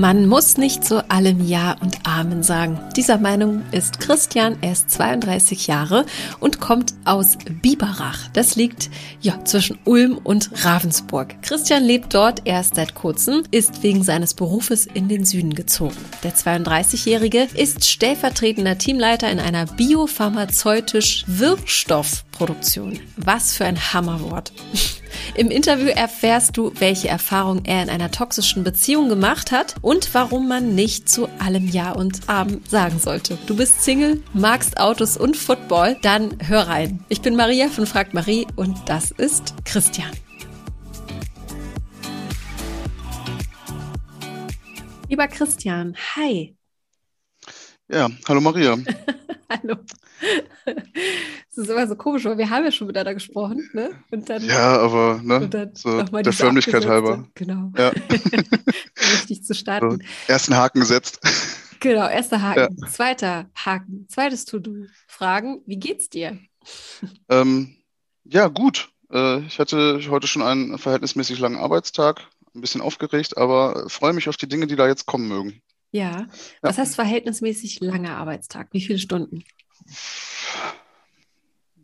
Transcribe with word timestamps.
Man 0.00 0.26
muss 0.28 0.56
nicht 0.56 0.82
zu 0.82 1.10
allem 1.10 1.46
Ja 1.46 1.76
und 1.82 1.98
Amen 2.06 2.42
sagen. 2.42 2.80
Dieser 2.96 3.18
Meinung 3.18 3.60
ist 3.70 4.00
Christian, 4.00 4.56
er 4.62 4.72
ist 4.72 4.90
32 4.90 5.66
Jahre 5.66 6.06
und 6.40 6.58
kommt 6.58 6.94
aus 7.04 7.36
Biberach. 7.60 8.28
Das 8.32 8.56
liegt 8.56 8.88
ja 9.20 9.44
zwischen 9.44 9.78
Ulm 9.84 10.16
und 10.24 10.64
Ravensburg. 10.64 11.42
Christian 11.42 11.84
lebt 11.84 12.14
dort 12.14 12.40
erst 12.46 12.76
seit 12.76 12.94
kurzem, 12.94 13.42
ist 13.50 13.82
wegen 13.82 14.02
seines 14.02 14.32
Berufes 14.32 14.86
in 14.86 15.10
den 15.10 15.26
Süden 15.26 15.52
gezogen. 15.52 15.96
Der 16.22 16.34
32-Jährige 16.34 17.48
ist 17.52 17.84
stellvertretender 17.84 18.78
Teamleiter 18.78 19.30
in 19.30 19.38
einer 19.38 19.66
biopharmazeutisch 19.66 21.26
Wirkstoffproduktion. 22.40 22.98
Was 23.16 23.54
für 23.54 23.64
ein 23.64 23.92
Hammerwort. 23.92 24.52
Im 25.34 25.50
Interview 25.50 25.88
erfährst 25.88 26.56
du, 26.56 26.72
welche 26.78 27.08
Erfahrungen 27.08 27.64
er 27.64 27.82
in 27.82 27.90
einer 27.90 28.10
toxischen 28.10 28.64
Beziehung 28.64 29.08
gemacht 29.08 29.52
hat 29.52 29.76
und 29.82 30.12
warum 30.14 30.48
man 30.48 30.74
nicht 30.74 31.08
zu 31.08 31.28
allem 31.38 31.68
Ja 31.68 31.92
und 31.92 32.28
Amen 32.28 32.62
sagen 32.68 32.98
sollte. 32.98 33.38
Du 33.46 33.56
bist 33.56 33.82
Single, 33.82 34.22
magst 34.32 34.78
Autos 34.78 35.16
und 35.16 35.36
Football? 35.36 35.96
Dann 36.02 36.36
hör 36.46 36.68
rein. 36.68 37.04
Ich 37.08 37.20
bin 37.20 37.36
Maria 37.36 37.68
von 37.68 37.86
Fragt 37.86 38.14
Marie 38.14 38.46
und 38.56 38.76
das 38.86 39.10
ist 39.10 39.54
Christian. 39.64 40.10
Lieber 45.08 45.28
Christian, 45.28 45.96
hi. 46.16 46.56
Ja, 47.88 48.08
hallo 48.28 48.40
Maria. 48.40 48.78
hallo. 49.50 49.76
Es 51.50 51.56
ist 51.56 51.68
immer 51.68 51.86
so 51.86 51.96
komisch, 51.96 52.24
weil 52.24 52.38
wir 52.38 52.48
haben 52.50 52.64
ja 52.64 52.70
schon 52.70 52.86
miteinander 52.86 53.14
gesprochen, 53.14 53.68
ne? 53.72 53.90
Und 54.10 54.28
dann, 54.28 54.44
ja, 54.44 54.78
aber 54.78 55.20
ne, 55.22 55.70
so 55.74 56.02
der 56.02 56.32
Förmlichkeit 56.32 56.86
halber. 56.86 57.26
Genau. 57.34 57.72
Ja. 57.76 57.90
Richtig 59.12 59.44
zu 59.44 59.54
starten. 59.54 59.90
So, 59.90 59.98
ersten 60.28 60.56
Haken 60.56 60.80
gesetzt. 60.80 61.20
Genau, 61.80 62.06
erster 62.06 62.42
Haken. 62.42 62.76
Ja. 62.78 62.88
Zweiter 62.88 63.50
Haken. 63.54 64.06
Zweites 64.08 64.44
To-Do. 64.44 64.86
Fragen, 65.06 65.62
wie 65.66 65.78
geht's 65.78 66.10
dir? 66.10 66.38
Ähm, 67.28 67.76
ja, 68.24 68.48
gut. 68.48 68.90
Äh, 69.10 69.40
ich 69.40 69.58
hatte 69.58 70.00
heute 70.08 70.26
schon 70.26 70.42
einen 70.42 70.78
verhältnismäßig 70.78 71.38
langen 71.38 71.56
Arbeitstag, 71.58 72.20
ein 72.54 72.60
bisschen 72.60 72.80
aufgeregt, 72.82 73.38
aber 73.38 73.88
freue 73.88 74.12
mich 74.12 74.28
auf 74.28 74.36
die 74.36 74.48
Dinge, 74.48 74.66
die 74.66 74.76
da 74.76 74.86
jetzt 74.86 75.06
kommen 75.06 75.28
mögen. 75.28 75.62
Ja. 75.92 76.26
Was 76.62 76.76
ja. 76.76 76.82
heißt 76.82 76.94
verhältnismäßig 76.94 77.80
langer 77.80 78.16
Arbeitstag? 78.16 78.68
Wie 78.72 78.80
viele 78.80 78.98
Stunden? 78.98 79.42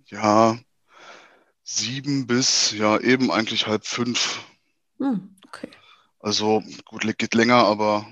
Ja, 0.06 0.58
sieben 1.62 2.26
bis 2.26 2.72
ja 2.72 2.98
eben 2.98 3.30
eigentlich 3.30 3.66
halb 3.66 3.86
fünf. 3.86 4.40
Hm, 4.98 5.36
okay. 5.46 5.68
Also 6.20 6.62
gut, 6.84 7.02
geht 7.18 7.34
länger, 7.34 7.64
aber 7.64 8.06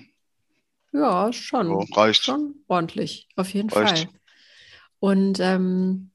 ja, 0.95 1.33
schon. 1.33 1.67
So, 1.67 1.81
reicht. 1.95 2.25
Schon 2.25 2.55
ordentlich, 2.69 3.29
auf 3.35 3.53
jeden 3.53 3.69
reicht. 3.71 4.07
Fall. 4.07 4.21
Und 5.01 5.41
ähm, 5.41 6.11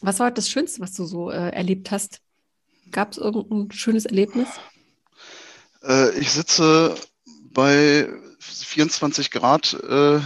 was 0.00 0.18
war 0.20 0.30
das 0.30 0.48
Schönste, 0.48 0.80
was 0.80 0.94
du 0.94 1.04
so 1.04 1.30
äh, 1.30 1.50
erlebt 1.50 1.90
hast? 1.90 2.20
Gab 2.90 3.12
es 3.12 3.18
irgendein 3.18 3.70
schönes 3.72 4.06
Erlebnis? 4.06 4.48
Äh, 5.82 6.18
ich 6.18 6.32
sitze 6.32 6.94
bei 7.52 8.08
24 8.38 9.30
Grad 9.30 9.74
äh, 9.74 10.20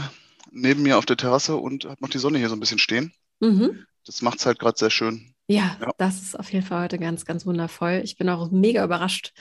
neben 0.57 0.83
mir 0.83 0.99
auf 0.99 1.07
der 1.07 1.17
Terrasse 1.17 1.57
und 1.57 1.85
habe 1.85 2.01
noch 2.01 2.09
die 2.09 2.19
Sonne 2.19 2.39
hier 2.39 2.49
so 2.49 2.57
ein 2.57 2.61
bisschen 2.61 2.79
stehen. 2.79 3.12
Mhm. 3.41 3.85
Das 4.05 4.23
macht 4.23 4.39
es 4.39 4.47
halt 4.47 4.59
gerade 4.59 4.79
sehr 4.79 4.91
schön. 4.91 5.35
Ja, 5.49 5.77
ja, 5.81 5.93
das 5.99 6.23
ist 6.23 6.39
auf 6.39 6.53
jeden 6.53 6.65
Fall 6.65 6.85
heute 6.85 6.99
ganz, 6.99 7.25
ganz 7.25 7.47
wundervoll. 7.47 8.01
Ich 8.05 8.17
bin 8.17 8.29
auch 8.29 8.51
mega 8.51 8.84
überrascht 8.84 9.33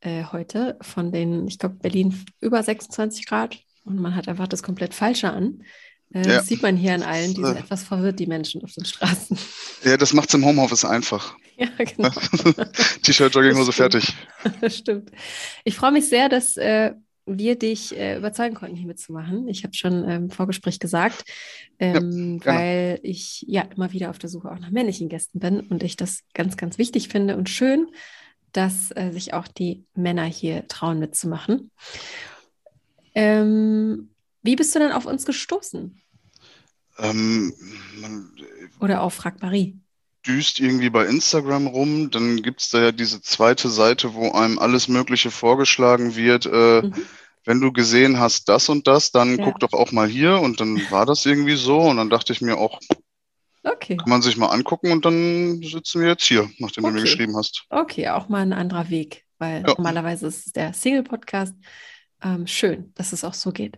äh, 0.00 0.24
heute 0.32 0.76
von 0.80 1.12
den, 1.12 1.46
ich 1.46 1.58
glaube, 1.58 1.76
Berlin 1.76 2.24
über 2.40 2.62
26 2.62 3.26
Grad 3.26 3.58
und 3.84 4.00
man 4.00 4.14
hat 4.14 4.28
einfach 4.28 4.48
das 4.48 4.62
komplett 4.62 4.94
Falsche 4.94 5.32
an. 5.32 5.62
Äh, 6.14 6.20
ja. 6.20 6.36
Das 6.36 6.46
sieht 6.46 6.62
man 6.62 6.76
hier 6.76 6.94
an 6.94 7.02
allen, 7.02 7.34
die 7.34 7.42
sind 7.42 7.56
etwas 7.56 7.84
verwirrt, 7.84 8.18
die 8.18 8.26
Menschen 8.26 8.62
auf 8.62 8.72
den 8.72 8.84
Straßen. 8.84 9.38
Ja, 9.84 9.96
das 9.96 10.12
macht 10.12 10.28
es 10.28 10.34
im 10.34 10.44
Homeoffice 10.44 10.84
einfach. 10.84 11.36
Ja, 11.56 11.68
genau. 11.76 12.08
T-Shirt, 13.02 13.34
Jogginghose, 13.34 13.72
fertig. 13.72 14.14
Das 14.62 14.78
stimmt. 14.78 15.10
Ich 15.64 15.76
freue 15.76 15.92
mich 15.92 16.08
sehr, 16.08 16.30
dass 16.30 16.56
äh, 16.56 16.92
wir 17.26 17.56
dich 17.56 17.96
äh, 17.96 18.18
überzeugen 18.18 18.54
konnten, 18.54 18.76
hier 18.76 18.86
mitzumachen. 18.86 19.48
Ich 19.48 19.64
habe 19.64 19.74
schon 19.74 20.04
ähm, 20.04 20.24
im 20.24 20.30
Vorgespräch 20.30 20.78
gesagt, 20.78 21.24
ähm, 21.78 22.40
ja, 22.44 22.52
weil 22.52 23.00
ich 23.02 23.44
ja 23.46 23.62
immer 23.62 23.92
wieder 23.92 24.10
auf 24.10 24.18
der 24.18 24.28
Suche 24.28 24.50
auch 24.50 24.58
nach 24.58 24.70
männlichen 24.70 25.08
Gästen 25.08 25.38
bin 25.38 25.60
und 25.60 25.82
ich 25.82 25.96
das 25.96 26.20
ganz, 26.34 26.56
ganz 26.56 26.78
wichtig 26.78 27.08
finde 27.08 27.36
und 27.36 27.48
schön, 27.48 27.86
dass 28.52 28.90
äh, 28.94 29.10
sich 29.12 29.34
auch 29.34 29.48
die 29.48 29.84
Männer 29.94 30.24
hier 30.24 30.66
trauen 30.68 30.98
mitzumachen. 30.98 31.70
Ähm, 33.14 34.10
wie 34.42 34.56
bist 34.56 34.74
du 34.74 34.78
denn 34.78 34.92
auf 34.92 35.06
uns 35.06 35.24
gestoßen? 35.24 36.00
Ähm, 36.98 37.54
man, 38.00 38.30
Oder 38.80 39.02
auf 39.02 39.14
Frag 39.14 39.40
Marie? 39.40 39.78
Düst 40.26 40.60
irgendwie 40.60 40.90
bei 40.90 41.06
Instagram 41.06 41.66
rum, 41.66 42.10
dann 42.10 42.42
gibt 42.42 42.60
es 42.60 42.70
da 42.70 42.80
ja 42.82 42.92
diese 42.92 43.20
zweite 43.22 43.68
Seite, 43.68 44.14
wo 44.14 44.30
einem 44.32 44.58
alles 44.58 44.88
Mögliche 44.88 45.30
vorgeschlagen 45.30 46.16
wird. 46.16 46.46
Äh, 46.46 46.82
mhm. 46.82 46.94
Wenn 47.44 47.60
du 47.60 47.72
gesehen 47.72 48.20
hast, 48.20 48.48
das 48.48 48.68
und 48.68 48.86
das, 48.86 49.10
dann 49.10 49.36
ja. 49.36 49.44
guck 49.44 49.58
doch 49.58 49.72
auch 49.72 49.90
mal 49.90 50.06
hier. 50.06 50.40
Und 50.40 50.60
dann 50.60 50.80
war 50.90 51.06
das 51.06 51.26
irgendwie 51.26 51.56
so. 51.56 51.80
Und 51.80 51.96
dann 51.96 52.08
dachte 52.08 52.32
ich 52.32 52.40
mir 52.40 52.56
auch, 52.56 52.78
okay. 53.64 53.96
kann 53.96 54.08
man 54.08 54.22
sich 54.22 54.36
mal 54.36 54.48
angucken 54.48 54.92
und 54.92 55.04
dann 55.04 55.60
sitzen 55.62 56.02
wir 56.02 56.08
jetzt 56.08 56.24
hier, 56.24 56.48
nachdem 56.58 56.84
okay. 56.84 56.92
du 56.92 56.96
mir 56.98 57.02
geschrieben 57.02 57.36
hast. 57.36 57.64
Okay, 57.68 58.08
auch 58.10 58.28
mal 58.28 58.42
ein 58.42 58.52
anderer 58.52 58.90
Weg, 58.90 59.24
weil 59.38 59.62
ja. 59.66 59.74
normalerweise 59.76 60.28
ist 60.28 60.46
es 60.46 60.52
der 60.52 60.72
Single-Podcast. 60.72 61.54
Ähm, 62.22 62.46
schön, 62.46 62.92
dass 62.94 63.12
es 63.12 63.24
auch 63.24 63.34
so 63.34 63.50
geht. 63.50 63.76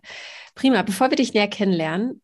Prima. 0.54 0.82
Bevor 0.82 1.08
wir 1.08 1.16
dich 1.16 1.32
näher 1.32 1.48
kennenlernen, 1.48 2.20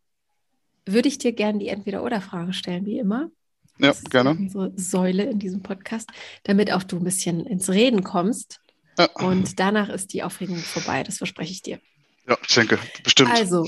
würde 0.85 1.09
ich 1.09 1.17
dir 1.17 1.33
gerne 1.33 1.59
die 1.59 1.69
Entweder-Oder-Frage 1.69 2.53
stellen, 2.53 2.85
wie 2.85 2.99
immer. 2.99 3.31
Ja, 3.81 3.95
gerne. 4.11 4.31
unsere 4.31 4.73
Säule 4.77 5.25
in 5.25 5.39
diesem 5.39 5.63
Podcast, 5.63 6.11
damit 6.45 6.73
auch 6.73 6.83
du 6.83 6.97
ein 6.97 7.05
bisschen 7.05 7.47
ins 7.47 7.69
Reden 7.71 8.03
kommst. 8.03 8.61
Ja. 8.99 9.07
Und 9.15 9.59
danach 9.59 9.89
ist 9.89 10.13
die 10.13 10.23
Aufregung 10.23 10.59
vorbei, 10.59 11.03
das 11.03 11.19
verspreche 11.19 11.53
ich 11.53 11.63
dir. 11.63 11.81
Ja, 12.29 12.37
ich 12.47 12.55
denke, 12.55 12.79
bestimmt. 13.03 13.31
Also, 13.31 13.65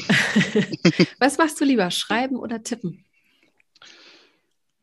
was 1.19 1.39
machst 1.39 1.61
du 1.61 1.65
lieber, 1.65 1.91
schreiben 1.91 2.37
oder 2.37 2.63
tippen? 2.63 3.05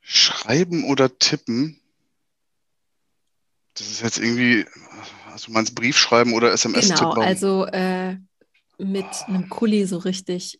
Schreiben 0.01 0.85
oder 0.85 1.17
tippen? 1.17 1.79
Das 3.75 3.89
ist 3.89 4.01
jetzt 4.01 4.17
irgendwie, 4.17 4.65
also 5.31 5.47
du 5.47 5.53
meinst 5.53 5.75
Briefschreiben 5.75 6.33
oder 6.33 6.51
SMS 6.51 6.87
tippen? 6.87 7.11
Genau, 7.11 7.21
also 7.21 7.65
äh, 7.67 8.17
mit 8.79 9.05
einem 9.27 9.49
Kuli 9.49 9.85
so 9.85 9.97
richtig 9.99 10.59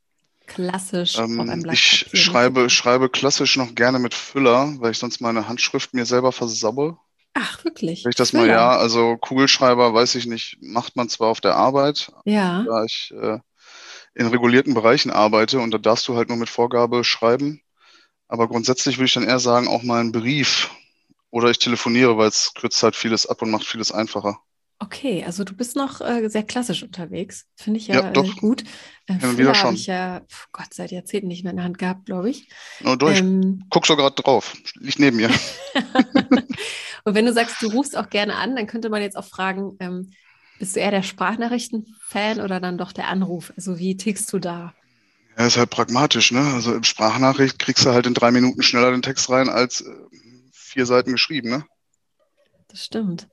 klassisch 0.50 1.18
ähm, 1.18 1.40
auf 1.40 1.48
einem 1.48 1.64
Blatt 1.64 1.76
Ich 1.76 2.06
Papier 2.06 2.20
schreibe, 2.20 2.70
schreibe 2.70 3.10
klassisch 3.10 3.56
noch 3.56 3.76
gerne 3.76 4.00
mit 4.00 4.14
Füller, 4.14 4.76
weil 4.80 4.92
ich 4.92 4.98
sonst 4.98 5.22
meine 5.22 5.48
Handschrift 5.48 5.94
mir 5.94 6.06
selber 6.06 6.32
versaue. 6.32 6.98
Ach, 7.34 7.64
wirklich? 7.64 8.04
Wenn 8.04 8.10
ich 8.10 8.16
das 8.16 8.32
Füller. 8.32 8.44
mal, 8.44 8.50
ja, 8.50 8.78
also 8.78 9.16
Kugelschreiber, 9.18 9.94
weiß 9.94 10.16
ich 10.16 10.26
nicht, 10.26 10.58
macht 10.62 10.96
man 10.96 11.08
zwar 11.08 11.30
auf 11.30 11.40
der 11.40 11.56
Arbeit, 11.56 12.12
ja. 12.26 12.64
da 12.64 12.84
ich 12.84 13.14
äh, 13.20 13.40
in 14.16 14.28
regulierten 14.28 14.74
Bereichen 14.74 15.12
arbeite 15.12 15.60
und 15.60 15.72
da 15.72 15.78
darfst 15.78 16.08
du 16.08 16.18
halt 16.18 16.28
nur 16.28 16.38
mit 16.38 16.50
Vorgabe 16.50 17.04
schreiben. 17.04 17.62
Aber 18.28 18.48
grundsätzlich 18.48 18.98
würde 18.98 19.06
ich 19.06 19.14
dann 19.14 19.24
eher 19.24 19.40
sagen, 19.40 19.68
auch 19.68 19.84
mal 19.84 20.02
einen 20.02 20.12
Brief 20.12 20.70
oder 21.32 21.50
ich 21.50 21.60
telefoniere, 21.60 22.18
weil 22.18 22.28
es 22.28 22.54
kürzt 22.54 22.82
halt 22.84 22.96
vieles 22.96 23.26
ab 23.26 23.42
und 23.42 23.52
macht 23.52 23.66
vieles 23.66 23.92
einfacher. 23.92 24.40
Okay, 24.82 25.26
also 25.26 25.44
du 25.44 25.54
bist 25.54 25.76
noch 25.76 26.00
äh, 26.00 26.30
sehr 26.30 26.44
klassisch 26.44 26.84
unterwegs. 26.84 27.48
Finde 27.56 27.80
ich 27.80 27.88
ja, 27.88 27.96
ja 27.96 28.12
äh, 28.12 28.30
gut. 28.40 28.64
Äh, 29.08 29.18
ja, 29.22 29.38
wieder 29.38 29.54
schon. 29.54 29.66
habe 29.66 29.76
ich 29.76 29.88
ja, 29.88 30.22
Gott, 30.54 30.74
seit 30.74 30.92
Jahrzehnten 30.92 31.28
nicht 31.28 31.44
mehr 31.44 31.52
in 31.52 31.58
der 31.58 31.66
Hand 31.66 31.78
gehabt, 31.78 32.06
glaube 32.06 32.30
ich. 32.30 32.48
Oh, 32.86 32.96
durch. 32.96 33.20
Ähm, 33.20 33.66
Guck 33.70 33.86
so 33.86 33.98
gerade 33.98 34.16
drauf. 34.16 34.56
Liegt 34.76 35.00
neben 35.00 35.18
mir. 35.18 35.30
Und 37.04 37.14
wenn 37.14 37.26
du 37.26 37.34
sagst, 37.34 37.62
du 37.62 37.68
rufst 37.68 37.98
auch 37.98 38.10
gerne 38.10 38.36
an, 38.36 38.56
dann 38.56 38.68
könnte 38.68 38.90
man 38.90 39.02
jetzt 39.02 39.18
auch 39.18 39.26
fragen, 39.26 39.76
ähm, 39.82 40.12
bist 40.60 40.76
du 40.76 40.80
eher 40.80 40.92
der 40.92 41.04
Sprachnachrichten-Fan 41.04 42.40
oder 42.40 42.62
dann 42.62 42.78
doch 42.78 42.94
der 42.94 43.10
Anruf? 43.10 43.52
Also 43.58 43.80
wie 43.80 43.98
tickst 43.98 44.32
du 44.32 44.40
da? 44.40 44.74
Ja, 45.38 45.46
ist 45.46 45.58
halt 45.58 45.70
pragmatisch, 45.70 46.32
ne? 46.32 46.42
Also 46.54 46.74
im 46.74 46.84
Sprachnachricht 46.84 47.60
kriegst 47.60 47.86
du 47.86 47.92
halt 47.92 48.06
in 48.06 48.14
drei 48.14 48.32
Minuten 48.32 48.62
schneller 48.62 48.92
den 48.92 49.02
Text 49.02 49.30
rein 49.30 49.50
als 49.50 49.82
äh, 49.82 49.94
vier 50.54 50.86
Seiten 50.86 51.12
geschrieben, 51.12 51.50
ne? 51.50 51.66
Das 52.70 52.86
stimmt. 52.86 53.28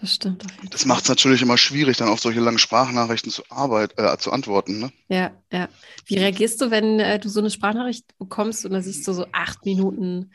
Das 0.00 0.14
stimmt. 0.14 0.44
das 0.70 0.86
macht 0.86 1.02
es 1.02 1.08
natürlich 1.10 1.42
immer 1.42 1.58
schwierig, 1.58 1.98
dann 1.98 2.08
auf 2.08 2.20
solche 2.20 2.40
langen 2.40 2.58
Sprachnachrichten 2.58 3.30
zu, 3.30 3.42
Arbeit, 3.50 3.98
äh, 3.98 4.16
zu 4.16 4.32
antworten. 4.32 4.78
Ne? 4.78 4.92
Ja, 5.08 5.30
ja. 5.52 5.68
Wie 6.06 6.16
reagierst 6.16 6.60
du, 6.60 6.70
wenn 6.70 7.00
äh, 7.00 7.18
du 7.18 7.28
so 7.28 7.40
eine 7.40 7.50
Sprachnachricht 7.50 8.06
bekommst 8.18 8.64
und 8.64 8.72
dann 8.72 8.82
siehst 8.82 9.06
du 9.06 9.12
so 9.12 9.26
acht 9.32 9.66
Minuten 9.66 10.30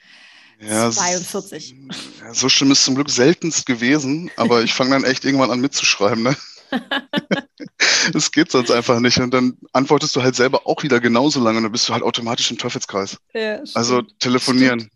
ja, 0.59 0.91
42? 0.91 1.75
Ja, 2.21 2.33
so 2.33 2.47
schlimm 2.47 2.71
ist 2.71 2.85
zum 2.85 2.95
Glück 2.95 3.09
seltenst 3.09 3.65
gewesen, 3.65 4.29
aber 4.37 4.63
ich 4.63 4.73
fange 4.73 4.91
dann 4.91 5.03
echt 5.03 5.25
irgendwann 5.25 5.51
an 5.51 5.61
mitzuschreiben. 5.61 6.23
Ne? 6.23 6.35
Es 8.13 8.31
geht 8.31 8.51
sonst 8.51 8.71
einfach 8.71 8.99
nicht. 8.99 9.17
Und 9.19 9.33
dann 9.33 9.57
antwortest 9.73 10.15
du 10.15 10.21
halt 10.21 10.35
selber 10.35 10.65
auch 10.65 10.83
wieder 10.83 10.99
genauso 10.99 11.41
lange 11.41 11.57
und 11.57 11.63
dann 11.63 11.71
bist 11.71 11.89
du 11.89 11.93
halt 11.93 12.03
automatisch 12.03 12.51
im 12.51 12.57
Teufelskreis. 12.57 13.17
Ja, 13.33 13.61
also 13.73 14.01
telefonieren. 14.01 14.89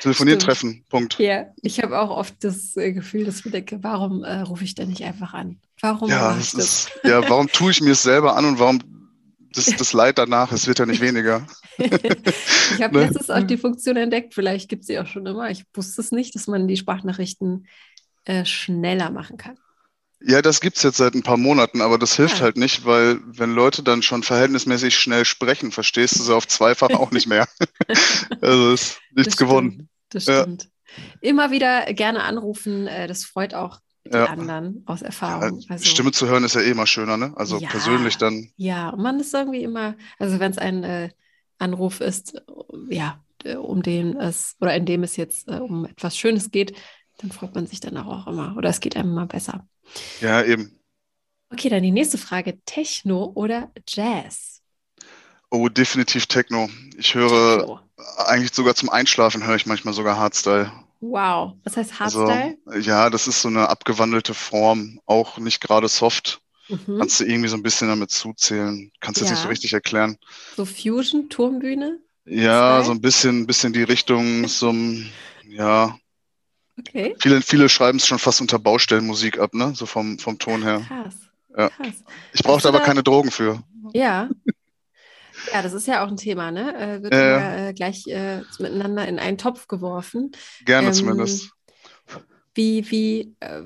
Telefonieren, 0.00 0.40
Stimmt. 0.40 0.56
treffen, 0.56 0.84
Punkt. 0.88 1.18
Ja, 1.18 1.46
ich 1.62 1.80
habe 1.82 2.00
auch 2.00 2.10
oft 2.10 2.34
das 2.42 2.76
äh, 2.76 2.92
Gefühl, 2.92 3.24
dass 3.24 3.44
ich 3.44 3.52
denke, 3.52 3.78
warum 3.82 4.24
äh, 4.24 4.40
rufe 4.40 4.64
ich 4.64 4.74
denn 4.74 4.88
nicht 4.88 5.04
einfach 5.04 5.32
an? 5.32 5.60
Warum 5.80 6.10
ja, 6.10 6.34
das 6.34 6.54
ist, 6.54 6.90
ja, 7.04 7.28
warum 7.28 7.48
tue 7.48 7.70
ich 7.70 7.80
mir 7.80 7.92
es 7.92 8.02
selber 8.02 8.36
an 8.36 8.44
und 8.44 8.58
warum 8.58 8.80
das, 9.54 9.66
das 9.76 9.92
Leid 9.92 10.18
danach, 10.18 10.52
es 10.52 10.66
wird 10.66 10.78
ja 10.78 10.86
nicht 10.86 11.00
weniger. 11.00 11.46
ich 11.78 12.82
habe 12.82 12.98
ne? 12.98 13.04
letztens 13.06 13.30
auch 13.30 13.42
die 13.42 13.56
Funktion 13.56 13.96
entdeckt, 13.96 14.34
vielleicht 14.34 14.68
gibt 14.68 14.82
es 14.82 14.86
sie 14.88 14.98
auch 14.98 15.06
schon 15.06 15.26
immer, 15.26 15.50
ich 15.50 15.64
wusste 15.74 16.00
es 16.00 16.10
nicht, 16.10 16.34
dass 16.34 16.46
man 16.46 16.68
die 16.68 16.76
Sprachnachrichten 16.76 17.66
äh, 18.24 18.44
schneller 18.44 19.10
machen 19.10 19.36
kann. 19.36 19.56
Ja, 20.24 20.42
das 20.42 20.60
gibt 20.60 20.76
es 20.76 20.82
jetzt 20.82 20.98
seit 20.98 21.14
ein 21.14 21.22
paar 21.22 21.36
Monaten, 21.36 21.80
aber 21.80 21.98
das 21.98 22.16
hilft 22.16 22.38
ja. 22.38 22.44
halt 22.44 22.56
nicht, 22.56 22.84
weil 22.84 23.20
wenn 23.24 23.52
Leute 23.52 23.82
dann 23.82 24.02
schon 24.02 24.22
verhältnismäßig 24.22 24.94
schnell 24.94 25.24
sprechen, 25.24 25.72
verstehst 25.72 26.18
du 26.18 26.22
sie 26.22 26.34
auf 26.34 26.46
zweifach 26.46 26.90
auch 26.90 27.10
nicht 27.10 27.26
mehr. 27.26 27.48
also 28.40 28.72
ist 28.72 29.00
nichts 29.10 29.34
das 29.34 29.36
gewonnen. 29.36 29.88
Das 30.10 30.24
stimmt. 30.24 30.64
Ja. 30.64 31.02
Immer 31.20 31.50
wieder 31.50 31.92
gerne 31.94 32.22
anrufen, 32.22 32.86
äh, 32.86 33.06
das 33.06 33.24
freut 33.24 33.54
auch 33.54 33.80
die 34.04 34.10
ja. 34.10 34.26
anderen 34.26 34.82
aus 34.86 35.02
Erfahrung. 35.02 35.64
Also, 35.68 35.84
Stimme 35.84 36.12
zu 36.12 36.26
hören 36.26 36.44
ist 36.44 36.54
ja 36.54 36.60
eh 36.60 36.70
immer 36.70 36.86
schöner, 36.86 37.16
ne? 37.16 37.32
Also 37.36 37.58
persönlich 37.60 38.18
dann. 38.18 38.48
Ja, 38.56 38.90
und 38.90 39.02
man 39.02 39.20
ist 39.20 39.32
irgendwie 39.32 39.62
immer, 39.62 39.96
also 40.18 40.40
wenn 40.40 40.50
es 40.50 40.58
ein 40.58 40.84
äh, 40.84 41.10
Anruf 41.58 42.00
ist, 42.00 42.42
ja, 42.88 43.20
um 43.58 43.82
den 43.82 44.16
es 44.16 44.56
oder 44.60 44.74
in 44.74 44.86
dem 44.86 45.02
es 45.02 45.16
jetzt 45.16 45.48
äh, 45.48 45.58
um 45.58 45.84
etwas 45.84 46.16
Schönes 46.16 46.50
geht, 46.50 46.76
dann 47.18 47.30
freut 47.30 47.54
man 47.54 47.66
sich 47.66 47.80
dann 47.80 47.96
auch 47.96 48.26
immer 48.26 48.56
oder 48.56 48.68
es 48.68 48.80
geht 48.80 48.96
einem 48.96 49.12
immer 49.12 49.26
besser. 49.26 49.66
Ja, 50.20 50.42
eben. 50.42 50.78
Okay, 51.50 51.68
dann 51.68 51.82
die 51.82 51.90
nächste 51.90 52.18
Frage: 52.18 52.58
Techno 52.64 53.32
oder 53.34 53.70
Jazz? 53.86 54.62
Oh, 55.50 55.68
definitiv 55.68 56.26
Techno. 56.26 56.70
Ich 56.96 57.14
höre 57.14 57.58
Techno. 57.58 57.80
eigentlich 58.26 58.54
sogar 58.54 58.74
zum 58.74 58.88
Einschlafen 58.88 59.44
höre 59.44 59.56
ich 59.56 59.66
manchmal 59.66 59.92
sogar 59.92 60.16
Hardstyle. 60.16 60.72
Wow, 61.00 61.54
was 61.64 61.76
heißt 61.76 62.00
also, 62.00 62.20
Hardstyle? 62.26 62.58
Also, 62.64 62.88
ja, 62.88 63.10
das 63.10 63.26
ist 63.26 63.42
so 63.42 63.48
eine 63.48 63.68
abgewandelte 63.68 64.34
Form, 64.34 65.00
auch 65.04 65.38
nicht 65.38 65.60
gerade 65.60 65.88
soft. 65.88 66.40
Mhm. 66.68 66.98
Kannst 66.98 67.20
du 67.20 67.24
irgendwie 67.24 67.48
so 67.48 67.56
ein 67.56 67.62
bisschen 67.62 67.88
damit 67.88 68.10
zuzählen. 68.10 68.90
Kannst 69.00 69.20
du 69.20 69.24
ja. 69.24 69.30
das 69.30 69.38
nicht 69.38 69.42
so 69.42 69.48
richtig 69.48 69.72
erklären. 69.72 70.16
So 70.56 70.64
Fusion, 70.64 71.28
Turmbühne? 71.28 71.98
Ja, 72.24 72.76
Style? 72.76 72.84
so 72.84 72.92
ein 72.92 73.00
bisschen, 73.00 73.46
bisschen 73.46 73.72
die 73.72 73.82
Richtung, 73.82 74.46
so 74.48 74.72
ja. 75.48 75.98
Okay. 76.78 77.14
Viele, 77.20 77.42
viele 77.42 77.68
schreiben 77.68 77.98
es 77.98 78.06
schon 78.06 78.18
fast 78.18 78.40
unter 78.40 78.58
Baustellenmusik 78.58 79.38
ab, 79.38 79.54
ne? 79.54 79.72
So 79.74 79.86
vom, 79.86 80.18
vom 80.18 80.38
Ton 80.38 80.62
her. 80.62 80.82
Krass. 80.86 81.14
Ja. 81.56 81.68
Krass. 81.68 82.04
Ich 82.32 82.42
brauchte 82.42 82.68
aber 82.68 82.80
keine 82.80 83.02
Drogen 83.02 83.30
für. 83.30 83.62
Ja. 83.92 84.30
Ja, 85.52 85.62
das 85.62 85.72
ist 85.72 85.86
ja 85.86 86.04
auch 86.04 86.08
ein 86.08 86.16
Thema, 86.16 86.50
ne? 86.50 86.76
Äh, 86.76 87.02
wird 87.02 87.14
äh, 87.14 87.30
ja 87.30 87.68
äh, 87.68 87.72
gleich 87.74 88.06
äh, 88.06 88.42
miteinander 88.58 89.06
in 89.06 89.18
einen 89.18 89.38
Topf 89.38 89.66
geworfen. 89.66 90.32
Gerne 90.64 90.88
ähm, 90.88 90.92
zumindest. 90.92 91.50
Wie, 92.54 92.90
wie, 92.90 93.34
äh, 93.40 93.62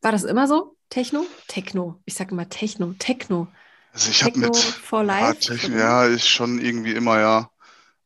war 0.00 0.12
das 0.12 0.24
immer 0.24 0.48
so? 0.48 0.76
Techno? 0.88 1.26
Techno. 1.48 2.02
Ich 2.04 2.14
sage 2.14 2.32
immer 2.32 2.48
Techno, 2.48 2.94
Techno. 2.98 3.48
Also 3.92 4.10
ich 4.10 4.24
habe 4.24 4.38
mit 4.38 4.56
for 4.56 5.04
life, 5.04 5.24
ja, 5.24 5.34
Techno, 5.34 5.76
ja, 5.76 6.08
ich 6.08 6.28
schon 6.28 6.58
irgendwie 6.58 6.92
immer, 6.92 7.20
ja. 7.20 7.50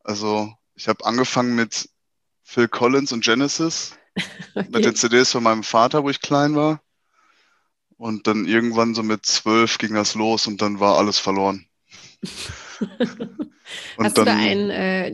Also 0.03 0.53
ich 0.75 0.87
habe 0.87 1.05
angefangen 1.05 1.55
mit 1.55 1.89
Phil 2.49 2.69
Collins 2.69 3.11
und 3.11 3.25
Genesis, 3.25 3.97
okay. 4.55 4.67
mit 4.69 4.85
den 4.85 4.95
CDs 4.95 5.31
von 5.31 5.43
meinem 5.43 5.63
Vater, 5.63 6.05
wo 6.05 6.09
ich 6.09 6.21
klein 6.21 6.55
war. 6.55 6.81
Und 7.97 8.25
dann 8.25 8.45
irgendwann 8.45 8.95
so 8.95 9.03
mit 9.03 9.25
zwölf 9.25 9.77
ging 9.77 9.93
das 9.93 10.15
los 10.15 10.47
und 10.47 10.61
dann 10.61 10.79
war 10.79 10.97
alles 10.97 11.19
verloren. 11.19 11.67
Hast 12.23 12.87
dann, 13.97 14.13
du 14.13 14.23
da 14.23 14.35
einen 14.37 14.69
äh, 14.69 15.13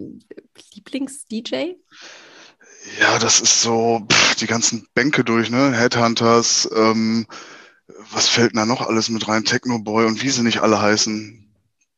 Lieblings-DJ? 0.76 1.74
Ja, 3.00 3.18
das 3.18 3.42
ist 3.42 3.64
so 3.64 4.06
pff, 4.08 4.36
die 4.36 4.48
ganzen 4.48 4.88
Bänke 4.94 5.24
durch, 5.24 5.50
ne? 5.50 5.72
Headhunters, 5.74 6.70
ähm, 6.76 7.26
was 8.12 8.30
fällt 8.30 8.56
da 8.56 8.68
noch 8.68 8.82
alles 8.82 9.10
mit 9.10 9.28
rein? 9.28 9.44
Technoboy 9.44 10.06
und 10.06 10.22
wie 10.22 10.30
sie 10.30 10.44
nicht 10.44 10.60
alle 10.60 10.80
heißen. 10.80 11.43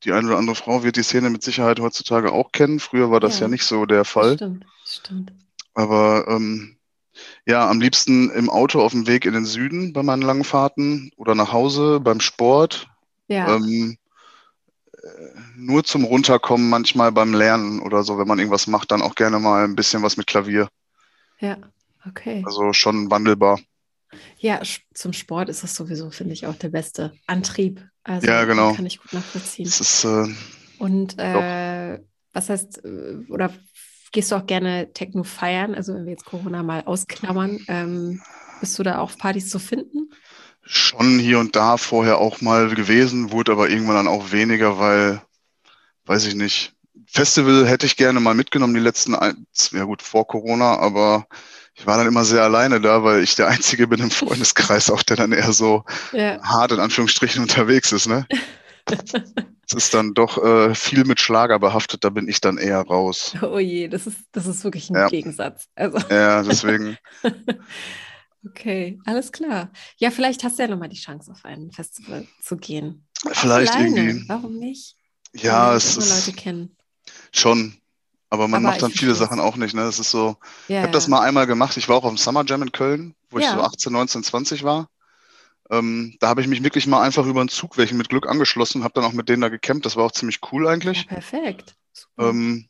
Die 0.05 0.13
eine 0.13 0.27
oder 0.27 0.37
andere 0.37 0.55
Frau 0.55 0.83
wird 0.83 0.97
die 0.97 1.03
Szene 1.03 1.29
mit 1.29 1.43
Sicherheit 1.43 1.79
heutzutage 1.79 2.31
auch 2.31 2.51
kennen. 2.51 2.79
Früher 2.79 3.09
war 3.09 3.19
das 3.19 3.39
ja, 3.39 3.45
ja 3.45 3.47
nicht 3.49 3.65
so 3.65 3.85
der 3.85 4.05
Fall. 4.05 4.35
Stimmt, 4.35 4.65
stimmt. 4.85 5.33
Aber 5.73 6.27
ähm, 6.29 6.77
ja, 7.45 7.67
am 7.69 7.81
liebsten 7.81 8.29
im 8.29 8.49
Auto 8.49 8.81
auf 8.81 8.91
dem 8.91 9.07
Weg 9.07 9.25
in 9.25 9.33
den 9.33 9.45
Süden 9.45 9.93
bei 9.93 10.03
meinen 10.03 10.21
langen 10.21 10.43
Fahrten 10.43 11.11
oder 11.17 11.33
nach 11.33 11.51
Hause 11.51 11.99
beim 11.99 12.19
Sport. 12.19 12.87
Ja. 13.27 13.55
Ähm, 13.55 13.97
nur 15.55 15.83
zum 15.83 16.03
Runterkommen, 16.03 16.69
manchmal 16.69 17.11
beim 17.11 17.33
Lernen 17.33 17.79
oder 17.79 18.03
so, 18.03 18.17
wenn 18.17 18.27
man 18.27 18.39
irgendwas 18.39 18.67
macht, 18.67 18.91
dann 18.91 19.01
auch 19.01 19.15
gerne 19.15 19.39
mal 19.39 19.63
ein 19.63 19.75
bisschen 19.75 20.03
was 20.03 20.17
mit 20.17 20.27
Klavier. 20.27 20.69
Ja, 21.39 21.57
okay. 22.07 22.43
Also 22.45 22.73
schon 22.73 23.09
wandelbar. 23.11 23.59
Ja, 24.37 24.61
zum 24.93 25.13
Sport 25.13 25.49
ist 25.49 25.63
das 25.63 25.75
sowieso, 25.75 26.09
finde 26.09 26.33
ich, 26.33 26.47
auch 26.47 26.55
der 26.55 26.69
beste 26.69 27.13
Antrieb. 27.27 27.81
Also 28.05 28.27
ja, 28.27 28.45
genau. 28.45 28.73
kann 28.73 28.85
ich 28.85 29.01
gut 29.01 29.13
nachvollziehen. 29.13 29.65
Ist, 29.65 30.05
äh, 30.05 30.27
Und 30.79 31.19
äh, 31.19 31.99
was 32.33 32.49
heißt, 32.49 32.85
äh, 32.85 33.17
oder 33.29 33.51
gehst 34.11 34.31
du 34.31 34.35
auch 34.35 34.45
gerne 34.45 34.93
Techno 34.93 35.23
feiern? 35.23 35.75
Also 35.75 35.93
wenn 35.93 36.05
wir 36.05 36.11
jetzt 36.11 36.25
Corona 36.25 36.63
mal 36.63 36.83
ausklammern, 36.85 37.59
ähm, 37.67 38.21
bist 38.61 38.79
du 38.79 38.83
da 38.83 38.99
auf 38.99 39.17
Partys 39.17 39.49
zu 39.49 39.59
finden? 39.59 40.09
schon 40.65 41.19
hier 41.19 41.39
und 41.39 41.55
da 41.55 41.77
vorher 41.77 42.17
auch 42.17 42.41
mal 42.41 42.73
gewesen, 42.73 43.31
wurde 43.31 43.51
aber 43.51 43.69
irgendwann 43.69 43.95
dann 43.95 44.07
auch 44.07 44.31
weniger, 44.31 44.79
weil, 44.79 45.21
weiß 46.05 46.25
ich 46.25 46.35
nicht. 46.35 46.73
Festival 47.07 47.67
hätte 47.67 47.85
ich 47.85 47.97
gerne 47.97 48.19
mal 48.19 48.33
mitgenommen, 48.33 48.73
die 48.73 48.79
letzten, 48.79 49.15
ein, 49.15 49.45
ja 49.71 49.83
gut, 49.83 50.01
vor 50.01 50.27
Corona, 50.27 50.77
aber 50.77 51.27
ich 51.75 51.85
war 51.85 51.97
dann 51.97 52.07
immer 52.07 52.23
sehr 52.23 52.41
alleine 52.41 52.79
da, 52.79 53.03
weil 53.03 53.21
ich 53.21 53.35
der 53.35 53.47
Einzige 53.47 53.87
bin 53.87 53.99
im 53.99 54.09
Freundeskreis, 54.09 54.89
auch 54.89 55.03
der 55.03 55.17
dann 55.17 55.33
eher 55.33 55.51
so 55.51 55.83
ja. 56.13 56.41
hart 56.41 56.71
in 56.71 56.79
Anführungsstrichen 56.79 57.41
unterwegs 57.41 57.91
ist, 57.91 58.07
ne? 58.07 58.25
Es 59.67 59.73
ist 59.73 59.95
dann 59.95 60.13
doch 60.13 60.37
äh, 60.37 60.75
viel 60.75 61.05
mit 61.05 61.19
Schlager 61.19 61.57
behaftet, 61.57 62.03
da 62.03 62.11
bin 62.11 62.27
ich 62.27 62.39
dann 62.39 62.59
eher 62.59 62.81
raus. 62.81 63.33
Oh 63.41 63.57
je, 63.57 63.87
das 63.87 64.05
ist, 64.05 64.19
das 64.31 64.45
ist 64.45 64.63
wirklich 64.63 64.91
ein 64.91 64.95
ja. 64.95 65.07
Gegensatz. 65.07 65.65
Also. 65.73 65.97
Ja, 66.09 66.43
deswegen. 66.43 66.97
Okay, 68.47 68.99
alles 69.05 69.31
klar. 69.31 69.71
Ja, 69.97 70.11
vielleicht 70.11 70.43
hast 70.43 70.59
du 70.59 70.63
ja 70.63 70.69
nochmal 70.69 70.89
die 70.89 70.99
Chance, 70.99 71.31
auf 71.31 71.43
ein 71.45 71.71
Festival 71.71 72.27
zu 72.43 72.57
gehen. 72.57 73.07
Vielleicht 73.31 73.73
irgendwie. 73.73 74.23
Warum 74.27 74.59
nicht? 74.59 74.97
Ja, 75.33 75.75
es 75.75 75.97
ist. 75.97 76.27
Leute 76.27 76.37
kennen. 76.37 76.77
Schon. 77.31 77.75
Aber 78.29 78.47
man 78.47 78.65
Aber 78.65 78.73
macht 78.73 78.81
dann 78.81 78.91
viele 78.91 79.15
Sachen 79.15 79.39
auch 79.39 79.55
nicht. 79.55 79.75
Ne? 79.75 79.83
Es 79.83 79.99
ist 79.99 80.11
so. 80.11 80.37
Ja, 80.67 80.79
ich 80.79 80.83
habe 80.83 80.91
das 80.91 81.07
mal 81.07 81.21
einmal 81.21 81.47
gemacht. 81.47 81.77
Ich 81.77 81.87
war 81.87 81.97
auch 81.97 82.03
auf 82.03 82.11
dem 82.11 82.17
Summer 82.17 82.43
Jam 82.45 82.61
in 82.63 82.71
Köln, 82.71 83.15
wo 83.29 83.39
ja. 83.39 83.45
ich 83.45 83.51
so 83.51 83.61
18, 83.61 83.93
19, 83.93 84.23
20 84.23 84.63
war. 84.63 84.89
Ähm, 85.69 86.15
da 86.19 86.27
habe 86.27 86.41
ich 86.41 86.47
mich 86.47 86.63
wirklich 86.63 86.85
mal 86.85 87.01
einfach 87.01 87.25
über 87.25 87.39
einen 87.39 87.49
Zug 87.49 87.77
welchen 87.77 87.97
mit 87.97 88.09
Glück 88.09 88.27
angeschlossen, 88.27 88.83
habe 88.83 88.93
dann 88.93 89.03
auch 89.03 89.13
mit 89.13 89.29
denen 89.29 89.41
da 89.41 89.49
gecampt. 89.49 89.85
Das 89.85 89.95
war 89.95 90.03
auch 90.03 90.11
ziemlich 90.11 90.39
cool 90.51 90.67
eigentlich. 90.67 91.03
Ja, 91.03 91.07
perfekt. 91.07 91.75
Ähm, 92.19 92.67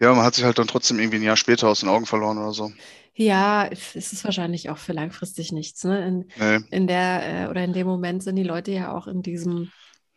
ja, 0.00 0.12
man 0.12 0.24
hat 0.24 0.34
sich 0.34 0.44
halt 0.44 0.58
dann 0.58 0.66
trotzdem 0.66 0.98
irgendwie 0.98 1.18
ein 1.18 1.22
Jahr 1.22 1.36
später 1.36 1.68
aus 1.68 1.80
den 1.80 1.88
Augen 1.88 2.06
verloren 2.06 2.38
oder 2.38 2.52
so. 2.52 2.72
Ja, 3.14 3.66
es 3.66 3.94
ist 3.94 4.24
wahrscheinlich 4.24 4.70
auch 4.70 4.78
für 4.78 4.92
langfristig 4.92 5.52
nichts. 5.52 5.84
Ne? 5.84 6.06
In, 6.06 6.30
nee. 6.36 6.66
in 6.70 6.86
der 6.86 7.44
äh, 7.44 7.48
oder 7.48 7.62
in 7.62 7.72
dem 7.72 7.86
Moment 7.86 8.22
sind 8.22 8.36
die 8.36 8.42
Leute 8.42 8.72
ja 8.72 8.92
auch 8.92 9.06
in 9.06 9.22
diesem 9.22 9.70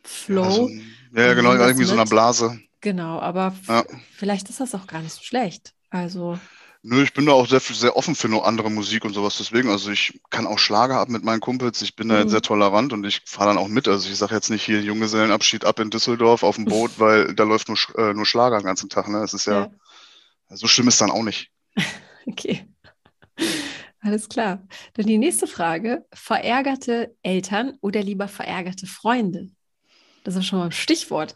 Flow. 0.03 0.43
Ja, 0.43 0.51
so, 0.51 0.69
ja 1.13 1.33
genau, 1.33 1.53
irgendwie 1.53 1.85
so 1.85 1.93
einer 1.93 2.05
Blase. 2.05 2.59
Genau, 2.81 3.19
aber 3.19 3.55
ja. 3.67 3.83
vielleicht 4.15 4.49
ist 4.49 4.59
das 4.59 4.75
auch 4.75 4.87
gar 4.87 5.01
nicht 5.01 5.13
so 5.13 5.23
schlecht. 5.23 5.73
Also. 5.89 6.37
Nö, 6.83 7.03
ich 7.03 7.13
bin 7.13 7.25
da 7.25 7.33
auch 7.33 7.47
sehr, 7.47 7.59
sehr 7.59 7.97
offen 7.97 8.15
für 8.15 8.29
nur 8.29 8.45
andere 8.45 8.69
Musik 8.69 9.03
und 9.03 9.13
sowas. 9.13 9.37
Deswegen, 9.37 9.69
also 9.69 9.89
ich 9.91 10.21
kann 10.29 10.45
auch 10.45 10.59
Schlager 10.59 10.99
ab 10.99 11.09
mit 11.09 11.23
meinen 11.23 11.39
Kumpels. 11.39 11.81
Ich 11.81 11.95
bin 11.95 12.07
da 12.07 12.23
mhm. 12.23 12.29
sehr 12.29 12.41
tolerant 12.41 12.93
und 12.93 13.03
ich 13.03 13.21
fahre 13.25 13.49
dann 13.49 13.57
auch 13.57 13.67
mit. 13.67 13.87
Also 13.87 14.09
ich 14.09 14.17
sage 14.17 14.35
jetzt 14.35 14.49
nicht 14.49 14.63
hier 14.63 14.81
Junggesellenabschied 14.81 15.65
ab 15.65 15.79
in 15.79 15.89
Düsseldorf 15.89 16.43
auf 16.43 16.55
dem 16.55 16.65
Boot, 16.65 16.91
weil 16.97 17.33
da 17.33 17.43
läuft 17.43 17.67
nur, 17.67 17.77
äh, 17.97 18.13
nur 18.13 18.25
Schlager 18.25 18.59
den 18.59 18.65
ganzen 18.65 18.89
Tag. 18.89 19.07
Ne? 19.09 19.19
Das 19.19 19.33
ist 19.33 19.47
ja, 19.47 19.69
ja. 20.49 20.55
so 20.55 20.67
schlimm 20.67 20.87
ist 20.87 21.01
dann 21.01 21.11
auch 21.11 21.23
nicht. 21.23 21.51
okay. 22.27 22.67
Alles 23.99 24.29
klar. 24.29 24.65
Dann 24.93 25.07
die 25.07 25.17
nächste 25.17 25.47
Frage: 25.47 26.05
Verärgerte 26.13 27.15
Eltern 27.23 27.77
oder 27.81 28.03
lieber 28.03 28.27
verärgerte 28.27 28.85
Freunde? 28.85 29.49
Das 30.23 30.35
ist 30.35 30.45
schon 30.45 30.59
mal 30.59 30.65
ein 30.65 30.71
Stichwort. 30.71 31.35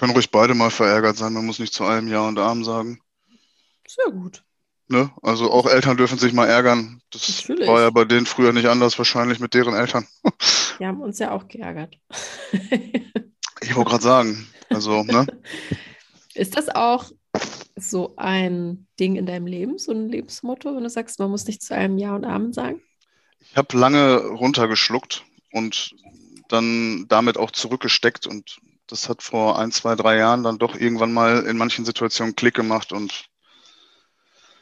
Können 0.00 0.14
ruhig 0.14 0.30
beide 0.30 0.54
mal 0.54 0.70
verärgert 0.70 1.18
sein. 1.18 1.34
Man 1.34 1.44
muss 1.44 1.58
nicht 1.58 1.74
zu 1.74 1.84
allem 1.84 2.08
Ja 2.08 2.26
und 2.26 2.38
Arm 2.38 2.64
sagen. 2.64 3.02
Sehr 3.86 4.10
gut. 4.10 4.42
Ne? 4.88 5.10
Also 5.20 5.50
auch 5.50 5.66
Eltern 5.66 5.98
dürfen 5.98 6.18
sich 6.18 6.32
mal 6.32 6.48
ärgern. 6.48 7.02
Das 7.10 7.28
Natürlich. 7.28 7.68
war 7.68 7.82
ja 7.82 7.90
bei 7.90 8.06
denen 8.06 8.24
früher 8.24 8.54
nicht 8.54 8.66
anders, 8.66 8.96
wahrscheinlich 8.96 9.40
mit 9.40 9.52
deren 9.52 9.74
Eltern. 9.74 10.06
Die 10.78 10.86
haben 10.86 11.02
uns 11.02 11.18
ja 11.18 11.32
auch 11.32 11.48
geärgert. 11.48 11.98
ich 12.50 13.76
wollte 13.76 13.90
gerade 13.90 14.02
sagen. 14.02 14.48
Also, 14.70 15.02
ne? 15.02 15.26
Ist 16.34 16.56
das 16.56 16.70
auch 16.70 17.10
so 17.76 18.14
ein 18.16 18.86
Ding 18.98 19.16
in 19.16 19.26
deinem 19.26 19.46
Leben, 19.46 19.76
so 19.76 19.92
ein 19.92 20.08
Lebensmotto, 20.08 20.74
wenn 20.74 20.82
du 20.82 20.88
sagst, 20.88 21.18
man 21.18 21.30
muss 21.30 21.46
nicht 21.46 21.62
zu 21.62 21.74
einem 21.74 21.98
Ja 21.98 22.14
und 22.16 22.24
Amen 22.24 22.54
sagen? 22.54 22.80
Ich 23.50 23.54
habe 23.54 23.76
lange 23.76 24.16
runtergeschluckt 24.16 25.26
und 25.52 25.94
dann 26.48 27.04
damit 27.08 27.36
auch 27.36 27.50
zurückgesteckt 27.50 28.26
und 28.26 28.60
das 28.90 29.08
hat 29.08 29.22
vor 29.22 29.58
ein, 29.58 29.72
zwei, 29.72 29.94
drei 29.94 30.16
Jahren 30.16 30.42
dann 30.42 30.58
doch 30.58 30.74
irgendwann 30.74 31.12
mal 31.12 31.44
in 31.46 31.56
manchen 31.56 31.84
Situationen 31.84 32.36
Klick 32.36 32.54
gemacht 32.54 32.92
und 32.92 33.26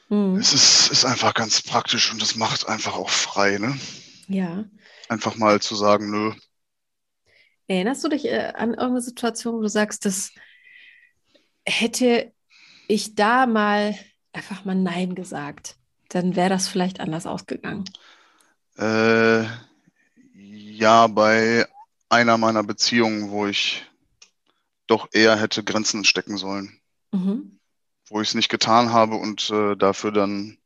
mhm. 0.08 0.36
es 0.36 0.52
ist, 0.52 0.90
ist 0.90 1.04
einfach 1.04 1.34
ganz 1.34 1.62
praktisch 1.62 2.12
und 2.12 2.22
es 2.22 2.36
macht 2.36 2.68
einfach 2.68 2.96
auch 2.96 3.10
frei, 3.10 3.58
ne? 3.58 3.78
Ja. 4.28 4.64
Einfach 5.08 5.36
mal 5.36 5.60
zu 5.60 5.74
sagen, 5.74 6.10
nö. 6.10 6.34
Erinnerst 7.66 8.04
du 8.04 8.08
dich 8.08 8.26
äh, 8.26 8.52
an 8.54 8.70
irgendeine 8.70 9.00
Situation, 9.00 9.54
wo 9.56 9.62
du 9.62 9.68
sagst, 9.68 10.04
das 10.04 10.32
hätte 11.66 12.32
ich 12.88 13.14
da 13.14 13.46
mal 13.46 13.94
einfach 14.32 14.64
mal 14.64 14.74
Nein 14.74 15.14
gesagt, 15.14 15.76
dann 16.08 16.36
wäre 16.36 16.48
das 16.48 16.68
vielleicht 16.68 17.00
anders 17.00 17.26
ausgegangen? 17.26 17.84
Äh, 18.78 19.44
ja, 20.34 21.06
bei 21.08 21.66
einer 22.08 22.38
meiner 22.38 22.62
Beziehungen, 22.62 23.30
wo 23.30 23.46
ich 23.46 23.84
doch 24.88 25.08
eher 25.12 25.36
hätte 25.36 25.62
Grenzen 25.62 26.04
stecken 26.04 26.36
sollen. 26.36 26.80
Mhm. 27.12 27.60
Wo 28.08 28.20
ich 28.20 28.28
es 28.28 28.34
nicht 28.34 28.48
getan 28.48 28.92
habe 28.92 29.14
und 29.14 29.50
äh, 29.50 29.76
dafür 29.76 30.10
dann 30.10 30.58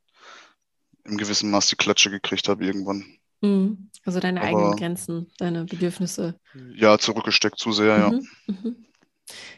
im 1.04 1.18
gewissen 1.18 1.50
Maß 1.50 1.66
die 1.66 1.76
Klatsche 1.76 2.10
gekriegt 2.10 2.48
habe 2.48 2.64
irgendwann. 2.64 3.04
Mhm. 3.40 3.90
Also 4.04 4.20
deine 4.20 4.40
Aber, 4.40 4.48
eigenen 4.48 4.76
Grenzen, 4.76 5.30
deine 5.38 5.64
Bedürfnisse. 5.64 6.38
Ja, 6.74 6.98
zurückgesteckt 6.98 7.58
zu 7.58 7.72
sehr, 7.72 7.98
ja. 7.98 8.10
Mhm. 8.10 8.28
mhm. 8.46 8.86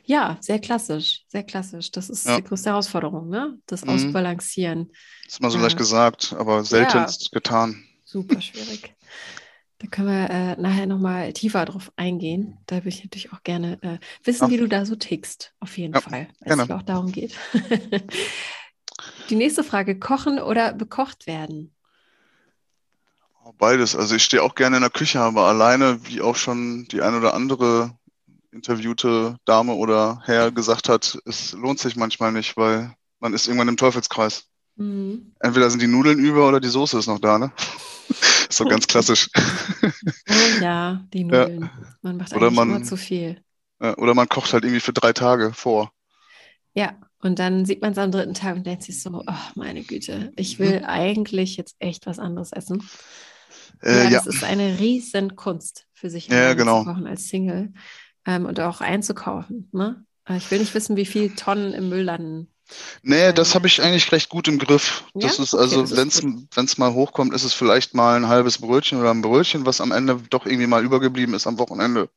Ja, 0.05 0.37
sehr 0.41 0.61
klassisch, 0.61 1.25
sehr 1.29 1.43
klassisch. 1.43 1.91
Das 1.91 2.11
ist 2.11 2.27
ja. 2.27 2.37
die 2.37 2.45
größte 2.45 2.71
Herausforderung, 2.71 3.29
ne? 3.29 3.59
Das 3.67 3.85
mhm. 3.85 3.91
Ausbalancieren. 3.91 4.93
Das 5.25 5.35
ist 5.35 5.43
mal 5.43 5.51
so 5.51 5.59
leicht 5.59 5.79
gesagt, 5.79 6.35
aber 6.39 6.65
selten 6.65 6.99
ja. 6.99 7.09
getan. 7.33 7.85
Super 8.05 8.41
schwierig. 8.41 8.95
Da 9.85 9.91
können 9.91 10.09
wir 10.09 10.31
äh, 10.31 10.57
nachher 10.59 10.87
nochmal 10.87 11.35
tiefer 11.35 11.67
drauf 11.67 11.93
eingehen. 11.97 12.57
Da 12.65 12.77
würde 12.77 12.89
ich 12.89 13.05
natürlich 13.05 13.35
auch 13.35 13.43
gerne 13.43 13.79
äh, 13.83 13.99
wissen, 14.25 14.45
Ach. 14.47 14.49
wie 14.49 14.57
du 14.57 14.67
da 14.67 14.87
so 14.87 14.97
tickst, 14.97 15.53
auf 15.61 15.77
jeden 15.77 15.93
ja, 15.93 16.01
Fall, 16.01 16.29
weil 16.41 16.59
es 16.59 16.71
auch 16.71 16.81
darum 16.81 17.13
geht. 17.13 17.35
Die 19.29 19.37
nächste 19.37 19.63
Frage: 19.63 19.99
Kochen 19.99 20.39
oder 20.39 20.73
bekocht 20.73 21.27
werden? 21.27 21.75
Oh, 23.45 23.53
beides. 23.59 23.95
Also 23.95 24.15
ich 24.15 24.25
stehe 24.25 24.43
auch 24.43 24.55
gerne 24.55 24.77
in 24.77 24.83
der 24.83 24.91
Küche, 24.91 25.21
aber 25.21 25.43
alleine, 25.49 25.99
wie 26.07 26.23
auch 26.23 26.37
schon 26.37 26.87
die 26.91 27.03
ein 27.03 27.15
oder 27.15 27.35
andere 27.35 27.95
interviewte 28.53 29.37
Dame 29.45 29.75
oder 29.75 30.23
Herr 30.25 30.51
gesagt 30.51 30.89
hat, 30.89 31.19
es 31.27 31.53
lohnt 31.53 31.79
sich 31.79 31.95
manchmal 31.95 32.33
nicht, 32.33 32.57
weil 32.57 32.95
man 33.21 33.35
ist 33.35 33.49
irgendwann 33.49 33.69
im 33.69 33.77
Teufelskreis. 33.77 34.47
Mhm. 34.77 35.33
Entweder 35.41 35.71
sind 35.71 35.83
die 35.83 35.87
Nudeln 35.87 36.19
über 36.19 36.49
oder 36.49 36.61
die 36.61 36.69
Soße 36.69 36.99
ist 36.99 37.07
noch 37.07 37.19
da, 37.19 37.39
ne? 37.39 37.53
so 38.51 38.65
ganz 38.65 38.87
klassisch. 38.87 39.31
Oh 39.35 39.89
ja, 40.63 41.05
die 41.13 41.25
Nudeln. 41.25 41.63
Ja. 41.63 41.71
Man 42.03 42.17
macht 42.17 42.33
oder 42.35 42.47
eigentlich 42.47 42.57
man, 42.57 42.71
immer 42.71 42.83
zu 42.83 42.97
viel. 42.97 43.41
Oder 43.81 44.15
man 44.15 44.29
kocht 44.29 44.53
halt 44.53 44.65
irgendwie 44.65 44.81
für 44.81 44.93
drei 44.93 45.13
Tage 45.13 45.53
vor. 45.53 45.93
Ja, 46.75 46.97
und 47.19 47.39
dann 47.39 47.65
sieht 47.65 47.81
man 47.81 47.93
es 47.93 47.99
am 47.99 48.11
dritten 48.11 48.35
Tag 48.35 48.57
und 48.57 48.67
denkt 48.67 48.83
sich 48.83 49.03
so, 49.03 49.23
oh 49.27 49.33
meine 49.55 49.83
Güte, 49.83 50.33
ich 50.37 50.59
will 50.59 50.81
mhm. 50.81 50.85
eigentlich 50.87 51.57
jetzt 51.57 51.77
echt 51.79 52.07
was 52.07 52.19
anderes 52.19 52.53
essen. 52.53 52.83
Äh, 53.83 54.05
ja, 54.05 54.05
ja, 54.05 54.11
das 54.11 54.27
ist 54.27 54.45
eine 54.45 54.79
riesen 54.79 55.37
Kunst 55.37 55.87
für 55.93 56.11
sich 56.11 56.29
ja, 56.29 56.55
genau. 56.55 56.81
zu 56.81 56.91
kochen 56.91 57.07
als 57.07 57.29
Single 57.29 57.73
ähm, 58.27 58.47
und 58.47 58.61
auch 58.61 58.81
einzukaufen. 58.81 59.69
Ne? 59.73 60.05
Ich 60.37 60.51
will 60.51 60.59
nicht 60.59 60.75
wissen, 60.75 60.97
wie 60.97 61.07
viele 61.07 61.35
Tonnen 61.35 61.73
im 61.73 61.89
Müll 61.89 62.03
landen. 62.03 62.54
Nee, 63.03 63.33
das 63.33 63.55
habe 63.55 63.67
ich 63.67 63.83
eigentlich 63.83 64.11
recht 64.13 64.31
gut 64.31 64.49
im 64.49 64.59
Griff. 64.59 65.05
Das 65.15 65.37
ja? 65.37 65.45
ist 65.45 65.55
also, 65.55 65.81
okay, 65.81 66.47
wenn 66.55 66.65
es 66.65 66.79
mal 66.79 66.95
hochkommt, 66.95 67.35
ist 67.35 67.45
es 67.45 67.53
vielleicht 67.53 67.95
mal 67.95 68.17
ein 68.17 68.29
halbes 68.29 68.59
Brötchen 68.59 69.01
oder 69.01 69.11
ein 69.11 69.23
Brötchen, 69.23 69.67
was 69.67 69.81
am 69.81 69.93
Ende 69.93 70.21
doch 70.31 70.47
irgendwie 70.47 70.67
mal 70.67 70.83
übergeblieben 70.83 71.35
ist 71.35 71.47
am 71.47 71.59
Wochenende. 71.59 72.09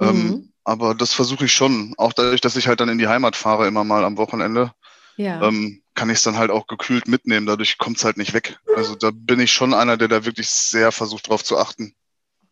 Ähm, 0.00 0.08
mhm. 0.08 0.32
Ähm, 0.32 0.52
aber 0.64 0.94
das 0.94 1.14
versuche 1.14 1.46
ich 1.46 1.52
schon. 1.52 1.94
Auch 1.96 2.12
dadurch, 2.12 2.42
dass 2.42 2.56
ich 2.56 2.68
halt 2.68 2.80
dann 2.80 2.90
in 2.90 2.98
die 2.98 3.08
Heimat 3.08 3.36
fahre, 3.36 3.66
immer 3.66 3.84
mal 3.84 4.04
am 4.04 4.18
Wochenende, 4.18 4.72
ja. 5.16 5.42
ähm, 5.42 5.82
kann 5.94 6.10
ich 6.10 6.18
es 6.18 6.22
dann 6.22 6.36
halt 6.36 6.50
auch 6.50 6.66
gekühlt 6.66 7.08
mitnehmen. 7.08 7.46
Dadurch 7.46 7.78
kommt 7.78 7.96
es 7.96 8.04
halt 8.04 8.18
nicht 8.18 8.34
weg. 8.34 8.58
Also 8.76 8.94
da 8.94 9.10
bin 9.12 9.40
ich 9.40 9.50
schon 9.50 9.72
einer, 9.72 9.96
der 9.96 10.08
da 10.08 10.24
wirklich 10.26 10.48
sehr 10.48 10.92
versucht, 10.92 11.28
drauf 11.28 11.42
zu 11.42 11.56
achten. 11.56 11.94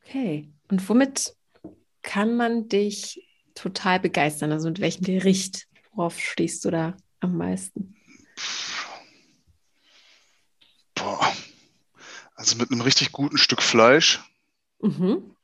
Okay. 0.05 0.49
Und 0.69 0.88
womit 0.88 1.35
kann 2.03 2.37
man 2.37 2.69
dich 2.69 3.23
total 3.55 4.00
begeistern? 4.00 4.50
Also 4.50 4.69
mit 4.69 4.81
welchem 4.81 5.05
Gericht? 5.05 5.67
Worauf 5.97 6.21
stehst 6.21 6.62
du 6.67 6.71
da 6.71 6.95
am 7.21 7.38
meisten? 7.38 7.97
Boah. 10.95 11.33
Also 12.35 12.57
mit 12.59 12.71
einem 12.71 12.83
richtig 12.83 13.12
guten 13.12 13.38
Stück 13.38 13.62
Fleisch. 13.62 14.21
Mhm. 14.83 15.35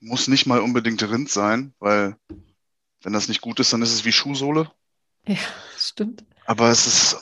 Muss 0.00 0.26
nicht 0.26 0.46
mal 0.46 0.60
unbedingt 0.60 1.02
Rind 1.02 1.28
sein, 1.28 1.74
weil 1.80 2.16
wenn 3.02 3.12
das 3.12 3.28
nicht 3.28 3.42
gut 3.42 3.60
ist, 3.60 3.74
dann 3.74 3.82
ist 3.82 3.92
es 3.92 4.06
wie 4.06 4.12
Schuhsohle. 4.12 4.72
Ja, 5.26 5.36
stimmt. 5.76 6.24
Aber 6.46 6.70
es 6.70 6.86
ist, 6.86 7.18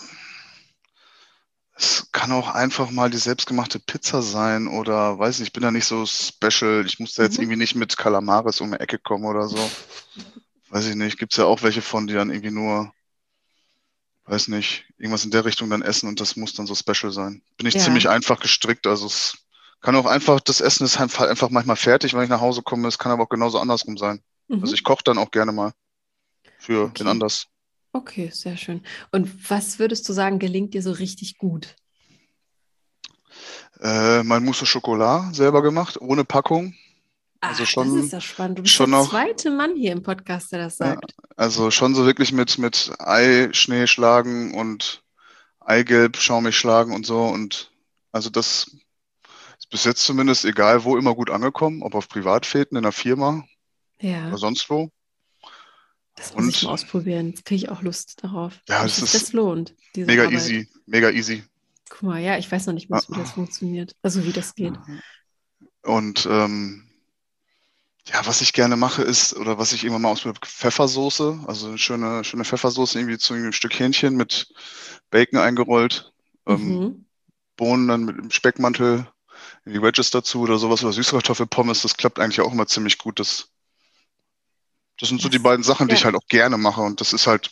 es 1.74 2.12
kann 2.12 2.30
auch 2.30 2.54
einfach 2.54 2.92
mal 2.92 3.10
die 3.10 3.18
selbstgemachte 3.18 3.80
Pizza 3.80 4.22
sein 4.22 4.68
oder 4.68 5.18
weiß 5.18 5.40
nicht, 5.40 5.48
ich 5.48 5.52
bin 5.52 5.64
da 5.64 5.72
nicht 5.72 5.86
so 5.86 6.06
special. 6.06 6.86
Ich 6.86 7.00
muss 7.00 7.14
da 7.14 7.24
jetzt 7.24 7.38
mhm. 7.38 7.42
irgendwie 7.42 7.58
nicht 7.58 7.74
mit 7.74 7.96
Kalamaris 7.96 8.60
um 8.60 8.70
die 8.70 8.78
Ecke 8.78 9.00
kommen 9.00 9.24
oder 9.24 9.48
so. 9.48 9.58
weiß 10.74 10.88
ich 10.88 10.96
nicht, 10.96 11.18
gibt 11.18 11.32
es 11.32 11.36
ja 11.36 11.44
auch 11.44 11.62
welche 11.62 11.82
von, 11.82 12.08
die 12.08 12.14
dann 12.14 12.30
irgendwie 12.30 12.50
nur, 12.50 12.92
weiß 14.24 14.48
nicht, 14.48 14.86
irgendwas 14.98 15.24
in 15.24 15.30
der 15.30 15.44
Richtung 15.44 15.70
dann 15.70 15.82
essen 15.82 16.08
und 16.08 16.20
das 16.20 16.34
muss 16.34 16.52
dann 16.52 16.66
so 16.66 16.74
special 16.74 17.12
sein. 17.12 17.42
Bin 17.56 17.68
ich 17.68 17.74
ja. 17.74 17.80
ziemlich 17.80 18.08
einfach 18.08 18.40
gestrickt, 18.40 18.88
also 18.88 19.06
es 19.06 19.38
kann 19.80 19.94
auch 19.94 20.06
einfach, 20.06 20.40
das 20.40 20.60
Essen 20.60 20.84
ist 20.84 20.98
halt 20.98 21.16
einfach 21.20 21.50
manchmal 21.50 21.76
fertig, 21.76 22.12
wenn 22.12 22.24
ich 22.24 22.28
nach 22.28 22.40
Hause 22.40 22.62
komme, 22.62 22.88
es 22.88 22.98
kann 22.98 23.12
aber 23.12 23.22
auch 23.22 23.28
genauso 23.28 23.60
andersrum 23.60 23.96
sein. 23.96 24.20
Mhm. 24.48 24.62
Also 24.62 24.74
ich 24.74 24.82
koche 24.82 25.04
dann 25.04 25.16
auch 25.16 25.30
gerne 25.30 25.52
mal 25.52 25.74
für 26.58 26.86
okay. 26.86 27.04
den 27.04 27.06
anders. 27.06 27.46
Okay, 27.92 28.30
sehr 28.32 28.56
schön. 28.56 28.82
Und 29.12 29.48
was 29.48 29.78
würdest 29.78 30.08
du 30.08 30.12
sagen, 30.12 30.40
gelingt 30.40 30.74
dir 30.74 30.82
so 30.82 30.90
richtig 30.90 31.38
gut? 31.38 31.76
Äh, 33.78 34.24
mein 34.24 34.42
Mousse 34.42 34.64
au 34.64 34.66
Chocolat 34.66 35.36
selber 35.36 35.62
gemacht, 35.62 36.00
ohne 36.00 36.24
Packung. 36.24 36.74
Ach, 37.44 37.50
also 37.50 37.66
schon, 37.66 37.94
das 37.94 38.06
ist 38.06 38.12
ja 38.12 38.20
spannend. 38.20 38.58
Du 38.58 38.62
bist 38.62 38.74
schon 38.74 38.90
der 38.90 39.00
noch, 39.00 39.10
zweite 39.10 39.50
Mann 39.50 39.76
hier 39.76 39.92
im 39.92 40.02
Podcast, 40.02 40.50
der 40.52 40.60
das 40.60 40.78
sagt. 40.78 41.12
Ja, 41.12 41.24
also 41.36 41.70
schon 41.70 41.94
so 41.94 42.06
wirklich 42.06 42.32
mit, 42.32 42.56
mit 42.56 42.92
Eischnee 42.98 43.86
schlagen 43.86 44.54
und 44.54 45.02
Eigelb 45.60 46.16
schaumig 46.16 46.56
schlagen 46.56 46.94
und 46.94 47.04
so. 47.04 47.22
Und 47.24 47.70
also 48.12 48.30
das 48.30 48.70
ist 49.58 49.68
bis 49.70 49.84
jetzt 49.84 50.04
zumindest 50.04 50.46
egal, 50.46 50.84
wo 50.84 50.96
immer 50.96 51.14
gut 51.14 51.28
angekommen, 51.28 51.82
ob 51.82 51.94
auf 51.94 52.08
Privatfäden, 52.08 52.78
in 52.78 52.82
der 52.82 52.92
Firma 52.92 53.44
ja. 54.00 54.28
oder 54.28 54.38
sonst 54.38 54.70
wo. 54.70 54.90
Das 56.16 56.34
muss 56.34 56.44
und, 56.44 56.48
ich 56.50 56.62
mal 56.62 56.70
ausprobieren. 56.70 57.28
Jetzt 57.28 57.44
kriege 57.44 57.64
ich 57.64 57.68
auch 57.68 57.82
Lust 57.82 58.24
darauf. 58.24 58.54
Ja, 58.68 58.82
das, 58.84 59.02
ist 59.02 59.14
das 59.14 59.32
lohnt. 59.34 59.74
Mega 59.94 60.24
Arbeit. 60.24 60.38
easy, 60.38 60.68
mega 60.86 61.10
easy. 61.10 61.44
Guck 61.90 62.04
mal, 62.04 62.20
ja, 62.20 62.38
ich 62.38 62.50
weiß 62.50 62.66
noch 62.66 62.74
nicht, 62.74 62.88
was, 62.88 63.10
wie 63.10 63.16
das 63.16 63.32
funktioniert. 63.32 63.94
Also 64.00 64.24
wie 64.24 64.32
das 64.32 64.54
geht. 64.54 64.74
Und 65.82 66.26
ähm, 66.30 66.88
ja, 68.08 68.26
was 68.26 68.40
ich 68.40 68.52
gerne 68.52 68.76
mache 68.76 69.02
ist, 69.02 69.34
oder 69.34 69.58
was 69.58 69.72
ich 69.72 69.82
irgendwann 69.82 70.02
mal 70.02 70.10
ausprobiert 70.10 70.44
Pfeffersoße. 70.44 71.44
Also 71.46 71.68
eine 71.68 71.78
schöne, 71.78 72.24
schöne 72.24 72.44
Pfeffersoße 72.44 72.98
irgendwie 72.98 73.18
zu 73.18 73.34
einem 73.34 73.52
Stück 73.52 73.78
Hähnchen 73.78 74.16
mit 74.16 74.52
Bacon 75.10 75.38
eingerollt. 75.38 76.12
Ähm, 76.46 76.68
mhm. 76.68 77.06
Bohnen 77.56 77.88
dann 77.88 78.04
mit 78.04 78.18
dem 78.18 78.30
Speckmantel, 78.30 79.06
die 79.64 79.80
Wedges 79.80 80.10
dazu 80.10 80.40
oder 80.40 80.58
sowas 80.58 80.82
oder 80.82 80.92
Süßkartoffelpommes. 80.92 81.82
Das 81.82 81.96
klappt 81.96 82.18
eigentlich 82.18 82.40
auch 82.40 82.52
immer 82.52 82.66
ziemlich 82.66 82.98
gut. 82.98 83.18
Das 83.20 83.48
das 84.98 85.08
sind 85.08 85.20
so 85.20 85.28
die 85.28 85.38
beiden 85.38 85.64
Sachen, 85.64 85.88
die 85.88 85.94
ja. 85.94 85.98
ich 85.98 86.04
halt 86.04 86.14
auch 86.14 86.26
gerne 86.28 86.56
mache. 86.56 86.80
Und 86.80 87.00
das 87.00 87.12
ist 87.12 87.26
halt 87.26 87.50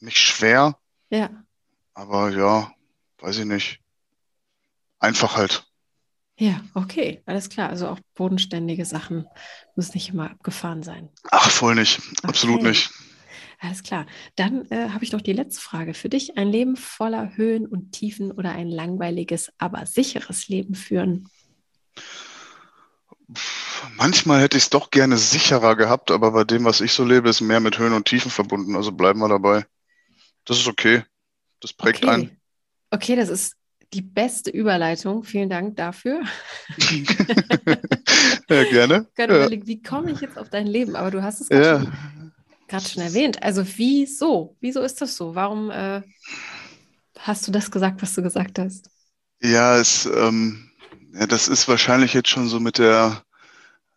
nicht 0.00 0.18
schwer. 0.18 0.76
Ja. 1.08 1.30
Aber 1.94 2.30
ja, 2.30 2.72
weiß 3.18 3.38
ich 3.38 3.44
nicht. 3.44 3.80
Einfach 4.98 5.36
halt. 5.36 5.69
Ja, 6.40 6.62
okay, 6.72 7.20
alles 7.26 7.50
klar. 7.50 7.68
Also 7.68 7.86
auch 7.86 8.00
bodenständige 8.14 8.86
Sachen 8.86 9.26
müssen 9.76 9.92
nicht 9.92 10.08
immer 10.08 10.30
abgefahren 10.30 10.82
sein. 10.82 11.10
Ach, 11.30 11.50
voll 11.50 11.74
nicht. 11.74 11.98
Okay. 11.98 12.28
Absolut 12.28 12.62
nicht. 12.62 12.90
Alles 13.58 13.82
klar. 13.82 14.06
Dann 14.36 14.64
äh, 14.70 14.88
habe 14.88 15.04
ich 15.04 15.12
noch 15.12 15.20
die 15.20 15.34
letzte 15.34 15.60
Frage 15.60 15.92
für 15.92 16.08
dich. 16.08 16.38
Ein 16.38 16.48
Leben 16.48 16.76
voller 16.76 17.36
Höhen 17.36 17.66
und 17.66 17.92
Tiefen 17.92 18.32
oder 18.32 18.52
ein 18.52 18.68
langweiliges, 18.68 19.52
aber 19.58 19.84
sicheres 19.84 20.48
Leben 20.48 20.74
führen? 20.74 21.28
Manchmal 23.96 24.40
hätte 24.40 24.56
ich 24.56 24.64
es 24.64 24.70
doch 24.70 24.90
gerne 24.90 25.18
sicherer 25.18 25.76
gehabt, 25.76 26.10
aber 26.10 26.32
bei 26.32 26.44
dem, 26.44 26.64
was 26.64 26.80
ich 26.80 26.94
so 26.94 27.04
lebe, 27.04 27.28
ist 27.28 27.42
mehr 27.42 27.60
mit 27.60 27.78
Höhen 27.78 27.92
und 27.92 28.06
Tiefen 28.06 28.30
verbunden. 28.30 28.76
Also 28.76 28.92
bleiben 28.92 29.20
wir 29.20 29.28
dabei. 29.28 29.66
Das 30.46 30.58
ist 30.58 30.68
okay. 30.68 31.04
Das 31.60 31.74
prägt 31.74 32.02
okay. 32.02 32.14
ein. 32.14 32.40
Okay, 32.90 33.14
das 33.14 33.28
ist 33.28 33.59
die 33.92 34.02
beste 34.02 34.50
Überleitung. 34.50 35.24
Vielen 35.24 35.48
Dank 35.50 35.76
dafür. 35.76 36.22
ja, 38.48 38.64
gerne. 38.64 39.06
Ich 39.12 39.18
ja. 39.18 39.24
überlegen, 39.24 39.66
wie 39.66 39.82
komme 39.82 40.12
ich 40.12 40.20
jetzt 40.20 40.38
auf 40.38 40.48
dein 40.48 40.66
Leben? 40.66 40.96
Aber 40.96 41.10
du 41.10 41.22
hast 41.22 41.40
es 41.40 41.48
gerade 41.48 41.84
ja. 41.84 41.92
schon, 42.70 42.80
schon, 42.80 43.02
erwähnt. 43.02 43.42
Also 43.42 43.64
wieso? 43.76 44.56
Wieso 44.60 44.80
ist 44.80 45.00
das 45.00 45.16
so? 45.16 45.34
Warum 45.34 45.70
äh, 45.70 46.02
hast 47.18 47.48
du 47.48 47.52
das 47.52 47.70
gesagt, 47.70 48.02
was 48.02 48.14
du 48.14 48.22
gesagt 48.22 48.58
hast? 48.58 48.90
Ja, 49.42 49.78
es, 49.78 50.06
ähm, 50.06 50.70
ja, 51.12 51.26
das 51.26 51.48
ist 51.48 51.66
wahrscheinlich 51.66 52.14
jetzt 52.14 52.28
schon 52.28 52.48
so 52.48 52.60
mit 52.60 52.78
der 52.78 53.22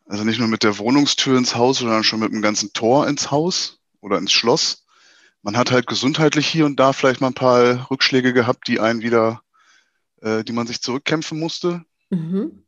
Also 0.07 0.23
nicht 0.23 0.39
nur 0.39 0.47
mit 0.47 0.63
der 0.63 0.77
Wohnungstür 0.77 1.37
ins 1.37 1.55
Haus, 1.55 1.79
sondern 1.79 2.03
schon 2.03 2.19
mit 2.19 2.31
dem 2.31 2.41
ganzen 2.41 2.73
Tor 2.73 3.07
ins 3.07 3.29
Haus 3.31 3.79
oder 4.01 4.17
ins 4.17 4.31
Schloss. 4.31 4.85
Man 5.43 5.57
hat 5.57 5.71
halt 5.71 5.87
gesundheitlich 5.87 6.47
hier 6.47 6.65
und 6.65 6.79
da 6.79 6.93
vielleicht 6.93 7.21
mal 7.21 7.27
ein 7.27 7.33
paar 7.33 7.89
Rückschläge 7.91 8.33
gehabt, 8.33 8.67
die 8.67 8.79
einen 8.79 9.01
wieder, 9.01 9.41
äh, 10.23 10.43
die 10.43 10.53
man 10.53 10.67
sich 10.67 10.81
zurückkämpfen 10.81 11.39
musste. 11.39 11.85
Mhm. 12.09 12.63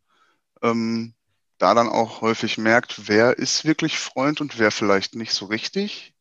Ähm, 0.62 1.14
da 1.58 1.74
dann 1.74 1.88
auch 1.88 2.22
häufig 2.22 2.58
merkt, 2.58 3.08
wer 3.08 3.38
ist 3.38 3.64
wirklich 3.64 3.98
Freund 3.98 4.42
und 4.42 4.60
wer 4.60 4.72
vielleicht 4.72 5.16
nicht 5.16 5.34
so 5.34 5.46
richtig. 5.46 6.14